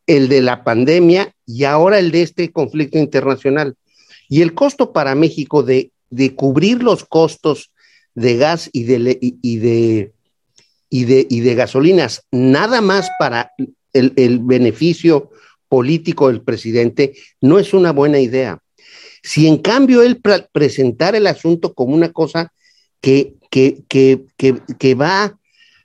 el 0.07 0.27
de 0.27 0.41
la 0.41 0.63
pandemia 0.63 1.33
y 1.45 1.63
ahora 1.63 1.99
el 1.99 2.11
de 2.11 2.21
este 2.21 2.51
conflicto 2.51 2.97
internacional. 2.97 3.75
Y 4.27 4.41
el 4.41 4.53
costo 4.53 4.91
para 4.91 5.15
México 5.15 5.63
de, 5.63 5.91
cubrir 6.35 6.81
los 6.81 7.03
costos 7.05 7.71
de 8.15 8.37
gas 8.37 8.69
y 8.71 8.83
de, 8.83 9.17
y 9.19 9.57
de 9.57 10.14
y 10.89 11.05
de, 11.05 11.25
y 11.29 11.41
de 11.41 11.55
gasolinas, 11.55 12.25
nada 12.31 12.81
más 12.81 13.09
para 13.19 13.51
el, 13.93 14.39
beneficio 14.39 15.31
político 15.67 16.27
del 16.27 16.41
presidente, 16.41 17.13
no 17.41 17.59
es 17.59 17.73
una 17.73 17.91
buena 17.91 18.19
idea. 18.19 18.59
Si 19.23 19.47
en 19.47 19.57
cambio 19.57 20.03
él 20.03 20.21
presentar 20.51 21.15
el 21.15 21.27
asunto 21.27 21.73
como 21.73 21.95
una 21.95 22.11
cosa 22.11 22.53
que, 23.01 23.33
que, 23.49 23.83
que, 23.87 24.25
que 24.37 24.95
va 24.95 25.39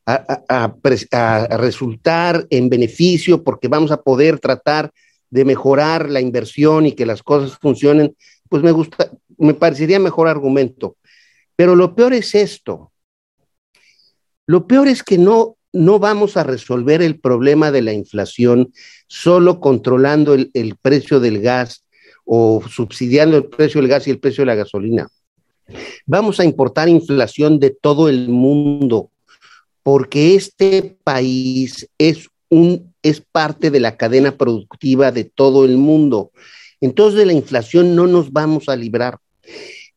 a, 0.07 0.75
a, 1.13 1.57
resultar 1.57 2.47
en 2.51 2.69
beneficio 2.69 3.43
porque 3.43 3.69
vamos 3.69 3.91
a 3.91 4.03
poder 4.03 4.39
tratar 4.39 4.91
de 5.31 5.45
mejorar 5.45 6.11
la 6.11 6.21
inversión 6.21 6.87
y 6.87 6.93
que 6.93 7.07
las 7.07 7.23
cosas 7.23 7.57
funcionen, 7.59 8.17
pues 8.49 8.63
me 8.63 8.73
gusta, 8.73 9.11
me 9.39 9.55
parecería 9.55 9.99
mejor 9.99 10.29
argumento. 10.29 10.97
Pero 11.57 11.77
lo 11.77 11.95
peor 11.95 12.13
es 12.13 12.35
esto, 12.35 12.93
lo 14.51 14.67
peor 14.67 14.89
es 14.89 15.05
que 15.05 15.17
no, 15.17 15.57
no 15.73 16.01
vamos 16.01 16.37
a 16.37 16.43
resolver 16.43 17.03
el 17.03 17.21
problema 17.21 17.71
de 17.71 17.83
la 17.83 17.93
inflación 17.93 18.73
solo 19.07 19.61
controlando 19.61 20.35
el, 20.35 20.51
el 20.55 20.75
precio 20.75 21.21
del 21.21 21.41
gas 21.41 21.85
o 22.25 22.61
subsidiando 22.69 23.37
el 23.37 23.45
precio 23.45 23.81
del 23.81 23.89
gas 23.89 24.09
y 24.09 24.11
el 24.11 24.19
precio 24.19 24.43
de 24.43 24.47
la 24.47 24.57
gasolina. 24.57 25.07
Vamos 26.05 26.41
a 26.41 26.45
importar 26.45 26.89
inflación 26.89 27.61
de 27.61 27.71
todo 27.71 28.09
el 28.09 28.29
mundo, 28.29 29.13
porque 29.85 30.35
este 30.35 30.97
país 31.05 31.89
es, 31.97 32.27
un, 32.49 32.93
es 33.05 33.21
parte 33.21 33.71
de 33.71 33.79
la 33.79 33.97
cadena 33.97 34.37
productiva 34.37 35.13
de 35.13 35.23
todo 35.23 35.65
el 35.65 35.77
mundo. 35.77 36.33
Entonces 36.81 37.21
de 37.21 37.27
la 37.27 37.35
inflación 37.35 37.95
no 37.95 38.09
nos 38.09 38.33
vamos 38.33 38.69
a 38.69 38.75
librar. 38.75 39.19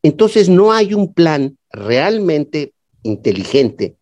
Entonces 0.04 0.48
no 0.48 0.72
hay 0.72 0.94
un 0.94 1.12
plan 1.12 1.58
realmente 1.72 2.74
inteligente 3.02 3.96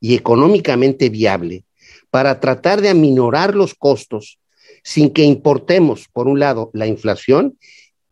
y 0.00 0.14
económicamente 0.14 1.08
viable 1.08 1.64
para 2.10 2.40
tratar 2.40 2.80
de 2.80 2.88
aminorar 2.88 3.54
los 3.54 3.74
costos 3.74 4.38
sin 4.82 5.10
que 5.10 5.24
importemos, 5.24 6.06
por 6.12 6.28
un 6.28 6.38
lado, 6.38 6.70
la 6.72 6.86
inflación 6.86 7.58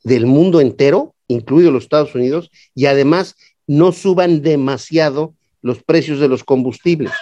del 0.02 0.26
mundo 0.26 0.60
entero, 0.60 1.14
incluido 1.28 1.70
los 1.70 1.84
Estados 1.84 2.14
Unidos, 2.14 2.50
y 2.74 2.86
además 2.86 3.36
no 3.66 3.92
suban 3.92 4.42
demasiado 4.42 5.34
los 5.62 5.82
precios 5.82 6.20
de 6.20 6.28
los 6.28 6.44
combustibles. 6.44 7.12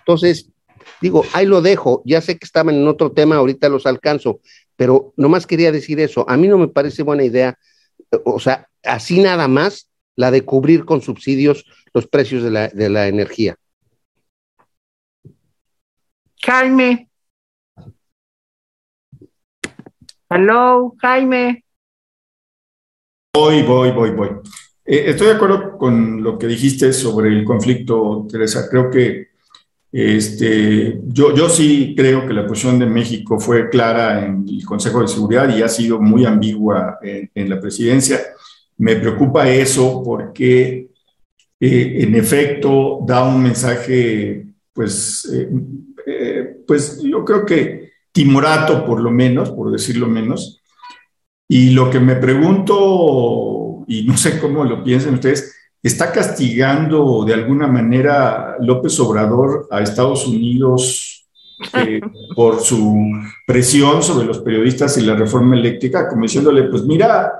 Entonces, 0.00 0.50
digo, 1.00 1.24
ahí 1.32 1.46
lo 1.46 1.62
dejo, 1.62 2.02
ya 2.04 2.20
sé 2.20 2.38
que 2.38 2.44
estaban 2.44 2.74
en 2.74 2.88
otro 2.88 3.12
tema, 3.12 3.36
ahorita 3.36 3.68
los 3.68 3.86
alcanzo, 3.86 4.40
pero 4.76 5.14
nomás 5.16 5.46
quería 5.46 5.72
decir 5.72 6.00
eso, 6.00 6.28
a 6.28 6.36
mí 6.36 6.48
no 6.48 6.58
me 6.58 6.68
parece 6.68 7.02
buena 7.02 7.24
idea, 7.24 7.58
o 8.24 8.40
sea, 8.40 8.68
así 8.82 9.20
nada 9.20 9.48
más 9.48 9.88
la 10.16 10.30
de 10.30 10.42
cubrir 10.42 10.84
con 10.84 11.00
subsidios 11.00 11.64
los 11.94 12.06
precios 12.06 12.42
de 12.42 12.50
la, 12.50 12.68
de 12.68 12.90
la 12.90 13.08
energía. 13.08 13.56
Jaime. 16.44 17.08
Hello, 20.28 20.94
Jaime. 21.00 21.64
Voy, 23.34 23.62
voy, 23.62 23.90
voy, 23.92 24.10
voy. 24.10 24.28
Eh, 24.84 25.04
estoy 25.06 25.28
de 25.28 25.34
acuerdo 25.34 25.78
con 25.78 26.22
lo 26.22 26.38
que 26.38 26.46
dijiste 26.46 26.92
sobre 26.92 27.28
el 27.28 27.44
conflicto, 27.44 28.26
Teresa. 28.28 28.68
Creo 28.68 28.90
que 28.90 29.28
este, 29.92 31.00
yo, 31.06 31.34
yo 31.34 31.48
sí 31.48 31.94
creo 31.96 32.26
que 32.26 32.32
la 32.32 32.46
posición 32.46 32.78
de 32.78 32.86
México 32.86 33.38
fue 33.38 33.68
clara 33.68 34.24
en 34.24 34.46
el 34.48 34.64
Consejo 34.64 35.02
de 35.02 35.08
Seguridad 35.08 35.54
y 35.54 35.62
ha 35.62 35.68
sido 35.68 36.00
muy 36.00 36.24
ambigua 36.24 36.98
en, 37.02 37.48
la 37.48 37.60
presidencia. 37.60 38.18
Me 38.78 38.96
preocupa 38.96 39.48
eso 39.48 40.02
porque, 40.02 40.88
eh, 41.60 41.96
en 42.00 42.14
efecto, 42.16 43.00
da 43.06 43.22
un 43.24 43.42
mensaje, 43.42 44.46
pues, 44.72 45.30
eh, 45.32 45.48
pues 46.66 47.00
yo 47.02 47.24
creo 47.24 47.44
que 47.44 47.92
timorato 48.12 48.84
por 48.84 49.00
lo 49.00 49.10
menos, 49.10 49.50
por 49.50 49.70
decirlo 49.72 50.06
menos. 50.06 50.60
Y 51.48 51.70
lo 51.70 51.90
que 51.90 52.00
me 52.00 52.16
pregunto, 52.16 53.84
y 53.86 54.04
no 54.04 54.16
sé 54.16 54.38
cómo 54.38 54.64
lo 54.64 54.82
piensan 54.84 55.14
ustedes, 55.14 55.54
¿está 55.82 56.12
castigando 56.12 57.24
de 57.26 57.34
alguna 57.34 57.66
manera 57.66 58.56
López 58.60 58.98
Obrador 59.00 59.66
a 59.70 59.82
Estados 59.82 60.26
Unidos 60.26 61.26
eh, 61.74 62.00
por 62.36 62.60
su 62.60 63.10
presión 63.46 64.02
sobre 64.02 64.26
los 64.26 64.38
periodistas 64.38 64.96
y 64.98 65.02
la 65.02 65.14
reforma 65.14 65.56
eléctrica? 65.56 66.08
Como 66.08 66.22
diciéndole, 66.22 66.64
pues 66.64 66.84
mira, 66.84 67.32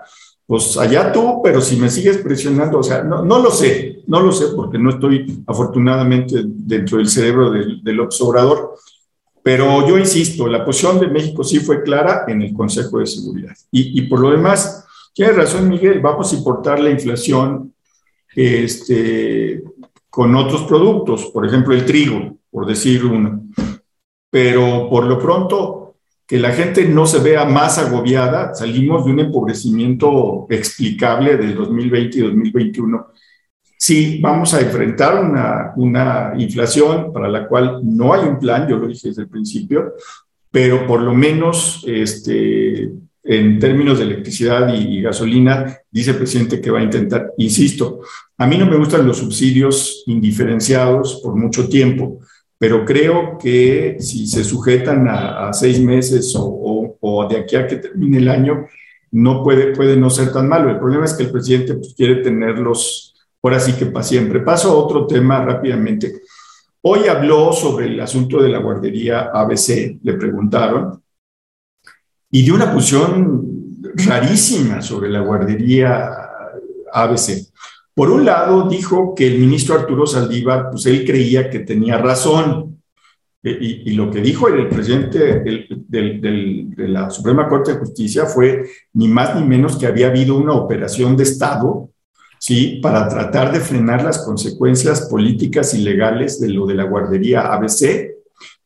pues 0.47 0.77
allá 0.77 1.13
tú, 1.13 1.41
pero 1.43 1.61
si 1.61 1.77
me 1.77 1.89
sigues 1.89 2.19
presionando, 2.19 2.81
o 2.81 2.83
sea, 2.83 3.03
no, 3.03 3.23
lo 3.23 3.51
sé, 3.51 4.03
no 4.07 4.21
lo 4.21 4.33
sé 4.33 4.49
porque 4.55 4.79
no 4.79 4.91
estoy 4.91 5.43
afortunadamente 5.47 6.43
dentro 6.45 6.99
del 6.99 7.09
cerebro 7.09 7.51
del, 7.51 7.83
del 7.83 8.01
observador, 8.01 8.75
pero 9.43 9.87
yo 9.89 9.99
insisto, 9.99 10.47
la 10.47 10.65
posición 10.65 11.01
de 11.01 11.09
México 11.09 11.43
sí 11.43 11.61
fue 11.61 11.83
clara 11.83 12.25
en 12.29 12.43
el 12.43 12.53
Consejo 12.53 12.99
de 12.99 13.07
Seguridad. 13.07 13.55
Y, 13.71 14.03
por 14.03 14.21
lo 14.21 14.31
demás, 14.31 14.87
tiene 15.13 15.33
razón 15.33 15.69
Miguel, 15.69 16.01
vamos 16.01 16.33
a 16.33 16.37
importar 16.37 16.79
la 16.81 16.91
inflación 16.91 17.75
este, 18.35 19.63
con 20.09 20.35
otros 20.37 20.63
productos, 20.63 21.27
por 21.27 21.45
ejemplo 21.45 21.75
el 21.75 21.85
trigo, 21.85 22.37
por 22.51 22.67
decir 22.67 23.05
uno. 23.05 23.43
Pero 24.31 24.89
por 24.89 25.07
lo 25.07 25.19
pronto, 25.19 25.83
que 26.33 26.39
la 26.39 26.53
gente 26.53 26.87
no 26.87 27.05
se 27.05 27.19
vea 27.19 27.45
más 27.45 27.77
agobiada. 27.77 28.55
Salimos 28.55 29.05
de 29.05 29.11
un 29.11 29.21
empobrecimiento 29.21 30.47
explicable 30.49 31.37
del 31.37 31.55
2020 31.55 32.17
y 32.17 32.21
2021. 32.23 33.07
Sí, 33.83 34.21
vamos 34.23 34.55
a 34.55 34.61
enfrentar 34.61 35.25
una, 35.25 35.73
una 35.75 36.35
inflación 36.39 37.13
para 37.13 37.29
la 37.29 37.49
cual 37.49 37.81
no 37.83 38.15
hay 38.15 38.29
un 38.29 38.39
plan, 38.39 38.69
yo 38.69 38.77
lo 38.77 38.87
dije 38.87 39.09
desde 39.09 39.23
el 39.23 39.29
principio, 39.29 39.95
pero 40.53 40.87
por 40.87 41.03
lo 41.03 41.13
menos 41.13 41.85
este, 41.85 42.93
en 43.25 43.59
términos 43.59 43.99
de 43.99 44.05
electricidad 44.05 44.73
y, 44.73 45.03
gasolina, 45.03 45.79
dice 45.91 46.13
el 46.13 46.19
presidente 46.19 46.61
que 46.61 46.71
va 46.71 46.79
a 46.79 46.85
intentar, 46.85 47.33
insisto, 47.39 48.03
a 48.39 48.47
mí 48.47 48.57
no 48.57 48.67
me 48.67 48.77
gustan 48.77 49.05
los 49.05 49.19
subsidios 49.19 50.05
indiferenciados 50.07 51.21
por 51.21 51.35
mucho 51.35 51.69
tiempo, 51.69 52.21
pero 52.57 52.85
creo 52.85 53.37
que 53.37 53.97
si 53.99 54.29
se 54.29 54.45
sujetan 54.45 55.09
a, 55.09 55.53
seis 55.53 55.81
meses 55.81 56.33
o, 56.39 56.99
o, 57.01 57.29
de 57.29 57.39
aquí 57.39 57.57
a 57.57 57.67
que 57.67 57.79
termine 57.79 58.19
el 58.19 58.29
año, 58.29 58.65
no 59.11 59.43
puede, 59.43 59.75
puede 59.75 59.97
no 59.97 60.09
ser 60.09 60.33
tan 60.33 60.49
malo. 60.49 60.71
El 60.71 60.79
problema 60.79 61.05
es 61.05 61.15
que 61.15 61.25
el 61.25 61.33
presidente 61.33 61.75
pues, 61.75 61.95
quiere 61.97 62.23
tenerlos 62.23 63.12
ahora 63.43 63.61
sí 63.61 63.73
que 63.73 63.87
para 63.87 64.05
siempre. 64.05 64.41
Paso 64.41 64.71
a 64.71 64.75
otro 64.75 65.07
tema 65.07 65.45
rápidamente. 65.45 66.23
Hoy 66.83 67.07
habló 67.09 67.53
sobre 67.53 67.87
el 67.87 68.01
asunto 68.01 68.43
de 68.43 68.49
la 68.49 68.59
guardería 68.59 69.31
ABC, 69.33 69.99
le 70.03 70.15
preguntaron, 70.15 71.03
y 72.31 72.43
dio 72.43 72.55
una 72.55 72.73
posición 72.73 73.53
rarísima 73.95 74.81
sobre 74.81 75.11
la 75.11 75.21
guardería 75.21 76.11
ABC. 76.93 77.53
Por 77.95 78.11
un 78.11 78.25
lado, 78.25 78.69
dijo 78.69 79.15
que 79.15 79.27
el 79.27 79.39
ministro 79.39 79.75
Arturo 79.75 80.07
Saldívar, 80.07 80.71
pues 80.71 80.87
él 80.87 81.05
creía 81.05 81.51
que 81.51 81.61
tenía 81.61 81.99
razón. 81.99 82.81
E, 83.45 83.59
y, 83.61 83.91
lo 83.93 84.11
que 84.11 84.21
dijo 84.21 84.49
el 84.49 84.69
presidente 84.69 85.41
de 85.41 86.89
la 86.89 87.11
Suprema 87.11 87.49
Corte 87.49 87.73
de 87.73 87.79
Justicia 87.81 88.25
fue 88.25 88.65
ni 88.95 89.09
más 89.09 89.35
ni 89.35 89.47
menos 89.47 89.77
que 89.77 89.87
había 89.87 90.07
habido 90.07 90.37
una 90.37 90.53
operación 90.53 91.17
de 91.17 91.25
Estado, 91.25 91.92
¿sí? 92.43 92.81
Para 92.83 93.09
tratar 93.09 93.53
de 93.53 93.61
frenar 93.61 94.03
las 94.03 94.19
consecuencias 94.19 95.03
políticas 95.03 95.75
y 95.75 95.79
legales 95.79 96.41
de 96.41 96.49
lo 96.49 96.67
de 96.67 96.75
la 96.75 96.83
guardería 96.83 97.53
ABC. 97.53 98.17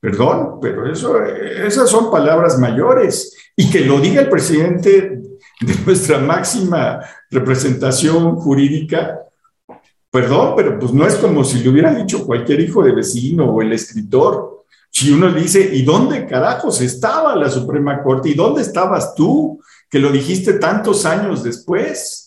Perdón, 0.00 0.60
pero 0.62 0.90
eso, 0.90 1.22
esas 1.22 1.90
son 1.90 2.10
palabras 2.10 2.58
mayores. 2.58 3.36
Y 3.54 3.68
que 3.68 3.80
lo 3.80 4.00
diga 4.00 4.22
el 4.22 4.30
presidente 4.30 5.20
de 5.60 5.74
nuestra 5.84 6.18
máxima 6.18 7.00
representación 7.30 8.36
jurídica, 8.36 9.20
perdón, 10.10 10.54
pero 10.56 10.78
pues 10.78 10.94
no 10.94 11.06
es 11.06 11.16
como 11.16 11.44
si 11.44 11.58
le 11.58 11.68
hubiera 11.68 11.94
dicho 11.94 12.24
cualquier 12.24 12.60
hijo 12.60 12.82
de 12.82 12.92
vecino 12.92 13.44
o 13.44 13.60
el 13.60 13.74
escritor. 13.74 14.64
Si 14.90 15.12
uno 15.12 15.30
dice, 15.30 15.60
¿y 15.74 15.82
dónde 15.82 16.24
carajos 16.24 16.80
estaba 16.80 17.36
la 17.36 17.50
Suprema 17.50 18.02
Corte? 18.02 18.30
¿Y 18.30 18.34
dónde 18.34 18.62
estabas 18.62 19.14
tú 19.14 19.60
que 19.90 19.98
lo 19.98 20.10
dijiste 20.10 20.54
tantos 20.54 21.04
años 21.04 21.44
después? 21.44 22.25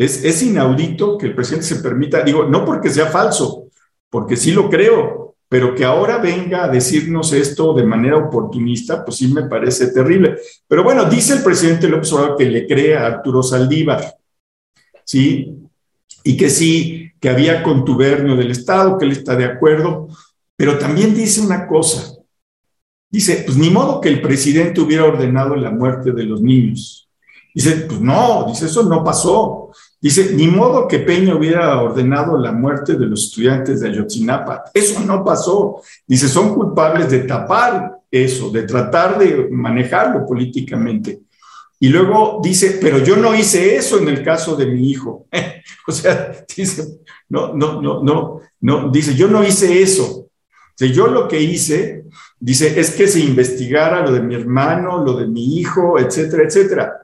Es, 0.00 0.24
es 0.24 0.42
inaudito 0.42 1.18
que 1.18 1.26
el 1.26 1.34
presidente 1.34 1.66
se 1.66 1.76
permita, 1.76 2.22
digo, 2.22 2.44
no 2.44 2.64
porque 2.64 2.88
sea 2.88 3.08
falso, 3.08 3.66
porque 4.08 4.34
sí 4.34 4.50
lo 4.50 4.70
creo, 4.70 5.36
pero 5.46 5.74
que 5.74 5.84
ahora 5.84 6.16
venga 6.16 6.64
a 6.64 6.68
decirnos 6.68 7.34
esto 7.34 7.74
de 7.74 7.84
manera 7.84 8.16
oportunista, 8.16 9.04
pues 9.04 9.18
sí 9.18 9.28
me 9.28 9.42
parece 9.42 9.88
terrible. 9.88 10.38
Pero 10.66 10.82
bueno, 10.82 11.04
dice 11.04 11.34
el 11.34 11.42
presidente 11.42 11.86
López 11.86 12.10
Obrador 12.14 12.38
que 12.38 12.46
le 12.46 12.66
cree 12.66 12.96
a 12.96 13.08
Arturo 13.08 13.42
Saldívar, 13.42 14.16
¿sí? 15.04 15.54
Y 16.24 16.34
que 16.34 16.48
sí, 16.48 17.12
que 17.20 17.28
había 17.28 17.62
contubernio 17.62 18.36
del 18.36 18.52
Estado, 18.52 18.96
que 18.96 19.04
él 19.04 19.12
está 19.12 19.36
de 19.36 19.44
acuerdo, 19.44 20.08
pero 20.56 20.78
también 20.78 21.14
dice 21.14 21.42
una 21.42 21.66
cosa. 21.66 22.14
Dice, 23.10 23.42
pues 23.44 23.58
ni 23.58 23.68
modo 23.68 24.00
que 24.00 24.08
el 24.08 24.22
presidente 24.22 24.80
hubiera 24.80 25.04
ordenado 25.04 25.56
la 25.56 25.70
muerte 25.70 26.12
de 26.12 26.22
los 26.22 26.40
niños. 26.40 27.10
Dice, 27.54 27.84
pues 27.88 28.00
no, 28.00 28.46
dice, 28.48 28.64
eso 28.64 28.84
no 28.84 29.04
pasó. 29.04 29.70
Dice, 30.00 30.32
ni 30.34 30.46
modo 30.46 30.88
que 30.88 31.00
Peña 31.00 31.34
hubiera 31.34 31.82
ordenado 31.82 32.38
la 32.38 32.52
muerte 32.52 32.94
de 32.94 33.04
los 33.04 33.24
estudiantes 33.24 33.80
de 33.80 33.88
Ayotzinapa. 33.88 34.64
Eso 34.72 35.00
no 35.00 35.22
pasó. 35.22 35.82
Dice, 36.06 36.26
son 36.26 36.54
culpables 36.54 37.10
de 37.10 37.20
tapar 37.20 38.00
eso, 38.10 38.50
de 38.50 38.62
tratar 38.62 39.18
de 39.18 39.48
manejarlo 39.50 40.24
políticamente. 40.24 41.20
Y 41.78 41.88
luego 41.88 42.40
dice, 42.42 42.78
pero 42.80 42.98
yo 42.98 43.16
no 43.16 43.34
hice 43.34 43.76
eso 43.76 43.98
en 43.98 44.08
el 44.08 44.22
caso 44.22 44.56
de 44.56 44.66
mi 44.66 44.90
hijo. 44.90 45.26
o 45.86 45.92
sea, 45.92 46.44
dice, 46.56 47.00
no, 47.28 47.54
no, 47.54 47.80
no, 47.80 48.02
no, 48.02 48.40
no, 48.60 48.90
dice, 48.90 49.14
yo 49.14 49.28
no 49.28 49.44
hice 49.44 49.82
eso. 49.82 50.28
Dice, 50.78 50.94
yo 50.94 51.08
lo 51.08 51.28
que 51.28 51.42
hice, 51.42 52.04
dice, 52.38 52.80
es 52.80 52.90
que 52.92 53.06
se 53.06 53.20
investigara 53.20 54.04
lo 54.04 54.12
de 54.12 54.20
mi 54.20 54.34
hermano, 54.34 55.04
lo 55.04 55.14
de 55.14 55.26
mi 55.26 55.58
hijo, 55.58 55.98
etcétera, 55.98 56.44
etcétera. 56.44 56.99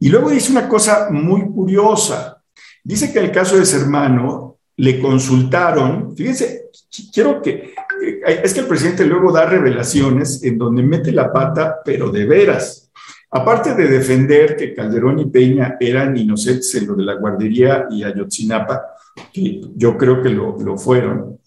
Y 0.00 0.08
luego 0.08 0.30
dice 0.30 0.52
una 0.52 0.68
cosa 0.68 1.08
muy 1.10 1.42
curiosa. 1.46 2.42
Dice 2.84 3.12
que 3.12 3.18
en 3.18 3.26
el 3.26 3.32
caso 3.32 3.56
de 3.56 3.66
su 3.66 3.76
hermano 3.76 4.58
le 4.76 5.00
consultaron, 5.00 6.16
fíjense, 6.16 6.70
quiero 7.12 7.42
que, 7.42 7.74
es 8.26 8.54
que 8.54 8.60
el 8.60 8.66
presidente 8.66 9.04
luego 9.04 9.32
da 9.32 9.46
revelaciones 9.46 10.42
en 10.44 10.56
donde 10.56 10.82
mete 10.82 11.10
la 11.12 11.32
pata, 11.32 11.78
pero 11.84 12.10
de 12.10 12.24
veras. 12.24 12.90
Aparte 13.30 13.74
de 13.74 13.88
defender 13.88 14.56
que 14.56 14.72
Calderón 14.72 15.18
y 15.18 15.26
Peña 15.26 15.76
eran 15.80 16.16
inocentes 16.16 16.74
en 16.76 16.86
lo 16.86 16.94
de 16.94 17.04
la 17.04 17.14
guardería 17.14 17.86
y 17.90 18.04
Ayotzinapa, 18.04 18.82
que 19.32 19.60
yo 19.74 19.98
creo 19.98 20.22
que 20.22 20.30
lo, 20.30 20.56
lo 20.58 20.78
fueron, 20.78 21.38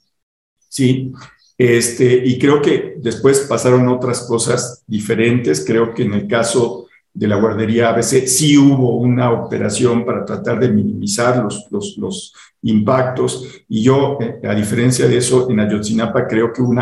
¿sí? 0.69 1.11
Este, 1.57 2.23
y 2.25 2.37
creo 2.37 2.61
que 2.61 2.95
después 2.97 3.41
pasaron 3.41 3.87
otras 3.87 4.21
cosas 4.23 4.83
diferentes. 4.87 5.63
Creo 5.65 5.93
que 5.93 6.03
en 6.03 6.13
el 6.13 6.27
caso 6.27 6.87
de 7.13 7.27
la 7.27 7.35
guardería 7.35 7.89
ABC, 7.89 8.25
sí 8.25 8.57
hubo 8.57 8.97
una 8.97 9.31
operación 9.31 10.05
para 10.05 10.23
tratar 10.23 10.59
de 10.59 10.69
minimizar 10.69 11.43
los, 11.43 11.67
los, 11.69 11.97
los 11.97 12.33
impactos. 12.61 13.63
Y 13.67 13.83
yo, 13.83 14.17
eh, 14.21 14.47
a 14.47 14.55
diferencia 14.55 15.07
de 15.07 15.17
eso, 15.17 15.49
en 15.49 15.59
Ayotzinapa 15.59 16.27
creo 16.27 16.53
que 16.53 16.61
hubo 16.61 16.71
un 16.71 16.81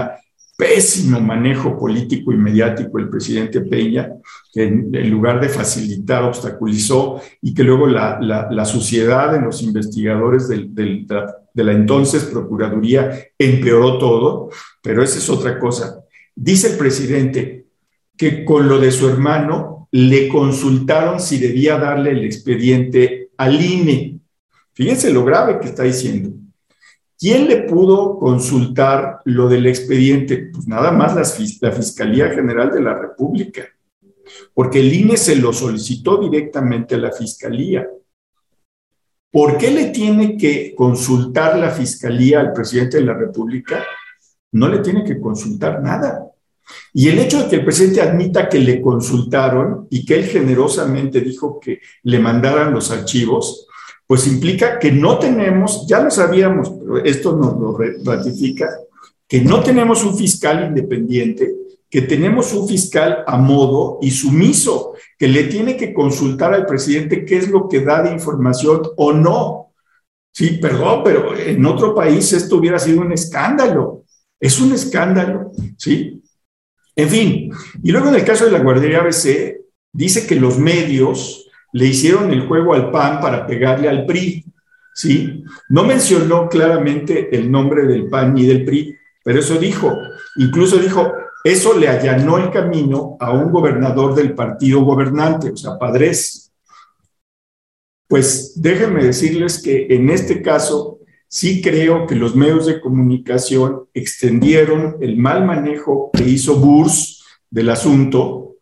pésimo 0.60 1.22
manejo 1.22 1.78
político 1.80 2.34
y 2.34 2.38
mediático 2.38 2.98
del 2.98 3.10
presidente 3.10 3.62
Peña, 3.62 4.12
que 4.52 4.64
en, 4.64 5.10
lugar 5.10 5.40
de 5.40 5.48
facilitar, 5.48 6.24
obstaculizó 6.24 7.22
y 7.42 7.54
que 7.54 7.64
luego 7.64 7.88
la, 7.88 8.20
la, 8.20 8.50
la 8.52 8.66
suciedad 8.66 9.34
en 9.36 9.46
los 9.46 9.62
investigadores 9.62 10.50
del, 10.50 10.76
de 10.76 11.64
la 11.64 11.72
entonces 11.72 12.26
Procuraduría 12.26 13.10
empeoró 13.38 13.98
todo, 13.98 14.50
pero 14.82 15.02
esa 15.02 15.20
es 15.20 15.30
otra 15.30 15.58
cosa. 15.58 16.04
Dice 16.36 16.72
el 16.72 16.78
presidente 16.78 17.68
que 18.18 18.44
con 18.44 18.68
lo 18.68 18.80
de 18.80 18.92
su 18.92 19.08
hermano 19.08 19.79
le 19.92 20.28
consultaron 20.28 21.20
si 21.20 21.40
debía 21.40 21.78
darle 21.78 22.12
el 22.12 22.24
expediente 22.24 23.30
al 23.38 23.64
INE. 23.64 24.20
Fíjense 24.74 25.12
lo 25.12 25.26
grave 25.26 25.60
que 25.60 25.68
está 25.68 25.84
diciendo. 25.84 26.32
¿Quién 27.18 27.50
le 27.50 27.64
pudo 27.64 28.18
consultar 28.18 29.20
lo 29.26 29.50
del 29.50 29.66
expediente? 29.68 30.52
Pues 30.54 30.68
nada 30.68 30.92
más 30.92 31.16
la, 31.16 31.72
Fiscalía 31.72 32.30
General 32.30 32.72
de 32.72 32.82
la 32.82 32.94
República, 32.94 33.68
porque 34.54 34.80
el 34.80 34.94
INE 34.94 35.18
se 35.18 35.36
lo 35.36 35.52
solicitó 35.52 36.18
directamente 36.18 36.96
a 36.96 37.00
la 37.00 37.12
Fiscalía. 37.12 37.86
¿Por 39.32 39.58
qué 39.58 39.70
le 39.70 39.88
tiene 39.88 40.38
que 40.38 40.74
consultar 40.74 41.58
la 41.60 41.72
Fiscalía 41.72 42.40
al 42.40 42.54
presidente 42.54 42.98
de 42.98 43.04
la 43.04 43.14
República? 43.14 43.84
No 44.54 44.70
le 44.70 44.80
tiene 44.80 45.04
que 45.04 45.20
consultar 45.20 45.82
nada. 45.84 46.29
Y 46.94 47.10
el 47.10 47.20
hecho 47.20 47.44
de 47.44 47.50
que 47.50 47.56
el 47.58 47.66
presidente 47.66 48.02
admita 48.02 48.50
que 48.50 48.60
le 48.60 48.82
consultaron 48.82 49.88
y 49.90 50.06
que 50.06 50.16
él 50.16 50.26
generosamente 50.26 51.22
dijo 51.22 51.60
que 51.60 51.80
le 52.04 52.20
mandaran 52.20 52.74
los 52.74 52.92
archivos, 52.92 53.68
pues 54.08 54.26
implica 54.28 54.80
que 54.80 54.92
no 54.92 55.20
tenemos, 55.20 55.86
ya 55.88 56.02
lo 56.02 56.10
sabíamos, 56.10 56.72
pero 56.72 56.98
esto 57.04 57.36
nos 57.36 57.60
lo 57.60 57.78
ratifica, 58.04 58.68
que 59.28 59.42
no 59.42 59.62
tenemos 59.62 60.04
un 60.04 60.18
fiscal 60.18 60.66
independiente, 60.68 61.54
que 61.90 62.02
tenemos 62.02 62.54
un 62.54 62.68
fiscal 62.68 63.24
a 63.28 63.38
modo 63.38 64.00
y 64.02 64.12
sumiso, 64.12 64.94
que 65.18 65.28
le 65.28 65.44
tiene 65.44 65.78
que 65.78 65.94
consultar 65.94 66.54
al 66.54 66.66
presidente 66.66 67.26
qué 67.26 67.38
es 67.38 67.50
lo 67.50 67.68
que 67.68 67.82
da 67.82 68.02
de 68.02 68.12
información 68.12 68.82
o 68.98 69.14
no. 69.14 69.74
Sí, 70.32 70.60
perdón, 70.62 71.02
pero 71.04 71.38
en 71.38 71.66
otro 71.66 71.94
país 71.94 72.32
esto 72.34 72.58
hubiera 72.58 72.80
sido 72.80 73.02
un 73.02 73.12
escándalo. 73.12 74.06
Es 74.40 74.60
un 74.60 74.74
escándalo, 74.74 75.52
¿sí? 75.78 76.24
En 77.00 77.08
fin, 77.08 77.50
y 77.82 77.92
luego 77.94 78.10
en 78.10 78.16
el 78.16 78.26
caso 78.26 78.44
de 78.44 78.52
la 78.52 78.60
guardería 78.60 79.00
ABC, 79.00 79.56
dice 79.94 80.28
que 80.28 80.36
los 80.36 80.60
medios 80.60 81.50
le 81.72 81.86
hicieron 81.86 82.30
el 82.34 82.46
juego 82.46 82.74
al 82.74 82.92
PAN 82.92 83.22
para 83.22 83.48
pegarle 83.48 83.88
al 83.88 84.06
PRI, 84.06 84.44
¿sí? 84.94 85.46
No 85.70 85.86
mencionó 85.86 86.50
claramente 86.50 87.34
el 87.34 87.50
nombre 87.50 87.88
del 87.88 88.10
PAN 88.10 88.34
ni 88.34 88.46
del 88.46 88.66
PRI, 88.66 88.98
pero 89.24 89.40
eso 89.40 89.56
dijo. 89.58 89.96
Incluso 90.36 90.76
dijo, 90.76 91.10
eso 91.42 91.78
le 91.78 91.88
allanó 91.88 92.38
el 92.38 92.52
camino 92.52 93.16
a 93.22 93.32
un 93.32 93.50
gobernador 93.50 94.14
del 94.14 94.36
partido 94.36 94.82
gobernante, 94.82 95.52
o 95.52 95.56
sea, 95.56 95.80
Padres. 95.80 96.52
Pues 98.10 98.62
déjenme 98.62 99.06
decirles 99.06 99.64
que 99.64 99.88
en 99.90 100.10
este 100.10 100.42
caso 100.42 100.99
sí 101.30 101.62
creo 101.62 102.08
que 102.08 102.16
los 102.16 102.36
medios 102.36 102.66
de 102.66 102.82
comunicación 102.82 103.84
extendieron 103.94 104.98
el 105.00 105.16
mal 105.16 105.46
manejo 105.46 106.10
que 106.12 106.24
hizo 106.24 106.56
Burs 106.56 107.24
del 107.50 107.70
asunto, 107.70 108.56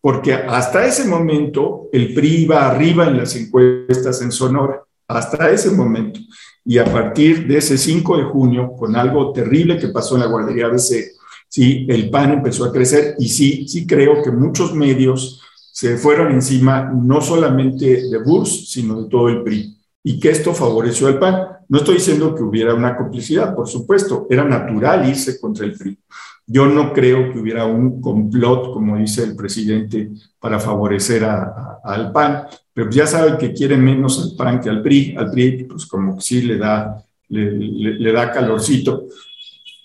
porque 0.00 0.32
hasta 0.32 0.86
ese 0.86 1.06
momento 1.06 1.88
el 1.92 2.14
PRI 2.14 2.44
iba 2.44 2.66
arriba 2.66 3.08
en 3.08 3.18
las 3.18 3.34
encuestas 3.34 4.22
en 4.22 4.30
Sonora, 4.30 4.82
hasta 5.08 5.50
ese 5.50 5.70
momento. 5.72 6.20
Y 6.64 6.78
a 6.78 6.84
partir 6.84 7.46
de 7.46 7.58
ese 7.58 7.76
5 7.76 8.16
de 8.16 8.24
junio, 8.24 8.72
con 8.78 8.94
algo 8.96 9.32
terrible 9.32 9.78
que 9.78 9.88
pasó 9.88 10.14
en 10.14 10.22
la 10.22 10.28
guardería 10.28 10.66
ABC, 10.66 11.12
sí, 11.48 11.86
el 11.88 12.08
PAN 12.08 12.34
empezó 12.34 12.64
a 12.64 12.72
crecer 12.72 13.16
y 13.18 13.28
sí, 13.28 13.66
sí 13.68 13.86
creo 13.86 14.22
que 14.22 14.30
muchos 14.30 14.74
medios 14.74 15.42
se 15.72 15.96
fueron 15.96 16.32
encima 16.32 16.90
no 16.94 17.20
solamente 17.20 18.08
de 18.08 18.18
Burs, 18.18 18.70
sino 18.70 19.02
de 19.02 19.10
todo 19.10 19.28
el 19.28 19.42
PRI, 19.42 19.76
y 20.04 20.20
que 20.20 20.30
esto 20.30 20.54
favoreció 20.54 21.08
al 21.08 21.18
PAN. 21.18 21.55
No 21.68 21.78
estoy 21.78 21.94
diciendo 21.94 22.34
que 22.34 22.42
hubiera 22.42 22.74
una 22.74 22.96
complicidad, 22.96 23.54
por 23.54 23.66
supuesto, 23.68 24.26
era 24.30 24.44
natural 24.44 25.08
irse 25.08 25.40
contra 25.40 25.64
el 25.64 25.72
PRI. 25.72 25.98
Yo 26.46 26.66
no 26.66 26.92
creo 26.92 27.32
que 27.32 27.40
hubiera 27.40 27.64
un 27.64 28.00
complot, 28.00 28.72
como 28.72 28.96
dice 28.96 29.24
el 29.24 29.34
presidente, 29.34 30.10
para 30.38 30.60
favorecer 30.60 31.24
al 31.24 32.12
PAN, 32.12 32.44
pero 32.72 32.88
ya 32.88 33.06
saben 33.06 33.36
que 33.36 33.52
quiere 33.52 33.76
menos 33.76 34.22
al 34.22 34.36
PAN 34.36 34.60
que 34.60 34.70
al 34.70 34.80
PRI. 34.80 35.16
Al 35.16 35.30
PRI, 35.30 35.64
pues 35.64 35.86
como 35.86 36.14
que 36.14 36.22
sí 36.22 36.42
le 36.42 36.56
da, 36.56 37.02
le, 37.28 38.12
da 38.12 38.30
calorcito. 38.30 39.06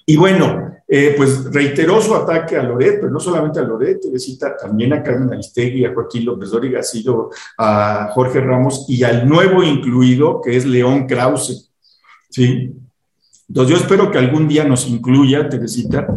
Y 0.06 0.18
bueno, 0.18 0.72
eh, 0.88 1.16
pues 1.18 1.46
reiteró 1.52 2.02
su 2.02 2.14
ataque 2.14 2.58
a 2.58 2.64
Loret, 2.64 3.00
pero 3.00 3.10
no 3.10 3.20
solamente 3.20 3.60
a 3.60 3.64
Loret, 3.64 4.02
cita 4.18 4.56
también 4.58 4.94
a 4.94 5.02
Carmen 5.02 5.32
Aristegui, 5.34 5.86
a 5.86 5.94
Joaquín 5.94 6.26
López 6.26 6.52
Dóriga, 6.52 6.82
a 7.58 8.10
Jorge 8.14 8.42
Ramos 8.42 8.86
y 8.88 9.02
al 9.04 9.28
nuevo 9.28 9.64
incluido, 9.64 10.42
que 10.42 10.58
es 10.58 10.66
León 10.66 11.08
Krause. 11.08 11.71
¿Sí? 12.32 12.72
Entonces 13.48 13.76
yo 13.76 13.82
espero 13.84 14.10
que 14.10 14.18
algún 14.18 14.48
día 14.48 14.64
nos 14.64 14.88
incluya, 14.88 15.50
Teresita, 15.50 16.08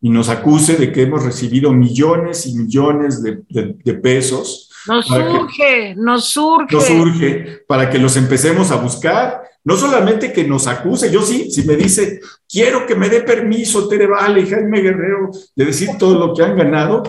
y 0.00 0.10
nos 0.10 0.28
acuse 0.28 0.76
de 0.76 0.90
que 0.90 1.02
hemos 1.02 1.24
recibido 1.24 1.72
millones 1.72 2.46
y 2.46 2.54
millones 2.56 3.22
de, 3.22 3.94
pesos. 3.94 4.70
Nos 4.86 5.06
surge, 5.06 5.94
nos 5.96 6.24
surge. 6.30 6.74
Nos 6.74 6.84
surge 6.86 7.62
para 7.66 7.90
que 7.90 7.98
los 7.98 8.16
empecemos 8.16 8.70
a 8.70 8.76
buscar 8.76 9.42
no 9.68 9.76
solamente 9.76 10.32
que 10.32 10.44
nos 10.44 10.66
acuse, 10.66 11.10
yo 11.10 11.20
sí, 11.20 11.50
si 11.50 11.62
me 11.64 11.76
dice, 11.76 12.20
quiero 12.48 12.86
que 12.86 12.94
me 12.94 13.10
dé 13.10 13.20
permiso 13.20 13.86
Tere 13.86 14.06
Vale 14.06 14.40
y 14.40 14.46
Jaime 14.46 14.80
Guerrero 14.80 15.28
de 15.54 15.64
decir 15.66 15.90
todo 15.98 16.18
lo 16.18 16.32
que 16.32 16.42
han 16.42 16.56
ganado, 16.56 17.02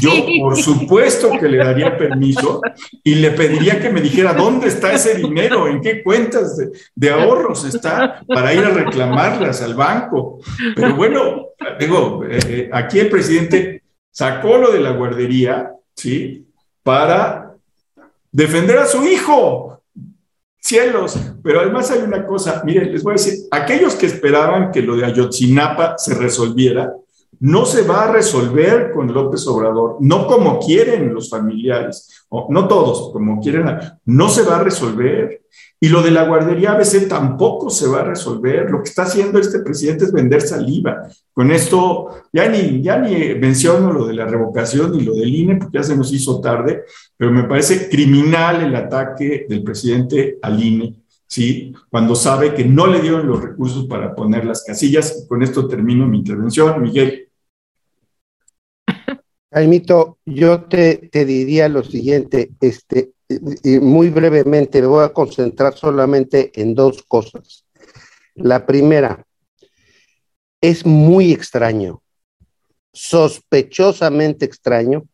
yo 0.00 0.10
por 0.40 0.56
supuesto 0.56 1.30
que 1.38 1.48
le 1.48 1.58
daría 1.58 1.96
permiso 1.96 2.62
y 3.04 3.14
le 3.14 3.30
pediría 3.30 3.80
que 3.80 3.90
me 3.90 4.00
dijera 4.00 4.32
dónde 4.32 4.66
está 4.66 4.92
ese 4.92 5.18
dinero, 5.18 5.68
en 5.68 5.80
qué 5.80 6.02
cuentas 6.02 6.60
de, 6.96 7.10
ahorros 7.10 7.64
está 7.64 8.20
para 8.26 8.54
ir 8.54 8.64
a 8.64 8.70
reclamarlas 8.70 9.62
al 9.62 9.74
banco. 9.74 10.40
Pero 10.74 10.96
bueno, 10.96 11.50
digo, 11.78 12.24
eh, 12.24 12.40
eh, 12.48 12.70
aquí 12.72 12.98
el 12.98 13.08
presidente 13.08 13.84
sacó 14.10 14.58
lo 14.58 14.72
de 14.72 14.80
la 14.80 14.90
guardería, 14.90 15.74
¿sí? 15.94 16.44
Para 16.82 17.54
defender 18.32 18.78
a 18.78 18.86
su 18.86 19.06
hijo 19.06 19.79
cielos. 20.60 21.18
Pero 21.42 21.60
además 21.60 21.90
hay 21.90 22.02
una 22.02 22.26
cosa, 22.26 22.62
miren, 22.64 22.92
les 22.92 23.02
voy 23.02 23.12
a 23.12 23.14
decir, 23.14 23.34
aquellos 23.50 23.94
que 23.94 24.06
esperaban 24.06 24.70
que 24.70 24.82
lo 24.82 24.96
de 24.96 25.06
Ayotzinapa 25.06 25.98
se 25.98 26.14
resolviera, 26.14 26.92
no 27.40 27.64
se 27.64 27.82
va 27.82 28.04
a 28.04 28.12
resolver 28.12 28.92
con 28.92 29.12
López 29.12 29.46
Obrador, 29.46 29.96
no 30.00 30.26
como 30.26 30.58
quieren 30.58 31.12
los 31.14 31.30
familiares, 31.30 32.26
no 32.30 32.68
todos, 32.68 33.12
como 33.12 33.40
quieren, 33.40 33.66
no 34.04 34.28
se 34.28 34.42
va 34.42 34.56
a 34.56 34.62
resolver. 34.62 35.42
Y 35.82 35.88
lo 35.88 36.02
de 36.02 36.10
la 36.10 36.26
guardería 36.26 36.72
ABC 36.72 37.08
tampoco 37.08 37.70
se 37.70 37.88
va 37.88 38.00
a 38.00 38.04
resolver. 38.04 38.70
Lo 38.70 38.82
que 38.82 38.90
está 38.90 39.04
haciendo 39.04 39.38
este 39.38 39.60
presidente 39.60 40.04
es 40.04 40.12
vender 40.12 40.42
saliva. 40.42 41.08
Con 41.32 41.50
esto, 41.50 42.24
ya 42.30 42.46
ni, 42.50 42.82
ya 42.82 42.98
ni 42.98 43.34
menciono 43.36 43.90
lo 43.90 44.06
de 44.06 44.12
la 44.12 44.26
revocación 44.26 44.92
ni 44.92 45.00
lo 45.00 45.14
del 45.14 45.34
INE, 45.34 45.56
porque 45.56 45.78
ya 45.78 45.82
se 45.82 45.96
nos 45.96 46.12
hizo 46.12 46.38
tarde, 46.42 46.84
pero 47.16 47.32
me 47.32 47.44
parece 47.44 47.88
criminal 47.88 48.62
el 48.62 48.76
ataque 48.76 49.46
del 49.48 49.62
presidente 49.62 50.38
al 50.42 50.62
INE, 50.62 50.96
¿sí? 51.26 51.72
Cuando 51.88 52.14
sabe 52.14 52.52
que 52.52 52.66
no 52.66 52.86
le 52.86 53.00
dieron 53.00 53.26
los 53.26 53.42
recursos 53.42 53.86
para 53.86 54.14
poner 54.14 54.44
las 54.44 54.62
casillas. 54.62 55.24
con 55.26 55.42
esto 55.42 55.66
termino 55.66 56.06
mi 56.06 56.18
intervención. 56.18 56.82
Miguel. 56.82 57.29
Jaimito, 59.52 60.18
yo 60.24 60.64
te, 60.64 61.08
te 61.10 61.24
diría 61.24 61.68
lo 61.68 61.82
siguiente, 61.82 62.50
este, 62.60 63.12
y 63.62 63.78
muy 63.80 64.10
brevemente 64.10 64.80
me 64.80 64.86
voy 64.86 65.04
a 65.04 65.12
concentrar 65.12 65.76
solamente 65.76 66.52
en 66.54 66.74
dos 66.74 67.02
cosas. 67.02 67.64
La 68.34 68.64
primera, 68.66 69.26
es 70.60 70.84
muy 70.84 71.32
extraño, 71.32 72.02
sospechosamente 72.92 74.44
extraño, 74.44 75.04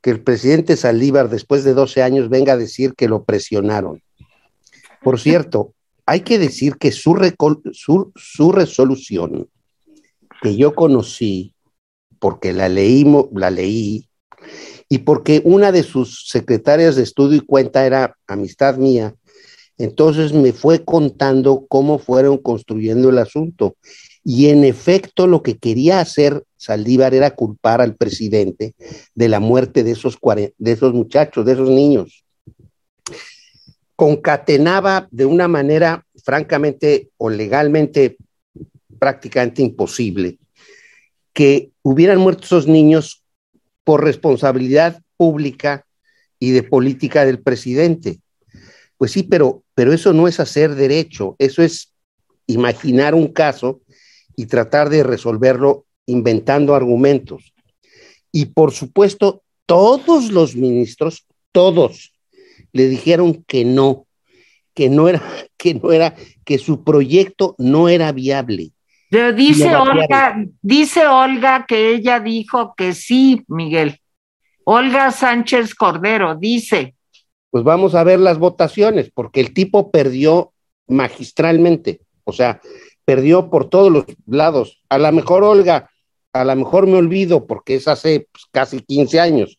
que 0.00 0.10
el 0.10 0.22
presidente 0.22 0.76
Salívar, 0.76 1.28
después 1.28 1.62
de 1.64 1.74
12 1.74 2.02
años, 2.02 2.28
venga 2.28 2.54
a 2.54 2.58
decir 2.58 2.94
que 2.94 3.08
lo 3.08 3.24
presionaron. 3.24 4.02
Por 5.02 5.20
cierto, 5.20 5.74
hay 6.06 6.20
que 6.20 6.38
decir 6.38 6.76
que 6.76 6.90
su, 6.90 7.14
resolución, 8.52 9.48
que 10.42 10.56
yo 10.56 10.74
conocí, 10.74 11.54
porque 12.20 12.52
la, 12.52 12.68
leímos, 12.68 13.26
la 13.34 13.50
leí, 13.50 14.08
y 14.88 14.98
porque 14.98 15.40
una 15.44 15.72
de 15.72 15.82
sus 15.82 16.26
secretarias 16.28 16.96
de 16.96 17.02
estudio 17.02 17.38
y 17.38 17.46
cuenta 17.46 17.86
era 17.86 18.16
amistad 18.26 18.76
mía, 18.76 19.14
entonces 19.78 20.32
me 20.32 20.52
fue 20.52 20.84
contando 20.84 21.64
cómo 21.68 21.98
fueron 21.98 22.38
construyendo 22.38 23.08
el 23.08 23.18
asunto. 23.18 23.76
Y 24.22 24.48
en 24.48 24.64
efecto, 24.64 25.26
lo 25.26 25.42
que 25.42 25.56
quería 25.56 26.00
hacer 26.00 26.44
Saldívar 26.56 27.14
era 27.14 27.30
culpar 27.30 27.80
al 27.80 27.96
presidente 27.96 28.74
de 29.14 29.28
la 29.28 29.40
muerte 29.40 29.82
de 29.82 29.92
esos, 29.92 30.18
de 30.58 30.72
esos 30.72 30.92
muchachos, 30.92 31.46
de 31.46 31.52
esos 31.52 31.70
niños. 31.70 32.24
Concatenaba 33.96 35.08
de 35.10 35.24
una 35.24 35.48
manera 35.48 36.04
francamente 36.22 37.08
o 37.16 37.30
legalmente 37.30 38.18
prácticamente 38.98 39.62
imposible 39.62 40.38
que 41.40 41.70
hubieran 41.80 42.18
muerto 42.18 42.44
esos 42.44 42.66
niños 42.66 43.24
por 43.82 44.04
responsabilidad 44.04 45.00
pública 45.16 45.86
y 46.38 46.50
de 46.50 46.62
política 46.62 47.24
del 47.24 47.40
presidente. 47.40 48.20
Pues 48.98 49.12
sí, 49.12 49.22
pero, 49.22 49.62
pero 49.74 49.94
eso 49.94 50.12
no 50.12 50.28
es 50.28 50.38
hacer 50.38 50.74
derecho, 50.74 51.36
eso 51.38 51.62
es 51.62 51.94
imaginar 52.46 53.14
un 53.14 53.28
caso 53.28 53.80
y 54.36 54.44
tratar 54.44 54.90
de 54.90 55.02
resolverlo 55.02 55.86
inventando 56.04 56.74
argumentos. 56.74 57.54
Y 58.30 58.44
por 58.44 58.72
supuesto, 58.72 59.42
todos 59.64 60.30
los 60.32 60.54
ministros, 60.56 61.26
todos, 61.52 62.12
le 62.70 62.86
dijeron 62.86 63.44
que 63.46 63.64
no, 63.64 64.06
que 64.74 64.90
no 64.90 65.08
era, 65.08 65.22
que 65.56 65.72
no 65.72 65.90
era, 65.90 66.14
que 66.44 66.58
su 66.58 66.84
proyecto 66.84 67.54
no 67.56 67.88
era 67.88 68.12
viable, 68.12 68.72
dice 69.10 69.74
Olga, 69.74 70.44
dice 70.62 71.06
Olga 71.06 71.66
que 71.66 71.94
ella 71.94 72.20
dijo 72.20 72.74
que 72.76 72.94
sí, 72.94 73.44
Miguel. 73.48 74.00
Olga 74.64 75.10
Sánchez 75.10 75.74
Cordero 75.74 76.36
dice. 76.36 76.94
Pues 77.50 77.64
vamos 77.64 77.94
a 77.94 78.04
ver 78.04 78.20
las 78.20 78.38
votaciones, 78.38 79.10
porque 79.12 79.40
el 79.40 79.52
tipo 79.52 79.90
perdió 79.90 80.52
magistralmente, 80.86 82.00
o 82.24 82.32
sea, 82.32 82.60
perdió 83.04 83.50
por 83.50 83.68
todos 83.68 83.90
los 83.90 84.04
lados. 84.26 84.80
A 84.88 84.98
lo 84.98 85.10
mejor 85.10 85.42
Olga, 85.42 85.90
a 86.32 86.44
lo 86.44 86.54
mejor 86.54 86.86
me 86.86 86.96
olvido 86.96 87.46
porque 87.46 87.74
es 87.74 87.88
hace 87.88 88.28
pues, 88.30 88.44
casi 88.52 88.80
15 88.80 89.18
años 89.18 89.58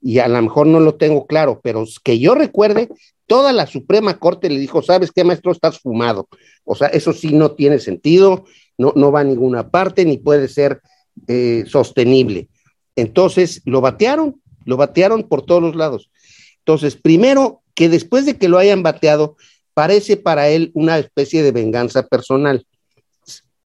y 0.00 0.18
a 0.18 0.28
lo 0.28 0.40
mejor 0.42 0.66
no 0.66 0.80
lo 0.80 0.94
tengo 0.96 1.26
claro, 1.26 1.60
pero 1.62 1.84
que 2.04 2.18
yo 2.18 2.34
recuerde, 2.34 2.88
toda 3.26 3.52
la 3.52 3.66
Suprema 3.66 4.18
Corte 4.18 4.50
le 4.50 4.58
dijo, 4.58 4.82
¿sabes 4.82 5.10
qué, 5.10 5.24
maestro? 5.24 5.50
Estás 5.50 5.80
fumado. 5.80 6.28
O 6.62 6.74
sea, 6.74 6.88
eso 6.88 7.12
sí 7.12 7.32
no 7.32 7.52
tiene 7.52 7.78
sentido 7.78 8.44
no, 8.78 9.12
va 9.12 9.20
a 9.20 9.24
ninguna 9.24 9.70
parte 9.70 10.04
ni 10.04 10.18
puede 10.18 10.48
ser 10.48 10.80
eh, 11.28 11.64
sostenible. 11.66 12.48
Entonces 12.96 13.62
lo 13.64 13.80
batearon, 13.80 14.40
lo 14.64 14.76
batearon 14.76 15.24
por 15.24 15.42
todos 15.42 15.62
los 15.62 15.76
lados. 15.76 16.10
Entonces, 16.58 16.96
primero, 16.96 17.62
que 17.74 17.88
después 17.88 18.26
de 18.26 18.36
que 18.38 18.48
lo 18.48 18.58
hayan 18.58 18.82
bateado, 18.82 19.36
parece 19.74 20.16
para 20.16 20.48
él 20.48 20.70
una 20.74 20.98
especie 20.98 21.42
de 21.42 21.52
venganza 21.52 22.06
personal. 22.06 22.66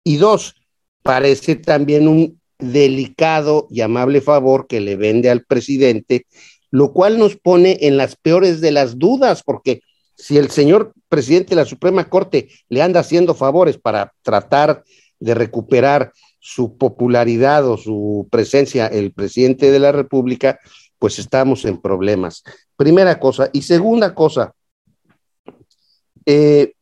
Y 0.03 0.17
dos, 0.17 0.55
parece 1.03 1.55
también 1.55 2.07
un 2.07 2.39
delicado 2.59 3.67
y 3.69 3.81
amable 3.81 4.21
favor 4.21 4.67
que 4.67 4.81
le 4.81 4.95
vende 4.95 5.29
al 5.29 5.43
presidente, 5.43 6.25
lo 6.69 6.93
cual 6.93 7.17
nos 7.17 7.35
pone 7.35 7.77
en 7.81 7.97
las 7.97 8.15
peores 8.15 8.61
de 8.61 8.71
las 8.71 8.97
dudas, 8.97 9.43
porque 9.43 9.81
si 10.21 10.37
el 10.37 10.51
señor 10.51 10.93
presidente 11.09 11.49
de 11.49 11.55
la 11.55 11.65
Suprema 11.65 12.07
Corte 12.07 12.49
le 12.69 12.83
anda 12.83 12.99
haciendo 12.99 13.33
favores 13.33 13.79
para 13.79 14.13
tratar 14.21 14.83
de 15.19 15.33
recuperar 15.33 16.13
su 16.39 16.77
popularidad 16.77 17.67
o 17.67 17.75
su 17.75 18.27
presencia, 18.29 18.85
el 18.85 19.13
presidente 19.13 19.71
de 19.71 19.79
la 19.79 19.91
República, 19.91 20.59
pues 20.99 21.17
estamos 21.17 21.65
en 21.65 21.81
problemas. 21.81 22.43
Primera 22.75 23.19
cosa. 23.19 23.49
Y 23.51 23.63
segunda 23.63 24.13
cosa, 24.13 24.53
eh, 26.27 26.73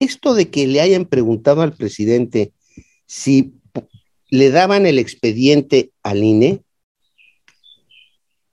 esto 0.00 0.34
de 0.34 0.50
que 0.50 0.66
le 0.66 0.80
hayan 0.80 1.04
preguntado 1.04 1.62
al 1.62 1.72
presidente 1.72 2.52
si 3.06 3.54
le 4.28 4.50
daban 4.50 4.86
el 4.86 4.98
expediente 4.98 5.92
al 6.02 6.24
INE, 6.24 6.64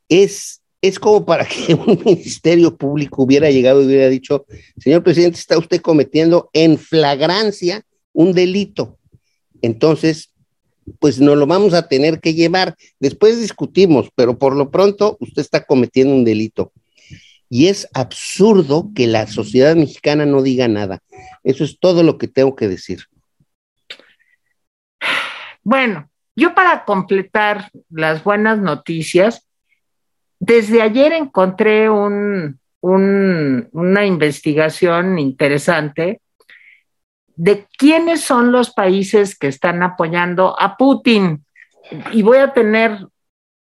es 0.08 0.63
es 0.84 1.00
como 1.00 1.26
para 1.26 1.46
que 1.46 1.74
un 1.88 2.00
ministerio 2.06 2.76
público 2.76 3.24
hubiera 3.24 3.50
llegado 3.50 3.82
y 3.82 3.86
hubiera 3.86 4.10
dicho, 4.10 4.46
señor 4.78 5.02
presidente, 5.02 5.40
está 5.40 5.58
usted 5.58 5.82
cometiendo 5.82 6.50
en 6.52 6.78
flagrancia 6.78 7.84
un 8.12 8.34
delito. 8.34 9.00
Entonces, 9.62 10.34
pues 11.00 11.22
no 11.22 11.36
lo 11.36 11.48
vamos 11.48 11.74
a 11.74 11.88
tener 11.88 12.20
que 12.20 12.34
llevar. 12.34 12.76
Después 13.00 13.40
discutimos, 13.40 14.10
pero 14.14 14.38
por 14.38 14.58
lo 14.58 14.72
pronto 14.72 15.16
usted 15.22 15.42
está 15.42 15.64
cometiendo 15.64 16.14
un 16.14 16.26
delito. 16.26 16.74
Y 17.50 17.68
es 17.68 17.88
absurdo 17.94 18.92
que 18.94 19.08
la 19.08 19.26
sociedad 19.28 19.78
mexicana 19.78 20.26
no 20.26 20.42
diga 20.42 20.68
nada. 20.68 21.00
Eso 21.46 21.64
es 21.64 21.80
todo 21.80 22.04
lo 22.04 22.18
que 22.18 22.28
tengo 22.28 22.58
que 22.58 22.68
decir. 22.68 23.04
Bueno, 25.64 26.10
yo 26.36 26.54
para 26.54 26.84
completar 26.84 27.72
las 27.90 28.22
buenas 28.22 28.60
noticias, 28.60 29.48
desde 30.46 30.82
ayer 30.82 31.14
encontré 31.14 31.90
un, 31.90 32.60
una 32.82 34.06
investigación 34.06 35.18
interesante 35.18 36.22
de 37.38 37.66
quiénes 37.78 38.22
son 38.22 38.52
los 38.52 38.74
países 38.74 39.38
que 39.40 39.48
están 39.48 39.82
apoyando 39.84 40.60
a 40.60 40.76
Putin. 40.76 41.46
Y 42.12 42.24
voy 42.24 42.40
a 42.40 42.52
tener 42.52 43.08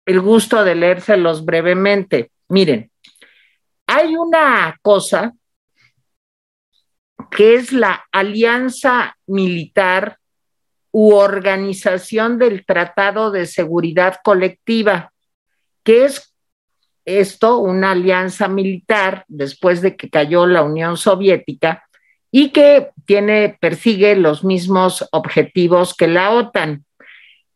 el 0.05 0.20
gusto 0.20 0.64
de 0.64 0.75
leérselos 0.75 1.45
brevemente. 1.45 2.33
Miren, 2.49 2.91
hay 3.87 4.16
una 4.16 4.77
cosa 4.83 5.33
que 7.31 7.55
es 7.55 7.72
la 7.72 8.05
alianza 8.11 9.16
militar 9.29 10.18
u 10.91 11.14
organización 11.14 12.39
del 12.39 12.66
Tratado 12.66 13.31
de 13.31 13.47
Seguridad 13.47 14.16
Colectiva, 14.25 15.12
que 15.85 16.07
es 16.07 16.34
esto, 17.05 17.59
una 17.59 17.92
alianza 17.92 18.48
militar 18.48 19.24
después 19.28 19.82
de 19.82 19.96
que 19.96 20.11
cayó 20.11 20.46
la 20.46 20.62
Unión 20.62 20.96
Soviética 20.96 21.84
y 22.30 22.50
que 22.50 22.90
tiene, 23.05 23.57
persigue 23.61 24.16
los 24.16 24.44
mismos 24.44 25.07
objetivos 25.12 25.94
que 25.94 26.09
la 26.09 26.30
OTAN 26.30 26.84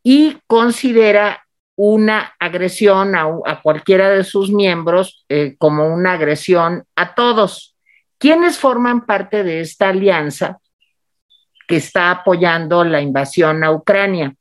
y 0.03 0.37
considera 0.47 1.45
una 1.75 2.35
agresión 2.39 3.15
a, 3.15 3.61
cualquiera 3.61 4.09
de 4.09 4.23
sus 4.23 4.51
miembros 4.51 5.25
eh, 5.29 5.55
como 5.57 5.87
una 5.87 6.13
agresión 6.13 6.85
a 6.95 7.15
todos. 7.15 7.75
¿Quiénes 8.17 8.57
forman 8.57 9.05
parte 9.05 9.43
de 9.43 9.61
esta 9.61 9.89
alianza 9.89 10.59
que 11.67 11.77
está 11.77 12.11
apoyando 12.11 12.83
la 12.83 13.01
invasión 13.01 13.63
a 13.63 13.71
Ucrania? 13.71 14.35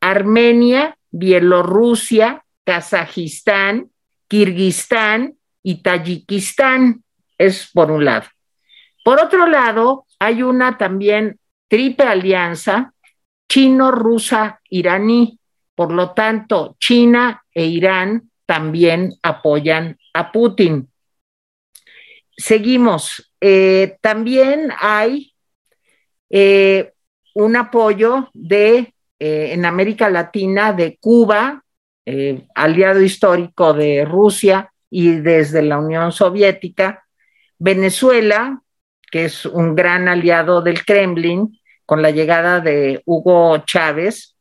Armenia, 0.00 0.96
Bielorrusia, 1.10 2.44
Kazajistán, 2.64 3.90
Kirguistán 4.28 5.36
y 5.62 5.82
Tayikistán. 5.82 7.02
Es 7.38 7.70
por 7.72 7.90
un 7.90 8.04
lado. 8.04 8.26
Por 9.04 9.20
otro 9.20 9.46
lado, 9.46 10.06
hay 10.18 10.42
una 10.42 10.78
también 10.78 11.38
triple 11.68 12.06
alianza 12.06 12.92
chino-rusa-iraní. 13.48 15.38
Por 15.74 15.92
lo 15.92 16.12
tanto, 16.12 16.76
China 16.80 17.44
e 17.52 17.66
Irán 17.66 18.30
también 18.46 19.14
apoyan 19.22 19.98
a 20.14 20.32
Putin. 20.32 20.88
Seguimos. 22.36 23.32
Eh, 23.40 23.98
también 24.00 24.72
hay 24.78 25.34
eh, 26.30 26.92
un 27.34 27.56
apoyo 27.56 28.30
de 28.32 28.94
eh, 29.18 29.52
en 29.52 29.64
América 29.64 30.10
Latina 30.10 30.72
de 30.72 30.98
Cuba, 30.98 31.64
aliado 32.54 33.00
histórico 33.02 33.74
de 33.74 34.04
Rusia 34.04 34.72
y 34.90 35.16
desde 35.16 35.62
la 35.62 35.78
Unión 35.78 36.12
Soviética, 36.12 37.04
Venezuela, 37.58 38.62
que 39.10 39.24
es 39.24 39.44
un 39.46 39.74
gran 39.74 40.08
aliado 40.08 40.62
del 40.62 40.84
Kremlin 40.84 41.58
con 41.84 42.02
la 42.02 42.10
llegada 42.10 42.60
de 42.60 43.02
Hugo 43.04 43.58
Chávez, 43.58 44.36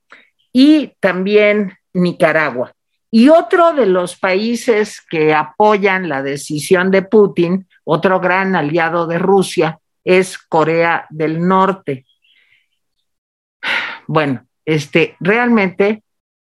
y 0.51 0.93
también 0.99 1.73
Nicaragua. 1.93 2.71
Y 3.11 3.29
otro 3.29 3.73
de 3.73 3.85
los 3.85 4.17
países 4.17 5.01
que 5.09 5.33
apoyan 5.33 6.09
la 6.09 6.23
decisión 6.23 6.91
de 6.91 7.01
Putin, 7.01 7.67
otro 7.83 8.19
gran 8.19 8.55
aliado 8.55 9.05
de 9.05 9.17
Rusia, 9.17 9.79
es 10.03 10.37
Corea 10.37 11.05
del 11.09 11.45
Norte. 11.45 12.05
Bueno, 14.07 14.45
este, 14.63 15.17
realmente 15.19 16.03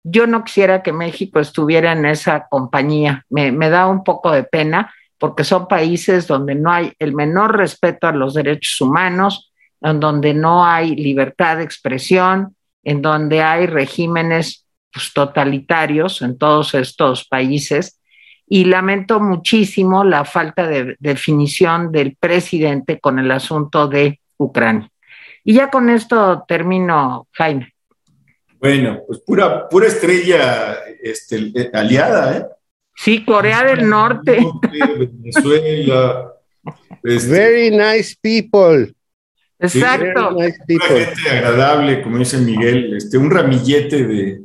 yo 0.08 0.28
no 0.28 0.44
quisiera 0.44 0.84
que 0.84 0.92
México 0.92 1.40
estuviera 1.40 1.90
en 1.90 2.06
esa 2.06 2.46
compañía. 2.48 3.24
Me, 3.28 3.50
da 3.68 3.88
un 3.88 4.04
poco 4.04 4.30
de 4.30 4.44
pena 4.44 4.94
porque 5.18 5.42
son 5.42 5.66
países 5.66 6.28
donde 6.28 6.54
no 6.54 6.70
hay 6.70 6.92
el 7.00 7.12
menor 7.12 7.56
respeto 7.56 8.06
a 8.06 8.12
los 8.12 8.34
derechos 8.34 8.80
humanos, 8.80 9.52
en 9.80 9.98
donde 9.98 10.32
no 10.32 10.64
hay 10.64 10.94
libertad 10.94 11.56
de 11.56 11.64
expresión, 11.64 12.54
en 12.84 13.02
donde 13.02 13.42
hay 13.42 13.66
regímenes 13.66 14.64
pues, 14.92 15.12
totalitarios 15.12 16.22
en 16.22 16.38
todos 16.38 16.74
estos 16.74 17.26
países. 17.26 18.00
Y 18.46 18.66
lamento 18.66 19.18
muchísimo 19.18 20.04
la 20.04 20.24
falta 20.24 20.68
de 20.68 20.94
definición 21.00 21.90
del 21.90 22.16
presidente 22.16 23.00
con 23.00 23.18
el 23.18 23.32
asunto 23.32 23.88
de 23.88 24.20
Ucrania. 24.36 24.88
Y 25.42 25.54
ya 25.54 25.68
con 25.68 25.90
esto 25.90 26.44
termino, 26.46 27.26
Jaime. 27.32 27.75
Bueno, 28.58 29.02
pues 29.06 29.20
pura, 29.20 29.68
pura 29.68 29.86
estrella 29.86 30.78
este, 31.02 31.70
aliada, 31.72 32.36
¿eh? 32.36 32.46
Sí, 32.94 33.24
Corea 33.24 33.64
del 33.64 33.88
Norte. 33.88 34.38
Venezuela. 34.98 36.32
Este, 37.02 37.30
Very 37.30 37.70
nice 37.70 38.16
people. 38.20 38.94
Exacto. 39.58 40.32
Nice 40.32 40.58
gente 40.66 41.30
agradable, 41.30 42.02
como 42.02 42.18
dice 42.18 42.38
Miguel, 42.38 42.96
este, 42.96 43.18
un 43.18 43.30
ramillete 43.30 44.06
de, 44.06 44.40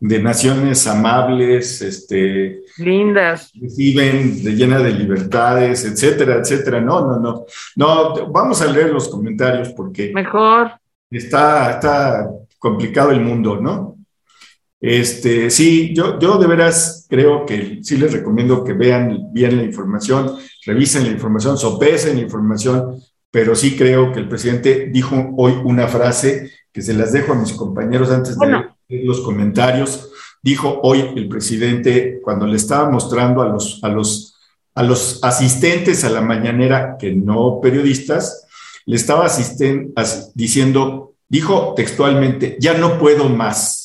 de 0.00 0.22
naciones 0.22 0.86
amables, 0.86 1.80
este, 1.82 2.60
lindas, 2.78 3.52
reciben, 3.60 4.42
de 4.44 4.52
llena 4.52 4.78
de 4.78 4.92
libertades, 4.92 5.84
etcétera, 5.84 6.36
etcétera. 6.36 6.80
No, 6.80 7.00
no, 7.06 7.18
no. 7.18 7.46
No, 7.76 8.26
vamos 8.30 8.60
a 8.60 8.66
leer 8.66 8.90
los 8.90 9.08
comentarios 9.08 9.70
porque 9.70 10.12
mejor 10.12 10.72
está, 11.10 11.70
está 11.70 12.28
complicado 12.64 13.10
el 13.10 13.20
mundo, 13.20 13.60
¿no? 13.60 13.98
Este, 14.80 15.50
sí, 15.50 15.94
yo, 15.94 16.18
yo 16.18 16.38
de 16.38 16.46
veras 16.46 17.06
creo 17.10 17.44
que 17.44 17.80
sí 17.82 17.98
les 17.98 18.10
recomiendo 18.10 18.64
que 18.64 18.72
vean 18.72 19.28
bien 19.34 19.58
la 19.58 19.64
información, 19.64 20.34
revisen 20.64 21.04
la 21.04 21.10
información, 21.10 21.58
sopesen 21.58 22.16
la 22.16 22.22
información, 22.22 23.02
pero 23.30 23.54
sí 23.54 23.76
creo 23.76 24.12
que 24.12 24.20
el 24.20 24.28
presidente 24.28 24.88
dijo 24.90 25.14
hoy 25.36 25.52
una 25.62 25.88
frase 25.88 26.50
que 26.72 26.80
se 26.80 26.94
las 26.94 27.12
dejo 27.12 27.32
a 27.32 27.36
mis 27.36 27.52
compañeros 27.52 28.10
antes 28.10 28.38
de 28.38 29.04
los 29.04 29.20
comentarios. 29.20 30.10
Dijo 30.42 30.80
hoy 30.82 31.04
el 31.16 31.28
presidente 31.28 32.20
cuando 32.22 32.46
le 32.46 32.56
estaba 32.56 32.88
mostrando 32.88 33.42
a 33.42 33.48
los, 33.48 33.84
a 33.84 33.88
los, 33.90 34.38
a 34.74 34.82
los 34.82 35.22
asistentes 35.22 36.02
a 36.04 36.08
la 36.08 36.22
mañanera, 36.22 36.96
que 36.98 37.12
no 37.12 37.60
periodistas, 37.60 38.46
le 38.86 38.96
estaba 38.96 39.26
asisten, 39.26 39.92
diciendo, 40.34 41.13
dijo 41.28 41.74
textualmente, 41.74 42.56
ya 42.60 42.74
no 42.74 42.98
puedo 42.98 43.28
más 43.28 43.84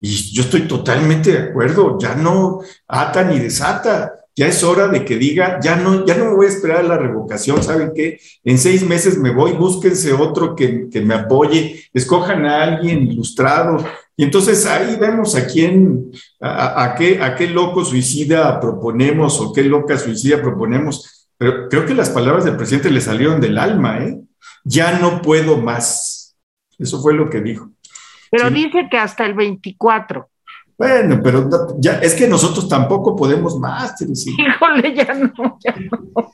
y 0.00 0.32
yo 0.32 0.42
estoy 0.42 0.62
totalmente 0.62 1.32
de 1.32 1.50
acuerdo, 1.50 1.98
ya 2.00 2.14
no 2.14 2.60
ata 2.88 3.22
ni 3.24 3.38
desata, 3.38 4.14
ya 4.34 4.46
es 4.46 4.64
hora 4.64 4.88
de 4.88 5.04
que 5.04 5.18
diga, 5.18 5.60
ya 5.62 5.76
no, 5.76 6.06
ya 6.06 6.16
no 6.16 6.24
me 6.24 6.34
voy 6.36 6.46
a 6.46 6.50
esperar 6.50 6.78
a 6.78 6.88
la 6.88 6.96
revocación, 6.96 7.62
¿saben 7.62 7.92
qué? 7.94 8.18
En 8.42 8.56
seis 8.56 8.86
meses 8.86 9.18
me 9.18 9.30
voy, 9.30 9.52
búsquense 9.52 10.14
otro 10.14 10.56
que, 10.56 10.88
me 11.04 11.14
apoye, 11.14 11.84
escojan 11.92 12.46
a 12.46 12.62
alguien 12.62 13.06
ilustrado. 13.08 13.84
Y 14.16 14.24
entonces 14.24 14.64
ahí 14.64 14.96
vemos 14.98 15.36
a 15.36 15.46
quién, 15.46 16.10
a, 16.40 16.94
qué, 16.96 17.22
a 17.22 17.34
qué 17.34 17.48
loco 17.48 17.84
suicida 17.84 18.58
proponemos 18.58 19.38
o 19.40 19.52
qué 19.52 19.64
loca 19.64 19.98
suicida 19.98 20.40
proponemos. 20.40 21.28
Pero 21.36 21.68
creo 21.68 21.84
que 21.84 21.94
las 21.94 22.08
palabras 22.08 22.44
del 22.44 22.56
presidente 22.56 22.90
le 22.90 23.00
salieron 23.02 23.40
del 23.40 23.58
alma, 23.58 23.98
¿eh? 24.04 24.18
Ya 24.64 24.98
no 24.98 25.20
puedo 25.22 25.58
más. 25.58 26.19
Eso 26.80 27.00
fue 27.00 27.14
lo 27.14 27.28
que 27.28 27.40
dijo. 27.40 27.70
Pero 28.30 28.50
dice 28.50 28.88
que 28.90 28.96
hasta 28.98 29.26
el 29.26 29.34
24. 29.34 30.28
Bueno, 30.80 31.20
pero 31.22 31.46
ya 31.78 31.98
es 31.98 32.14
que 32.14 32.26
nosotros 32.26 32.66
tampoco 32.66 33.14
podemos 33.14 33.58
más, 33.58 34.00
Híjole, 34.00 34.94
ya 34.94 35.12
no, 35.12 35.58
ya 35.62 35.74
no. 35.76 36.32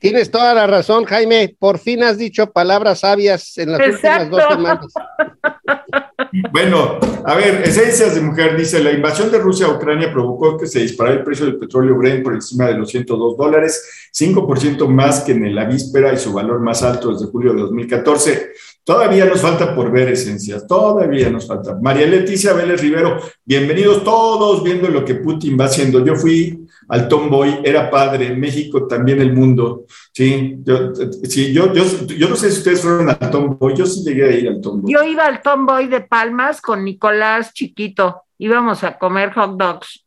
Tienes 0.00 0.30
toda 0.30 0.54
la 0.54 0.66
razón, 0.66 1.04
Jaime. 1.04 1.54
Por 1.58 1.78
fin 1.78 2.02
has 2.02 2.16
dicho 2.16 2.50
palabras 2.50 3.00
sabias 3.00 3.58
en 3.58 3.72
las 3.72 3.86
últimas 3.86 4.30
dos 4.30 4.42
semanas. 4.48 4.86
Bueno, 6.50 6.98
a 7.24 7.34
ver, 7.34 7.62
esencias 7.62 8.14
de 8.14 8.20
mujer 8.20 8.56
dice, 8.56 8.82
la 8.82 8.92
invasión 8.92 9.30
de 9.30 9.38
Rusia 9.38 9.66
a 9.66 9.70
Ucrania 9.70 10.12
provocó 10.12 10.56
que 10.56 10.66
se 10.66 10.80
disparara 10.80 11.16
el 11.16 11.24
precio 11.24 11.46
del 11.46 11.56
petróleo 11.56 11.96
Brent 11.96 12.22
por 12.22 12.34
encima 12.34 12.66
de 12.66 12.78
los 12.78 12.90
102 12.90 13.36
dólares, 13.36 14.10
5% 14.12 14.86
más 14.88 15.20
que 15.20 15.32
en 15.32 15.54
la 15.54 15.64
víspera 15.64 16.12
y 16.12 16.18
su 16.18 16.32
valor 16.32 16.60
más 16.60 16.82
alto 16.82 17.12
desde 17.12 17.30
julio 17.30 17.52
de 17.52 17.60
2014. 17.60 18.52
Todavía 18.84 19.24
nos 19.26 19.40
falta 19.40 19.74
por 19.74 19.92
ver 19.92 20.08
esencias, 20.08 20.66
todavía 20.66 21.30
nos 21.30 21.46
falta. 21.46 21.78
María 21.80 22.06
Leticia 22.06 22.52
Vélez 22.52 22.80
Rivero, 22.80 23.16
bienvenidos 23.44 24.02
todos 24.02 24.64
viendo 24.64 24.88
lo 24.88 25.04
que 25.04 25.14
Putin 25.14 25.56
va 25.58 25.66
haciendo. 25.66 26.04
Yo 26.04 26.16
fui 26.16 26.66
al 26.92 27.08
Tomboy, 27.08 27.60
era 27.64 27.90
padre, 27.90 28.36
México 28.36 28.86
también 28.86 29.22
el 29.22 29.32
mundo. 29.32 29.86
Sí, 30.12 30.56
yo, 30.58 30.94
sí, 30.94 31.50
yo, 31.50 31.72
yo, 31.72 31.84
yo 32.06 32.28
no 32.28 32.36
sé 32.36 32.50
si 32.50 32.58
ustedes 32.58 32.82
fueron 32.82 33.08
al 33.08 33.30
Tomboy, 33.30 33.74
yo 33.74 33.86
sí 33.86 34.04
llegué 34.04 34.28
a 34.28 34.32
ir 34.32 34.48
al 34.48 34.60
Tomboy. 34.60 34.92
Yo 34.92 35.02
iba 35.02 35.24
al 35.24 35.40
Tomboy 35.40 35.88
de 35.88 36.02
Palmas 36.02 36.60
con 36.60 36.84
Nicolás 36.84 37.54
chiquito. 37.54 38.24
Íbamos 38.36 38.84
a 38.84 38.98
comer 38.98 39.32
hot 39.32 39.56
dogs. 39.56 40.04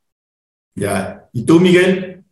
Ya. 0.76 1.28
¿Y 1.34 1.44
tú, 1.44 1.60
Miguel? 1.60 2.24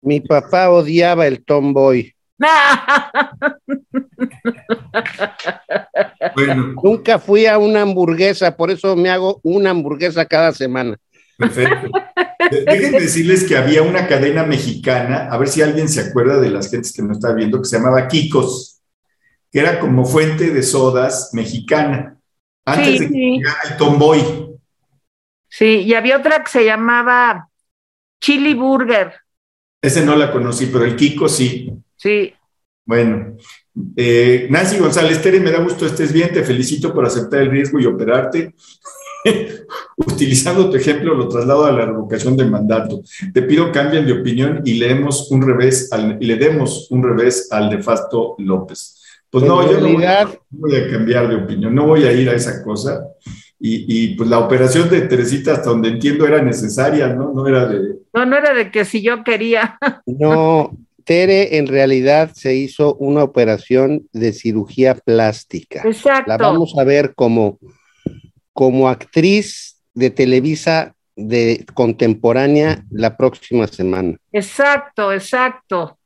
Mi 0.00 0.20
papá 0.20 0.70
odiaba 0.70 1.26
el 1.26 1.44
tomboy. 1.44 2.14
bueno. 6.36 6.74
Nunca 6.84 7.18
fui 7.18 7.46
a 7.46 7.58
una 7.58 7.82
hamburguesa, 7.82 8.56
por 8.56 8.70
eso 8.70 8.94
me 8.94 9.10
hago 9.10 9.40
una 9.42 9.70
hamburguesa 9.70 10.24
cada 10.24 10.52
semana. 10.52 10.96
Perfecto. 11.36 11.90
Déjenme 12.50 13.00
decirles 13.00 13.44
que 13.44 13.56
había 13.56 13.82
una 13.82 14.06
cadena 14.06 14.44
mexicana, 14.44 15.28
a 15.30 15.38
ver 15.38 15.48
si 15.48 15.62
alguien 15.62 15.88
se 15.88 16.00
acuerda 16.00 16.40
de 16.40 16.50
las 16.50 16.70
gentes 16.70 16.92
que 16.92 17.02
nos 17.02 17.18
está 17.18 17.32
viendo, 17.32 17.60
que 17.60 17.68
se 17.68 17.76
llamaba 17.76 18.08
Kikos, 18.08 18.80
que 19.50 19.60
era 19.60 19.78
como 19.78 20.04
fuente 20.04 20.50
de 20.50 20.62
sodas 20.62 21.30
mexicana, 21.32 22.18
antes 22.64 23.00
de 23.00 23.08
que 23.08 23.14
llegara 23.14 23.60
el 23.70 23.76
tomboy. 23.76 24.20
Sí, 25.48 25.82
y 25.82 25.94
había 25.94 26.16
otra 26.16 26.42
que 26.42 26.50
se 26.50 26.64
llamaba 26.64 27.48
Chili 28.20 28.54
Burger. 28.54 29.12
Ese 29.80 30.04
no 30.04 30.16
la 30.16 30.32
conocí, 30.32 30.66
pero 30.66 30.84
el 30.84 30.96
Kiko 30.96 31.28
sí. 31.28 31.70
Sí. 31.96 32.34
Bueno, 32.86 33.36
eh, 33.96 34.46
Nancy 34.50 34.78
González, 34.78 35.22
Tere, 35.22 35.40
me 35.40 35.50
da 35.50 35.58
gusto 35.60 35.86
estés 35.86 36.12
bien, 36.12 36.32
te 36.32 36.42
felicito 36.42 36.92
por 36.92 37.06
aceptar 37.06 37.40
el 37.40 37.50
riesgo 37.50 37.78
y 37.78 37.86
operarte. 37.86 38.54
Utilizando 39.96 40.70
tu 40.70 40.76
ejemplo, 40.76 41.14
lo 41.14 41.28
traslado 41.28 41.64
a 41.64 41.72
la 41.72 41.86
revocación 41.86 42.36
del 42.36 42.50
mandato. 42.50 43.02
Te 43.32 43.42
pido 43.42 43.72
cambien 43.72 44.06
de 44.06 44.12
opinión 44.12 44.62
y 44.64 44.74
leemos 44.74 45.30
un 45.30 45.42
revés 45.42 45.90
y 46.20 46.26
le 46.26 46.36
demos 46.36 46.90
un 46.90 47.02
revés 47.02 47.48
al 47.50 47.70
nefasto 47.70 48.34
López. 48.38 49.00
Pues 49.30 49.44
no, 49.44 49.68
yo 49.68 49.80
no 49.80 49.92
voy, 49.92 50.04
a, 50.04 50.90
cambiar 50.90 51.28
de 51.28 51.34
opinión, 51.34 51.74
no 51.74 51.86
voy 51.86 52.04
a 52.04 52.12
ir 52.12 52.28
a 52.30 52.34
esa 52.34 52.62
cosa. 52.62 53.04
Y, 53.58 53.84
y, 53.88 54.14
pues 54.14 54.28
la 54.28 54.38
operación 54.38 54.88
de 54.90 55.00
Teresita, 55.02 55.54
hasta 55.54 55.70
donde 55.70 55.88
entiendo, 55.88 56.26
era 56.26 56.40
necesaria, 56.42 57.08
¿no? 57.08 57.32
No 57.32 57.48
era 57.48 57.66
de. 57.66 57.96
No, 58.12 58.26
no 58.26 58.36
era 58.36 58.52
de 58.54 58.70
que 58.70 58.84
si 58.84 59.02
yo 59.02 59.24
quería. 59.24 59.78
No, 60.06 60.70
Tere 61.04 61.58
en 61.58 61.66
realidad 61.66 62.30
se 62.34 62.54
hizo 62.54 62.94
una 62.96 63.22
operación 63.22 64.08
de 64.12 64.32
cirugía 64.32 64.94
plástica. 64.94 65.82
Exacto. 65.84 66.30
La 66.30 66.36
vamos 66.36 66.74
a 66.78 66.84
ver 66.84 67.14
como, 67.14 67.58
como 68.54 68.88
actriz 68.88 69.82
de 69.92 70.08
Televisa 70.08 70.94
de 71.16 71.64
contemporánea 71.74 72.84
la 72.90 73.16
próxima 73.16 73.66
semana. 73.66 74.16
Exacto, 74.32 75.12
exacto. 75.12 75.98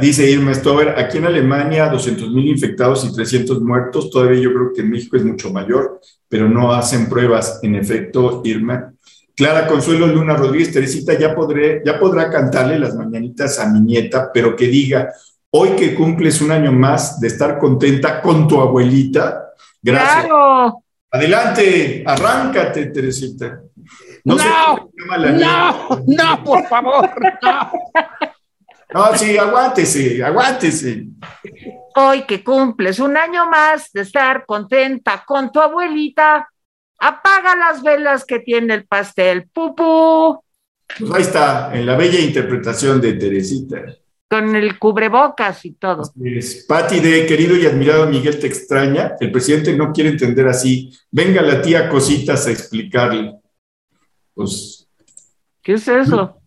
Dice, 0.00 0.30
Irma 0.30 0.52
Stover, 0.52 0.90
aquí 0.98 1.18
en 1.18 1.26
Alemania 1.26 1.88
200 1.88 2.30
mil 2.30 2.48
infectados 2.48 3.04
y 3.04 3.14
300 3.14 3.60
muertos, 3.62 4.10
todavía 4.10 4.40
yo 4.40 4.52
creo 4.52 4.72
que 4.74 4.82
en 4.82 4.90
México 4.90 5.16
es 5.16 5.24
mucho 5.24 5.52
mayor, 5.52 6.00
pero 6.28 6.48
no 6.48 6.72
hacen 6.72 7.08
pruebas. 7.08 7.60
En 7.62 7.76
efecto, 7.76 8.42
Irma, 8.44 8.92
Clara 9.36 9.66
Consuelo 9.66 10.06
Luna 10.06 10.36
Rodríguez, 10.36 10.72
Teresita, 10.72 11.16
ya, 11.18 11.34
podré, 11.34 11.82
ya 11.84 11.98
podrá 11.98 12.30
cantarle 12.30 12.78
las 12.78 12.94
mañanitas 12.96 13.58
a 13.58 13.68
mi 13.68 13.80
nieta, 13.80 14.30
pero 14.32 14.56
que 14.56 14.66
diga, 14.66 15.08
hoy 15.50 15.70
que 15.70 15.94
cumples 15.94 16.40
un 16.40 16.50
año 16.50 16.72
más 16.72 17.20
de 17.20 17.28
estar 17.28 17.58
contenta 17.58 18.20
con 18.20 18.48
tu 18.48 18.60
abuelita, 18.60 19.52
gracias. 19.82 20.24
Claro. 20.26 20.82
Adelante, 21.10 22.02
arráncate, 22.06 22.86
Teresita. 22.86 23.60
No, 24.24 24.36
no, 24.36 26.04
no, 26.06 26.44
por 26.44 26.66
favor, 26.68 27.10
no. 27.42 27.72
No, 28.94 29.16
sí, 29.16 29.38
aguántese, 29.38 30.22
aguántese. 30.22 31.06
Hoy 31.96 32.24
que 32.24 32.44
cumples 32.44 32.98
un 32.98 33.16
año 33.16 33.48
más 33.48 33.90
de 33.92 34.02
estar 34.02 34.44
contenta 34.44 35.24
con 35.26 35.50
tu 35.50 35.60
abuelita, 35.60 36.46
apaga 36.98 37.56
las 37.56 37.82
velas 37.82 38.24
que 38.26 38.40
tiene 38.40 38.74
el 38.74 38.86
pastel, 38.86 39.48
pupú. 39.48 40.44
Pues 40.98 41.10
ahí 41.10 41.22
está, 41.22 41.70
en 41.74 41.86
la 41.86 41.96
bella 41.96 42.20
interpretación 42.20 43.00
de 43.00 43.14
Teresita. 43.14 43.82
Con 44.32 44.56
el 44.56 44.78
cubrebocas 44.78 45.62
y 45.66 45.72
todo. 45.72 46.10
Es. 46.24 46.64
Pati 46.66 47.00
de 47.00 47.26
querido 47.26 47.54
y 47.54 47.66
admirado 47.66 48.08
Miguel 48.08 48.38
te 48.38 48.46
extraña. 48.46 49.14
El 49.20 49.30
presidente 49.30 49.76
no 49.76 49.92
quiere 49.92 50.08
entender 50.08 50.48
así. 50.48 50.90
Venga 51.10 51.42
la 51.42 51.60
tía 51.60 51.86
Cositas 51.86 52.46
a 52.46 52.50
explicarle. 52.50 53.34
Pues. 54.32 54.88
¿Qué 55.60 55.74
es 55.74 55.86
eso? 55.86 56.38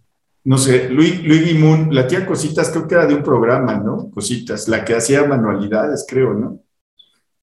No 0.45 0.57
sé, 0.57 0.89
Luis, 0.89 1.23
Luis 1.23 1.59
Moon, 1.59 1.93
la 1.93 2.07
tía 2.07 2.25
Cositas 2.25 2.71
creo 2.71 2.87
que 2.87 2.95
era 2.95 3.05
de 3.05 3.13
un 3.13 3.21
programa, 3.21 3.75
¿no? 3.75 4.09
Cositas, 4.09 4.67
la 4.67 4.83
que 4.83 4.95
hacía 4.95 5.23
manualidades, 5.25 6.07
creo, 6.09 6.33
¿no? 6.33 6.61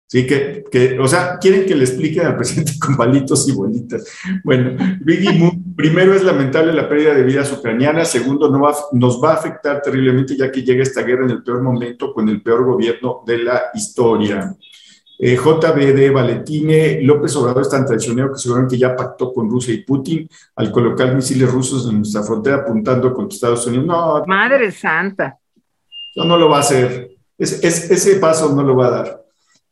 Sí, 0.09 0.26
que, 0.26 0.64
que, 0.72 0.99
o 0.99 1.07
sea, 1.07 1.38
quieren 1.38 1.66
que 1.66 1.76
le 1.76 1.84
expliquen 1.84 2.26
al 2.26 2.36
presidente 2.36 2.72
con 2.80 2.97
palitos 2.97 3.49
y 3.49 3.53
bolitas. 3.53 4.05
Bueno, 4.43 4.76
Biggie 5.03 5.38
Moon, 5.38 5.61
primero 5.77 6.14
es 6.14 6.23
lamentable 6.23 6.73
la 6.73 6.89
pérdida 6.89 7.14
de 7.14 7.23
vidas 7.23 7.53
ucranianas, 7.53 8.11
segundo, 8.11 8.51
no 8.51 8.61
nos 8.93 9.23
va 9.23 9.31
a 9.31 9.35
afectar 9.35 9.81
terriblemente 9.83 10.37
ya 10.37 10.51
que 10.51 10.62
llega 10.62 10.83
esta 10.83 11.03
guerra 11.03 11.25
en 11.25 11.31
el 11.31 11.43
peor 11.43 11.62
momento 11.62 12.12
con 12.12 12.29
el 12.29 12.43
peor 12.43 12.64
gobierno 12.64 13.23
de 13.27 13.39
la 13.39 13.62
historia. 13.75 14.55
Eh, 15.18 15.37
JBD 15.37 16.12
Valentine, 16.12 17.03
López 17.03 17.37
Obrador 17.37 17.62
es 17.62 17.68
tan 17.68 17.87
traicionero 17.87 18.33
que 18.33 18.39
seguramente 18.39 18.77
ya 18.77 18.97
pactó 18.97 19.33
con 19.33 19.49
Rusia 19.49 19.73
y 19.73 19.85
Putin 19.85 20.29
al 20.57 20.73
colocar 20.73 21.14
misiles 21.14 21.51
rusos 21.51 21.89
en 21.89 21.99
nuestra 21.99 22.23
frontera 22.23 22.57
apuntando 22.57 23.12
contra 23.12 23.35
Estados 23.35 23.66
Unidos. 23.66 23.87
No, 23.87 24.25
Madre 24.27 24.70
Santa. 24.73 25.39
No, 26.16 26.25
no 26.25 26.37
lo 26.37 26.49
va 26.49 26.57
a 26.57 26.61
hacer. 26.61 27.11
ese 27.39 28.16
paso 28.16 28.55
no 28.55 28.62
lo 28.62 28.75
va 28.75 28.87
a 28.87 28.91
dar 28.91 29.23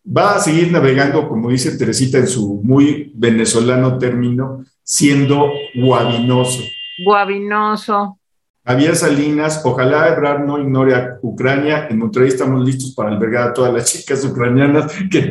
va 0.04 0.36
a 0.36 0.40
seguir 0.40 0.72
navegando, 0.72 1.28
como 1.28 1.50
dice 1.50 1.76
Teresita 1.76 2.18
en 2.18 2.26
su 2.26 2.60
muy 2.62 3.12
venezolano 3.14 3.98
término, 3.98 4.64
siendo 4.90 5.52
guabinoso. 5.72 6.64
Guabinoso. 7.04 8.18
Javier 8.64 8.96
Salinas, 8.96 9.62
ojalá 9.64 10.08
Ebrard 10.08 10.44
no 10.44 10.58
ignore 10.58 10.94
a 10.96 11.18
Ucrania. 11.22 11.86
En 11.88 11.98
Monterrey 11.98 12.28
estamos 12.28 12.64
listos 12.64 12.92
para 12.92 13.10
albergar 13.10 13.48
a 13.48 13.52
todas 13.52 13.72
las 13.72 13.84
chicas 13.84 14.24
ucranianas 14.24 14.92
que 15.08 15.30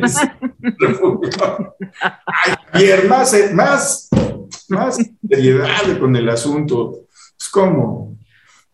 Javier, 2.72 3.06
más, 3.06 3.34
eh, 3.34 3.50
más, 3.52 4.08
más 4.70 4.96
seriedad 5.28 5.98
con 5.98 6.16
el 6.16 6.30
asunto. 6.30 7.00
Es 7.38 7.50
como. 7.50 8.16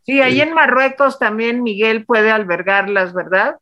Sí, 0.05 0.21
ahí 0.21 0.41
en 0.41 0.55
Marruecos 0.55 1.19
también 1.19 1.65
Miguel 1.65 2.05
puede 2.07 2.31
albergarlas, 2.31 3.13
¿verdad? 3.13 3.57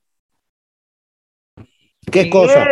¿Qué 2.13 2.29
cosa? 2.29 2.67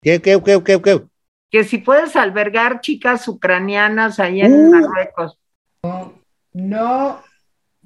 ¿Qué, 0.00 0.22
qué, 0.22 0.40
qué, 0.40 0.62
qué, 0.62 0.80
qué? 0.80 1.02
Que 1.50 1.64
si 1.64 1.78
puedes 1.78 2.16
albergar 2.16 2.80
chicas 2.80 3.26
ucranianas 3.28 4.20
ahí 4.20 4.40
en 4.42 4.52
uh. 4.52 4.70
Marruecos. 4.70 5.38
No. 6.52 7.20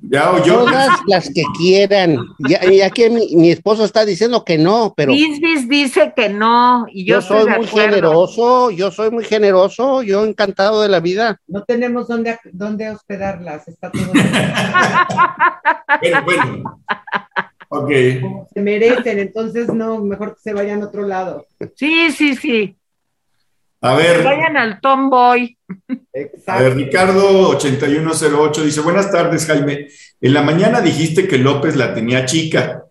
Ya, 0.04 0.42
yo. 0.42 0.64
Todas 0.64 0.90
las 1.06 1.30
que 1.32 1.44
quieran. 1.56 2.16
Ya, 2.48 2.60
ya 2.68 2.90
que 2.90 3.08
mi, 3.08 3.36
mi, 3.36 3.50
esposo 3.50 3.84
está 3.84 4.04
diciendo 4.04 4.44
que 4.44 4.58
no, 4.58 4.92
pero. 4.96 5.12
Bisbis 5.12 5.68
dice 5.68 6.12
que 6.14 6.28
no. 6.28 6.86
Y 6.90 7.04
yo, 7.04 7.16
yo 7.16 7.22
soy 7.22 7.48
muy 7.50 7.66
generoso, 7.66 8.70
yo 8.72 8.90
soy 8.90 9.10
muy 9.10 9.24
generoso, 9.24 10.02
yo 10.02 10.24
encantado 10.24 10.82
de 10.82 10.88
la 10.88 10.98
vida. 10.98 11.40
No 11.46 11.62
tenemos 11.62 12.08
dónde, 12.08 12.36
dónde 12.52 12.90
hospedarlas, 12.90 13.68
está 13.68 13.92
todo. 13.92 14.12
bueno, 16.00 16.22
bueno. 16.24 16.80
Ok. 17.68 17.90
se 18.52 18.60
merecen, 18.60 19.20
entonces 19.20 19.72
no, 19.72 20.00
mejor 20.00 20.34
que 20.34 20.40
se 20.40 20.52
vayan 20.52 20.82
a 20.82 20.86
otro 20.86 21.06
lado. 21.06 21.46
Sí, 21.76 22.10
sí, 22.10 22.34
sí. 22.34 22.76
A 23.83 23.95
ver. 23.95 24.22
vayan 24.22 24.57
al 24.57 24.80
Tomboy. 24.80 25.59
Exacto. 26.12 26.53
A 26.53 26.62
ver, 26.62 26.76
Ricardo 26.76 27.49
8108 27.49 28.64
dice, 28.64 28.80
buenas 28.80 29.11
tardes, 29.11 29.45
Jaime. 29.47 29.89
En 30.20 30.33
la 30.33 30.43
mañana 30.43 30.80
dijiste 30.80 31.26
que 31.26 31.39
López 31.39 31.76
la 31.76 31.93
tenía 31.93 32.24
chica. 32.24 32.85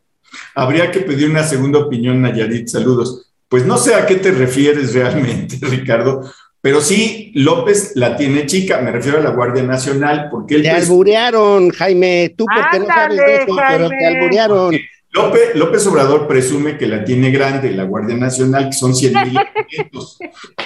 Habría 0.53 0.91
que 0.91 0.99
pedir 0.99 1.29
una 1.29 1.43
segunda 1.43 1.79
opinión, 1.79 2.21
Nayarit. 2.21 2.67
Saludos. 2.67 3.31
Pues 3.47 3.65
no 3.65 3.77
sé 3.77 3.95
a 3.95 4.05
qué 4.05 4.15
te 4.15 4.31
refieres 4.31 4.93
realmente, 4.93 5.57
Ricardo, 5.61 6.29
pero 6.61 6.79
sí, 6.79 7.31
López 7.33 7.93
la 7.95 8.15
tiene 8.15 8.45
chica, 8.45 8.79
me 8.81 8.91
refiero 8.91 9.17
a 9.17 9.21
la 9.21 9.31
Guardia 9.31 9.63
Nacional, 9.63 10.27
porque 10.29 10.55
él... 10.55 10.61
Te 10.61 10.69
alburearon, 10.69 11.69
Jaime, 11.71 12.35
tú 12.37 12.45
porque 12.45 12.79
no 12.79 12.85
sabes 12.85 13.17
de 13.17 13.35
eso, 13.37 13.55
pero 13.67 13.89
te 13.89 14.05
alburearon. 14.05 14.75
López, 15.13 15.55
López, 15.55 15.85
Obrador 15.87 16.27
presume 16.27 16.77
que 16.77 16.87
la 16.87 17.03
tiene 17.03 17.31
grande, 17.31 17.71
la 17.71 17.83
Guardia 17.83 18.15
Nacional, 18.15 18.69
que 18.69 18.77
son 18.77 18.95
100 18.95 19.13
mil 19.13 19.37
elementos, 19.37 20.17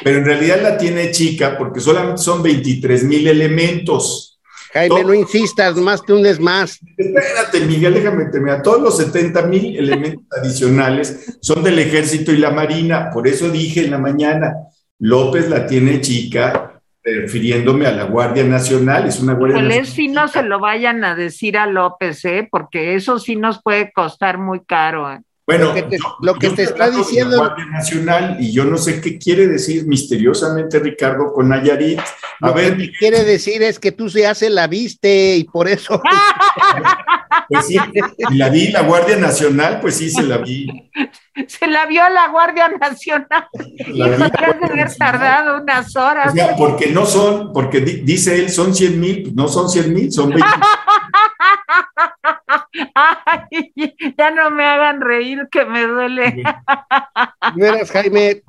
pero 0.04 0.20
en 0.20 0.26
realidad 0.26 0.62
la 0.62 0.78
tiene 0.78 1.12
chica 1.12 1.58
porque 1.58 1.80
solamente 1.80 2.22
son 2.22 2.44
23 2.44 3.04
mil 3.06 3.28
elementos. 3.28 4.40
Jaime, 4.72 5.04
no 5.04 5.14
insistas, 5.14 5.78
más 5.78 6.02
que 6.02 6.14
un 6.14 6.26
es 6.26 6.40
más. 6.40 6.80
Espérate, 6.98 7.62
Miguel, 7.62 7.94
déjame 7.94 8.26
terminar. 8.26 8.62
Todos 8.62 8.82
los 8.82 8.98
70 8.98 9.44
mil 9.44 9.78
elementos 9.78 10.26
adicionales 10.38 11.38
son 11.42 11.64
del 11.64 11.80
Ejército 11.80 12.32
y 12.32 12.38
la 12.38 12.52
Marina, 12.52 13.10
por 13.12 13.28
eso 13.28 13.50
dije 13.50 13.86
en 13.86 13.92
la 13.92 13.98
mañana, 13.98 14.54
López 15.00 15.50
la 15.50 15.66
tiene 15.66 16.02
chica, 16.02 16.75
refiriéndome 17.06 17.86
a 17.86 17.92
la 17.92 18.06
Guardia 18.06 18.44
Nacional, 18.44 19.08
es 19.08 19.20
una 19.20 19.34
Guardia 19.34 19.62
Nacional. 19.62 19.86
si 19.86 20.08
no 20.08 20.28
se 20.28 20.44
lo 20.44 20.60
vayan 20.60 21.04
a 21.04 21.16
decir 21.16 21.58
a 21.58 21.68
López, 21.68 22.26
¿eh? 22.26 22.48
porque 22.50 22.96
eso 22.96 23.20
sí 23.20 23.36
nos 23.36 23.62
puede 23.62 23.92
costar 23.92 24.40
muy 24.40 24.62
caro. 24.66 25.12
¿eh? 25.12 25.22
Bueno, 25.48 25.66
Lo 25.68 25.74
que 25.76 25.84
te- 25.84 25.98
yo- 26.00 26.16
lo 26.22 26.34
que 26.36 26.50
te 26.50 26.64
está 26.64 26.90
diciendo- 26.90 27.38
la 27.38 27.48
Guardia 27.50 27.66
Nacional 27.68 28.38
y 28.40 28.52
yo 28.52 28.66
no 28.66 28.78
sé 28.78 29.00
qué 29.00 29.20
quiere 29.20 29.48
decir 29.48 29.86
misteriosamente 29.86 30.80
Ricardo 30.80 31.32
con 31.34 31.50
Nayarit. 31.50 32.00
A 32.42 32.48
Lo 32.48 32.56
que 32.56 32.62
ver, 32.62 32.78
te 32.78 32.92
quiere 32.98 33.24
decir 33.24 33.62
es 33.62 33.78
que 33.80 33.92
tú 33.92 34.10
se 34.10 34.50
la 34.50 34.66
viste 34.68 35.36
y 35.38 35.44
por 35.44 35.68
eso. 35.68 36.02
pues 37.50 37.68
sí, 37.68 37.78
la 38.32 38.50
vi, 38.50 38.70
la 38.72 38.82
Guardia 38.82 39.18
Nacional, 39.18 39.80
pues 39.82 39.96
sí, 39.98 40.10
se 40.10 40.24
la 40.24 40.40
vi. 40.40 40.68
Se 41.48 41.68
la 41.68 41.86
vio 41.86 42.02
a 42.04 42.10
la 42.10 42.28
Guardia 42.30 42.70
Nacional. 42.70 43.48
La 43.88 44.06
has 44.06 44.18
de 44.60 44.66
haber 44.66 44.96
tardado 44.98 45.62
unas 45.62 45.96
O 45.96 46.06
horas. 46.06 46.34
sea, 46.34 46.56
porque 46.56 46.88
no 46.88 47.06
son, 47.06 47.54
porque 47.54 47.82
di- 47.82 48.02
dice 48.02 48.36
él, 48.36 48.50
son 48.50 48.74
100 48.74 49.00
mil, 49.00 49.24
pues 49.24 49.36
no 49.36 49.48
son 49.48 49.70
100 49.70 49.94
mil, 49.94 50.12
son 50.12 50.30
20. 50.30 50.44
Ay, 52.94 53.74
ya 54.18 54.32
no 54.32 54.52
me 54.52 54.66
hagan 54.66 55.02
reír 55.02 55.48
que 55.52 55.66
me 55.66 55.86
duele. 55.86 56.44
Verás, 57.56 57.92
Jaime, 57.92 58.44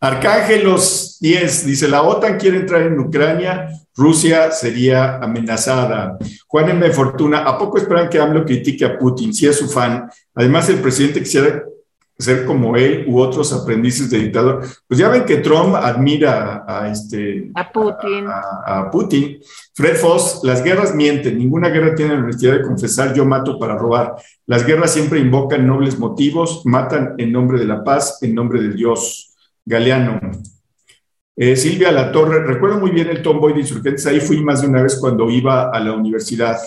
Arcángelos 0.00 1.18
10 1.20 1.66
dice: 1.66 1.88
La 1.88 2.02
OTAN 2.02 2.38
quiere 2.38 2.58
entrar 2.58 2.82
en 2.82 2.98
Ucrania, 2.98 3.68
Rusia 3.94 4.50
sería 4.50 5.16
amenazada. 5.16 6.16
Juan 6.46 6.70
M. 6.70 6.90
Fortuna, 6.90 7.40
¿a 7.40 7.58
poco 7.58 7.78
esperan 7.78 8.08
que 8.08 8.18
AMLO 8.18 8.44
critique 8.44 8.84
a 8.84 8.98
Putin? 8.98 9.34
Si 9.34 9.46
es 9.46 9.58
su 9.58 9.68
fan. 9.68 10.08
Además, 10.34 10.68
el 10.70 10.80
presidente 10.80 11.20
quisiera 11.20 11.64
ser 12.20 12.44
como 12.44 12.76
él 12.76 13.04
u 13.08 13.18
otros 13.20 13.52
aprendices 13.52 14.10
de 14.10 14.18
dictador. 14.18 14.62
Pues 14.86 15.00
ya 15.00 15.08
ven 15.08 15.24
que 15.24 15.38
Trump 15.38 15.74
admira 15.74 16.64
a, 16.66 16.88
este, 16.88 17.50
A 17.54 17.72
Putin. 17.72 18.26
a, 18.28 18.80
a 18.80 18.90
Putin. 18.90 19.38
Fred 19.74 19.96
Foss, 19.96 20.40
las 20.42 20.62
guerras 20.62 20.94
mienten, 20.94 21.38
ninguna 21.38 21.68
guerra 21.70 21.94
tiene 21.94 22.14
la 22.14 22.20
honestidad 22.20 22.52
de 22.54 22.62
confesar 22.62 23.14
yo 23.14 23.24
mato 23.24 23.58
para 23.58 23.76
robar. 23.76 24.16
Las 24.46 24.66
guerras 24.66 24.92
siempre 24.92 25.20
invocan 25.20 25.66
nobles 25.66 25.98
motivos, 25.98 26.62
matan 26.66 27.14
en 27.18 27.32
nombre 27.32 27.58
de 27.58 27.64
la 27.64 27.82
paz, 27.82 28.18
en 28.22 28.34
nombre 28.34 28.60
de 28.60 28.74
Dios. 28.74 29.34
Galeano. 29.64 30.20
Eh, 31.36 31.56
Silvia 31.56 31.92
La 31.92 32.12
Torre, 32.12 32.44
recuerdo 32.44 32.78
muy 32.80 32.90
bien 32.90 33.08
el 33.08 33.22
Tomboy 33.22 33.54
de 33.54 33.60
Insurgentes, 33.60 34.06
ahí 34.06 34.20
fui 34.20 34.42
más 34.42 34.60
de 34.62 34.68
una 34.68 34.82
vez 34.82 34.98
cuando 35.00 35.30
iba 35.30 35.70
a 35.70 35.80
la 35.80 35.92
universidad. 35.92 36.58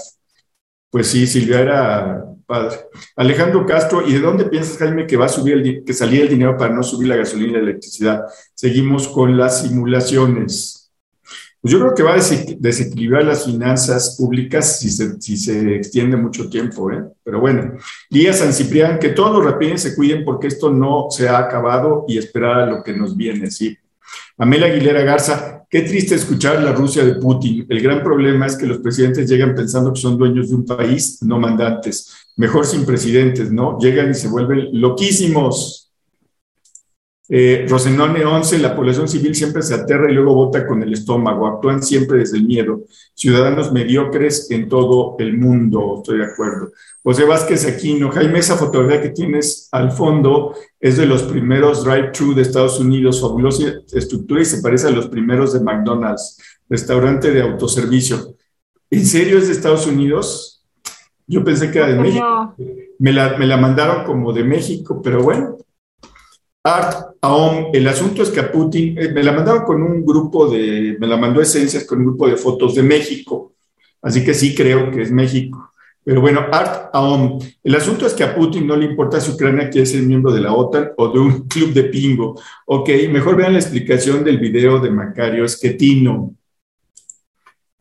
Pues 0.89 1.07
sí, 1.07 1.27
Silvia 1.27 1.59
era 1.59 2.25
padre. 2.53 2.75
Alejandro 3.15 3.65
Castro, 3.65 3.97
¿y 4.07 4.13
de 4.13 4.19
dónde 4.19 4.45
piensas, 4.45 4.77
Jaime, 4.77 5.07
que 5.07 5.17
va 5.17 5.25
a 5.25 5.35
subir 5.37 5.53
el, 5.57 5.83
que 5.85 5.93
salía 5.93 6.21
el 6.21 6.29
dinero 6.29 6.55
para 6.57 6.73
no 6.75 6.83
subir 6.83 7.07
la 7.07 7.15
gasolina 7.21 7.51
y 7.51 7.55
la 7.55 7.67
electricidad? 7.69 8.17
Seguimos 8.53 9.07
con 9.07 9.35
las 9.37 9.61
simulaciones. 9.61 10.91
Pues 11.59 11.71
yo 11.73 11.79
creo 11.79 11.95
que 11.95 12.03
va 12.03 12.13
a 12.13 12.17
dese- 12.17 12.57
desequilibrar 12.59 13.23
las 13.23 13.45
finanzas 13.45 14.17
públicas 14.17 14.79
si 14.79 14.89
se, 14.89 15.05
si 15.21 15.37
se 15.37 15.75
extiende 15.75 16.17
mucho 16.17 16.49
tiempo, 16.49 16.91
¿eh? 16.91 17.03
Pero 17.23 17.39
bueno, 17.39 17.61
Lía 18.09 18.33
San 18.33 18.51
Ciprián, 18.51 18.99
que 18.99 19.09
todos 19.09 19.31
los 19.35 19.45
rapines 19.45 19.81
se 19.81 19.95
cuiden 19.95 20.25
porque 20.25 20.47
esto 20.47 20.69
no 20.69 21.07
se 21.09 21.29
ha 21.29 21.37
acabado 21.37 22.05
y 22.07 22.17
esperar 22.17 22.55
a 22.59 22.65
lo 22.65 22.83
que 22.83 22.93
nos 22.93 23.15
viene, 23.15 23.49
sí. 23.49 23.77
Amelia 24.37 24.67
Aguilera 24.67 25.03
Garza, 25.03 25.63
qué 25.69 25.81
triste 25.81 26.15
escuchar 26.15 26.61
la 26.61 26.73
Rusia 26.73 27.05
de 27.05 27.15
Putin. 27.15 27.65
El 27.69 27.81
gran 27.81 28.03
problema 28.03 28.45
es 28.45 28.55
que 28.57 28.65
los 28.65 28.79
presidentes 28.79 29.29
llegan 29.29 29.55
pensando 29.55 29.93
que 29.93 30.01
son 30.01 30.17
dueños 30.17 30.49
de 30.49 30.55
un 30.55 30.65
país, 30.65 31.19
no 31.21 31.39
mandantes. 31.39 32.22
Mejor 32.35 32.65
sin 32.65 32.85
presidentes, 32.85 33.51
¿no? 33.51 33.77
Llegan 33.79 34.11
y 34.11 34.13
se 34.15 34.27
vuelven 34.27 34.69
loquísimos. 34.73 35.83
Eh, 37.29 37.65
Rosenone 37.69 38.25
11, 38.25 38.59
la 38.59 38.75
población 38.75 39.07
civil 39.07 39.33
siempre 39.33 39.61
se 39.61 39.73
aterra 39.73 40.11
y 40.11 40.13
luego 40.13 40.35
vota 40.35 40.67
con 40.67 40.83
el 40.83 40.91
estómago, 40.91 41.47
actúan 41.47 41.81
siempre 41.81 42.19
desde 42.19 42.37
el 42.37 42.45
miedo. 42.45 42.81
Ciudadanos 43.13 43.71
mediocres 43.71 44.51
en 44.51 44.67
todo 44.67 45.15
el 45.19 45.37
mundo, 45.37 45.95
estoy 45.97 46.17
de 46.17 46.25
acuerdo. 46.25 46.73
José 47.01 47.23
Vázquez 47.23 47.65
Aquino, 47.65 48.11
Jaime, 48.11 48.39
esa 48.39 48.57
fotografía 48.57 49.01
que 49.01 49.09
tienes 49.09 49.69
al 49.71 49.91
fondo 49.91 50.53
es 50.79 50.97
de 50.97 51.05
los 51.05 51.23
primeros 51.23 51.85
drive-thru 51.85 52.35
de 52.35 52.41
Estados 52.41 52.79
Unidos, 52.79 53.21
fabulosa 53.21 53.81
estructura 53.93 54.41
y 54.41 54.45
se 54.45 54.61
parece 54.61 54.87
a 54.87 54.91
los 54.91 55.07
primeros 55.07 55.53
de 55.53 55.61
McDonald's, 55.61 56.37
restaurante 56.69 57.31
de 57.31 57.41
autoservicio. 57.41 58.35
¿En 58.89 59.05
serio 59.05 59.37
es 59.37 59.47
de 59.47 59.53
Estados 59.53 59.87
Unidos? 59.87 60.52
Yo 61.27 61.43
pensé 61.43 61.71
que 61.71 61.79
era 61.79 61.87
de 61.87 61.95
México. 61.95 62.25
No, 62.25 62.55
Me 62.99 63.11
la, 63.11 63.37
me 63.37 63.47
la 63.47 63.57
mandaron 63.57 64.03
como 64.03 64.33
de 64.33 64.43
México, 64.43 65.01
pero 65.01 65.23
bueno. 65.23 65.57
Art 66.65 67.15
Aom, 67.21 67.71
el 67.73 67.87
asunto 67.87 68.23
es 68.23 68.29
que 68.29 68.39
a 68.39 68.51
Putin, 68.51 68.97
eh, 68.97 69.11
me 69.11 69.21
la 69.21 69.33
mandaron 69.33 69.63
con 69.63 69.81
un 69.81 70.05
grupo 70.05 70.47
de, 70.49 70.95
me 70.97 71.07
la 71.07 71.17
mandó 71.17 71.41
Esencias 71.41 71.85
con 71.85 71.99
un 71.99 72.05
grupo 72.05 72.27
de 72.27 72.37
fotos 72.37 72.75
de 72.75 72.83
México, 72.83 73.53
así 74.01 74.23
que 74.23 74.33
sí 74.33 74.55
creo 74.55 74.89
que 74.89 75.01
es 75.01 75.11
México. 75.11 75.71
Pero 76.05 76.21
bueno, 76.21 76.45
Art 76.51 76.89
Aom, 76.93 77.39
el 77.63 77.75
asunto 77.75 78.05
es 78.05 78.13
que 78.13 78.23
a 78.23 78.35
Putin 78.35 78.67
no 78.67 78.75
le 78.75 78.85
importa 78.85 79.21
si 79.21 79.31
Ucrania 79.31 79.69
quiere 79.69 79.85
ser 79.85 80.03
miembro 80.03 80.33
de 80.33 80.41
la 80.41 80.53
OTAN 80.53 80.91
o 80.97 81.07
de 81.09 81.19
un 81.19 81.47
club 81.47 81.71
de 81.73 81.83
pingo. 81.83 82.39
Ok, 82.65 82.89
mejor 83.09 83.37
vean 83.37 83.53
la 83.53 83.59
explicación 83.59 84.23
del 84.23 84.37
video 84.37 84.79
de 84.79 84.89
Macario 84.89 85.45
Esquetino. 85.45 86.35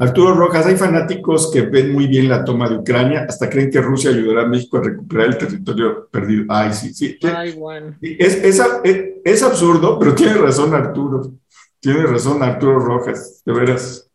Arturo 0.03 0.34
Rojas, 0.34 0.66
hay 0.66 0.76
fanáticos 0.76 1.48
que 1.53 1.61
ven 1.62 1.92
muy 1.92 2.09
bien 2.09 2.28
la 2.28 2.44
toma 2.44 2.68
de 2.68 2.74
Ucrania, 2.74 3.24
hasta 3.28 3.48
creen 3.48 3.70
que 3.70 3.80
Rusia 3.80 4.11
ayudará 4.11 4.42
a 4.42 4.46
México 4.48 4.78
a 4.78 4.82
recuperar 4.82 5.28
el 5.28 5.38
territorio 5.38 6.09
perdido. 6.09 6.44
Ay, 6.48 6.72
sí, 6.72 6.92
sí. 6.92 7.16
ay, 7.22 7.53
bueno. 7.53 7.94
Es, 8.00 8.34
es, 8.42 8.61
es, 8.82 9.05
es 9.24 9.42
absurdo, 9.44 10.00
pero 10.00 10.12
tiene 10.12 10.34
razón 10.34 10.74
Arturo. 10.74 11.30
Tiene 11.78 12.03
razón 12.03 12.42
Arturo 12.42 12.80
Rojas, 12.80 13.42
de 13.46 13.53
veras. 13.53 14.11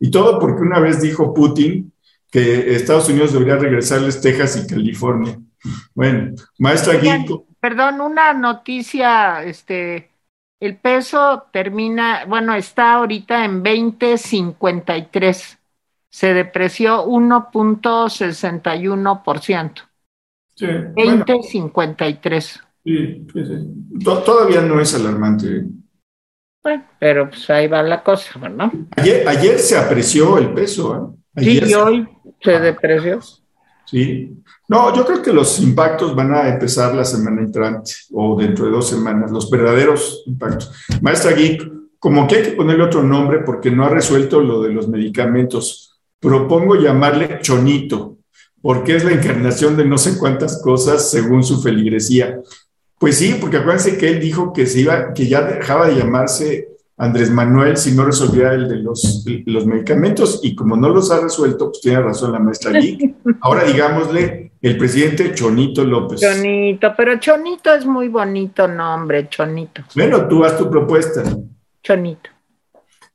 Y 0.00 0.10
todo 0.10 0.38
porque 0.38 0.62
una 0.62 0.80
vez 0.80 1.02
dijo 1.02 1.34
Putin 1.34 1.92
que 2.30 2.74
Estados 2.74 3.10
Unidos 3.10 3.34
debería 3.34 3.56
regresarles 3.56 4.22
Texas 4.22 4.56
y 4.56 4.66
California. 4.66 5.38
Bueno, 5.94 6.36
maestra 6.58 6.94
Oigan. 6.94 7.26
Perdón, 7.60 8.00
una 8.00 8.32
noticia, 8.32 9.44
este, 9.44 10.08
el 10.60 10.76
peso 10.76 11.44
termina, 11.52 12.24
bueno, 12.26 12.54
está 12.54 12.94
ahorita 12.94 13.44
en 13.44 13.62
20.53. 13.62 15.58
Se 16.10 16.34
depreció 16.34 17.04
1.61%. 17.04 19.82
Sí, 20.54 20.66
bueno, 20.66 21.24
20.53. 21.24 22.60
sí, 22.84 23.26
sí, 23.32 23.44
sí. 23.44 23.98
To- 24.04 24.22
Todavía 24.22 24.60
no 24.62 24.80
es 24.80 24.94
alarmante. 24.94 25.64
Bueno, 26.62 26.84
pero 26.98 27.28
pues 27.28 27.48
ahí 27.50 27.66
va 27.68 27.82
la 27.82 28.02
cosa, 28.02 28.48
¿no? 28.48 28.72
Ayer, 28.96 29.28
ayer 29.28 29.58
se 29.58 29.76
apreció 29.78 30.38
el 30.38 30.52
peso. 30.52 31.16
¿eh? 31.36 31.44
Sí, 31.44 31.58
y 31.58 31.68
se- 31.68 31.76
hoy 31.76 32.08
se 32.40 32.58
depreció. 32.58 33.20
Sí. 33.90 34.36
No, 34.68 34.94
yo 34.94 35.06
creo 35.06 35.22
que 35.22 35.32
los 35.32 35.60
impactos 35.60 36.14
van 36.14 36.34
a 36.34 36.48
empezar 36.48 36.94
la 36.94 37.04
semana 37.04 37.40
entrante 37.40 37.92
o 38.12 38.38
dentro 38.38 38.66
de 38.66 38.72
dos 38.72 38.86
semanas, 38.86 39.30
los 39.30 39.50
verdaderos 39.50 40.24
impactos. 40.26 40.72
Maestra 41.00 41.32
Geek, 41.32 41.62
como 41.98 42.26
que 42.26 42.36
hay 42.36 42.42
que 42.42 42.50
ponerle 42.50 42.84
otro 42.84 43.02
nombre 43.02 43.40
porque 43.40 43.70
no 43.70 43.84
ha 43.84 43.88
resuelto 43.88 44.40
lo 44.40 44.62
de 44.62 44.74
los 44.74 44.88
medicamentos, 44.88 45.98
propongo 46.20 46.74
llamarle 46.74 47.38
Chonito, 47.40 48.18
porque 48.60 48.96
es 48.96 49.04
la 49.04 49.12
encarnación 49.12 49.74
de 49.74 49.86
no 49.86 49.96
sé 49.96 50.18
cuántas 50.18 50.60
cosas 50.60 51.10
según 51.10 51.42
su 51.42 51.62
feligresía. 51.62 52.38
Pues 52.98 53.16
sí, 53.16 53.38
porque 53.40 53.56
acuérdense 53.56 53.96
que 53.96 54.08
él 54.08 54.20
dijo 54.20 54.52
que 54.52 54.66
se 54.66 54.80
iba, 54.80 55.14
que 55.14 55.28
ya 55.28 55.42
dejaba 55.42 55.88
de 55.88 55.96
llamarse 55.96 56.68
Andrés 56.98 57.30
Manuel 57.30 57.76
si 57.76 57.92
no 57.92 58.04
resolvía 58.04 58.52
el 58.52 58.68
de 58.68 58.76
los, 58.76 59.24
los 59.46 59.66
medicamentos 59.66 60.40
y 60.42 60.56
como 60.56 60.76
no 60.76 60.88
los 60.88 61.10
ha 61.12 61.20
resuelto, 61.20 61.70
pues 61.70 61.80
tiene 61.80 62.00
razón 62.00 62.32
la 62.32 62.40
maestra 62.40 62.72
Geek. 62.72 63.14
Ahora 63.40 63.62
digámosle 63.64 64.52
el 64.60 64.76
presidente 64.76 65.32
Chonito 65.32 65.84
López. 65.84 66.20
Chonito, 66.20 66.92
pero 66.96 67.18
Chonito 67.20 67.72
es 67.72 67.86
muy 67.86 68.08
bonito 68.08 68.66
nombre, 68.66 69.28
Chonito. 69.28 69.82
Bueno, 69.94 70.26
tú 70.26 70.44
haz 70.44 70.58
tu 70.58 70.68
propuesta. 70.68 71.22
Chonito. 71.82 72.30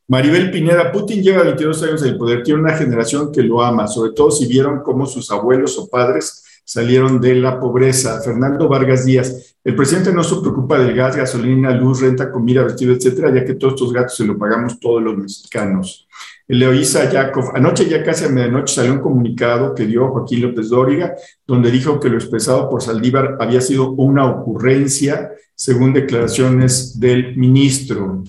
Maribel 0.08 0.52
Pineda, 0.52 0.92
Putin 0.92 1.22
lleva 1.22 1.44
22 1.44 1.84
años 1.84 2.04
en 2.04 2.10
el 2.10 2.18
poder, 2.18 2.44
tiene 2.44 2.62
una 2.62 2.74
generación 2.74 3.32
que 3.32 3.42
lo 3.42 3.62
ama, 3.62 3.88
sobre 3.88 4.12
todo 4.12 4.32
si 4.32 4.48
vieron 4.48 4.82
cómo 4.82 5.06
sus 5.06 5.30
abuelos 5.32 5.78
o 5.78 5.90
padres 5.90 6.43
salieron 6.64 7.20
de 7.20 7.36
la 7.36 7.60
pobreza. 7.60 8.22
Fernando 8.22 8.68
Vargas 8.68 9.06
Díaz, 9.06 9.56
el 9.64 9.76
presidente 9.76 10.12
no 10.12 10.24
se 10.24 10.36
preocupa 10.42 10.78
del 10.78 10.96
gas, 10.96 11.16
gasolina, 11.16 11.72
luz, 11.72 12.02
renta, 12.02 12.32
comida, 12.32 12.64
vestido, 12.64 12.94
etcétera, 12.94 13.34
ya 13.34 13.46
que 13.46 13.56
todos 13.56 13.74
estos 13.74 13.94
gastos 13.94 14.18
se 14.18 14.26
lo 14.26 14.38
pagamos 14.38 14.80
todos 14.80 15.02
los 15.02 15.18
mexicanos. 15.18 16.08
Eloísa 16.48 17.10
Yakov, 17.10 17.56
anoche 17.56 17.88
ya 17.88 18.04
casi 18.04 18.26
a 18.26 18.30
medianoche 18.30 18.76
salió 18.76 18.94
un 18.94 19.00
comunicado 19.00 19.74
que 19.74 19.86
dio 19.86 20.10
Joaquín 20.10 20.42
López 20.42 20.70
Dóriga, 20.70 21.16
donde 21.48 21.72
dijo 21.72 22.00
que 22.00 22.10
lo 22.10 22.18
expresado 22.18 22.70
por 22.70 22.82
Saldívar 22.82 23.38
había 23.40 23.62
sido 23.62 23.92
una 23.92 24.26
ocurrencia, 24.26 25.32
según 25.56 25.94
declaraciones 25.94 27.00
del 27.00 27.38
ministro. 27.38 28.24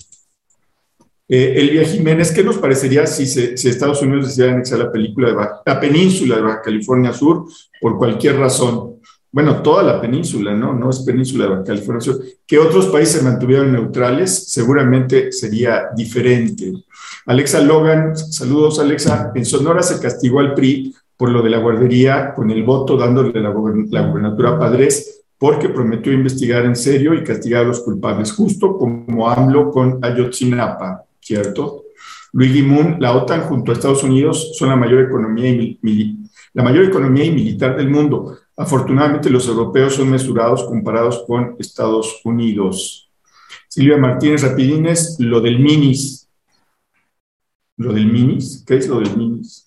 Eh, 1.27 1.55
Elvia 1.57 1.83
Jiménez, 1.85 2.31
¿qué 2.31 2.43
nos 2.43 2.57
parecería 2.57 3.07
si, 3.07 3.25
se, 3.25 3.53
Estados 3.53 4.01
Unidos 4.03 4.27
decidiera 4.27 4.53
anexar 4.53 4.77
la, 4.77 4.91
película 4.91 5.29
de 5.29 5.35
la 5.65 5.79
península 5.79 6.35
de 6.35 6.41
Baja 6.43 6.61
California 6.61 7.13
Sur 7.13 7.45
por 7.81 7.97
cualquier 7.97 8.37
razón? 8.37 8.99
Bueno, 9.31 9.61
toda 9.61 9.83
la 9.83 9.99
península, 9.99 10.53
¿no? 10.53 10.73
No 10.73 10.89
es 10.89 10.99
península 10.99 11.45
de 11.45 11.49
Baja 11.49 11.63
California 11.63 12.01
Sur. 12.01 12.21
Que 12.45 12.59
otros 12.59 12.87
países 12.87 13.15
se 13.15 13.23
mantuvieran 13.23 13.73
neutrales, 13.73 14.51
seguramente 14.51 15.31
sería 15.31 15.87
diferente. 15.95 16.71
Alexa 17.25 17.59
Logan, 17.59 18.15
saludos 18.15 18.79
Alexa. 18.79 19.31
En 19.33 19.45
Sonora 19.45 19.81
se 19.81 19.99
castigó 19.99 20.39
al 20.39 20.53
PRI 20.53 20.93
por 21.17 21.29
lo 21.29 21.41
de 21.41 21.49
la 21.49 21.57
guardería 21.57 22.33
con 22.35 22.51
el 22.51 22.63
voto 22.63 22.97
dándole 22.97 23.39
la, 23.41 23.49
gobern 23.49 23.89
gubernatura 23.89 24.51
a 24.51 24.59
Padres 24.59 25.23
porque 25.37 25.69
prometió 25.69 26.13
investigar 26.13 26.65
en 26.65 26.75
serio 26.75 27.13
y 27.13 27.23
castigar 27.23 27.63
a 27.63 27.67
los 27.67 27.81
culpables, 27.81 28.31
justo 28.31 28.77
como 28.77 29.29
AMLO 29.29 29.69
con 29.69 29.99
Ayotzinapa, 30.01 31.03
¿cierto? 31.25 31.85
Luigi 32.33 32.61
Moon, 32.61 32.97
la 32.99 33.15
OTAN 33.15 33.41
junto 33.41 33.71
a 33.71 33.73
Estados 33.73 34.03
Unidos 34.03 34.51
son 34.55 34.69
la 34.69 34.75
mayor 34.75 35.01
economía 35.01 35.49
y, 35.49 36.19
la 36.53 36.63
mayor 36.63 36.85
economía 36.85 37.25
y 37.25 37.31
militar 37.31 37.75
del 37.75 37.89
mundo. 37.89 38.37
Afortunadamente 38.55 39.29
los 39.29 39.47
europeos 39.47 39.95
son 39.95 40.09
mesurados 40.11 40.63
comparados 40.65 41.23
con 41.25 41.55
Estados 41.57 42.21
Unidos. 42.23 43.09
Silvia 43.67 43.97
Martínez 43.97 44.43
Rapidines, 44.43 45.17
lo 45.19 45.41
del 45.41 45.59
minis. 45.59 46.29
¿Lo 47.77 47.91
del 47.91 48.05
minis? 48.05 48.63
¿Qué 48.65 48.77
es 48.77 48.87
lo 48.87 48.99
del 48.99 49.17
minis? 49.17 49.65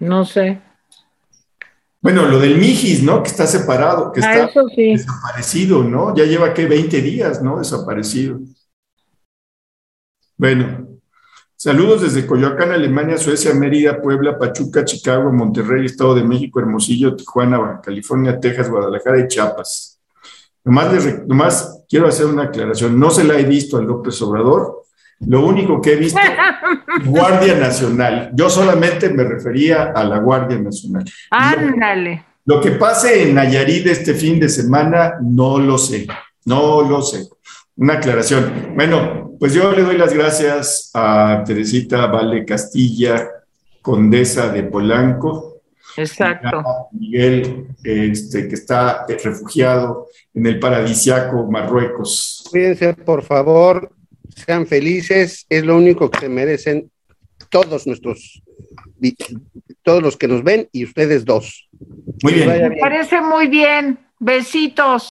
No 0.00 0.24
sé. 0.24 0.60
Bueno, 2.00 2.26
lo 2.26 2.38
del 2.38 2.56
Mijis, 2.58 3.02
¿no? 3.02 3.22
Que 3.22 3.30
está 3.30 3.46
separado, 3.46 4.12
que 4.12 4.20
ah, 4.22 4.44
está 4.44 4.62
desaparecido, 4.76 5.82
¿no? 5.82 6.14
Ya 6.14 6.24
lleva, 6.24 6.54
¿qué? 6.54 6.66
20 6.66 7.02
días, 7.02 7.42
¿no? 7.42 7.58
Desaparecido. 7.58 8.38
Bueno, 10.38 10.86
saludos 11.56 12.02
desde 12.02 12.26
Coyoacán, 12.26 12.72
Alemania, 12.72 13.16
Suecia, 13.16 13.54
Mérida, 13.54 14.02
Puebla, 14.02 14.38
Pachuca, 14.38 14.84
Chicago, 14.84 15.32
Monterrey, 15.32 15.86
Estado 15.86 16.14
de 16.14 16.24
México, 16.24 16.60
Hermosillo, 16.60 17.16
Tijuana, 17.16 17.58
Baja 17.58 17.80
California, 17.80 18.38
Texas, 18.38 18.68
Guadalajara 18.68 19.20
y 19.20 19.28
Chiapas. 19.28 19.98
Nomás, 20.62 21.26
nomás 21.26 21.84
quiero 21.88 22.06
hacer 22.06 22.26
una 22.26 22.44
aclaración. 22.44 22.98
No 22.98 23.10
se 23.10 23.24
la 23.24 23.38
he 23.38 23.44
visto 23.44 23.78
al 23.78 23.86
López 23.86 24.20
Obrador, 24.20 24.82
lo 25.20 25.46
único 25.46 25.80
que 25.80 25.94
he 25.94 25.96
visto, 25.96 26.20
Guardia 27.06 27.54
Nacional. 27.54 28.30
Yo 28.34 28.50
solamente 28.50 29.08
me 29.08 29.24
refería 29.24 29.92
a 29.94 30.04
la 30.04 30.18
Guardia 30.18 30.58
Nacional. 30.58 31.04
Ándale. 31.30 32.26
Lo, 32.44 32.60
que 32.60 32.72
pase 32.72 33.22
en 33.22 33.34
Nayarit 33.34 33.86
este 33.86 34.12
fin 34.12 34.38
de 34.38 34.50
semana, 34.50 35.14
no 35.22 35.58
lo 35.58 35.78
sé. 35.78 36.06
No 36.44 36.82
lo 36.82 37.00
sé. 37.00 37.26
Una 37.76 37.94
aclaración. 37.94 38.72
Bueno, 38.74 39.36
pues 39.38 39.52
yo 39.52 39.70
le 39.72 39.82
doy 39.82 39.98
las 39.98 40.14
gracias 40.14 40.90
a 40.94 41.42
Teresita 41.46 42.06
Vale 42.06 42.44
Castilla, 42.44 43.28
condesa 43.82 44.50
de 44.50 44.62
Polanco. 44.62 45.60
Exacto. 45.96 46.62
Miguel, 46.92 47.68
este, 47.82 48.48
que 48.48 48.54
está 48.54 49.06
refugiado 49.06 50.08
en 50.34 50.46
el 50.46 50.58
paradisiaco 50.58 51.50
Marruecos. 51.50 52.44
Cuídense, 52.50 52.94
por 52.94 53.22
favor, 53.22 53.90
sean 54.34 54.66
felices, 54.66 55.46
es 55.48 55.64
lo 55.64 55.76
único 55.76 56.10
que 56.10 56.20
se 56.20 56.28
merecen 56.28 56.90
todos 57.50 57.86
nuestros, 57.86 58.42
todos 59.82 60.02
los 60.02 60.16
que 60.16 60.28
nos 60.28 60.42
ven 60.42 60.68
y 60.72 60.84
ustedes 60.84 61.24
dos. 61.24 61.68
Muy 62.22 62.34
bien. 62.34 62.68
Me 62.68 62.76
parece 62.78 63.20
muy 63.20 63.48
bien. 63.48 63.98
Besitos. 64.18 65.10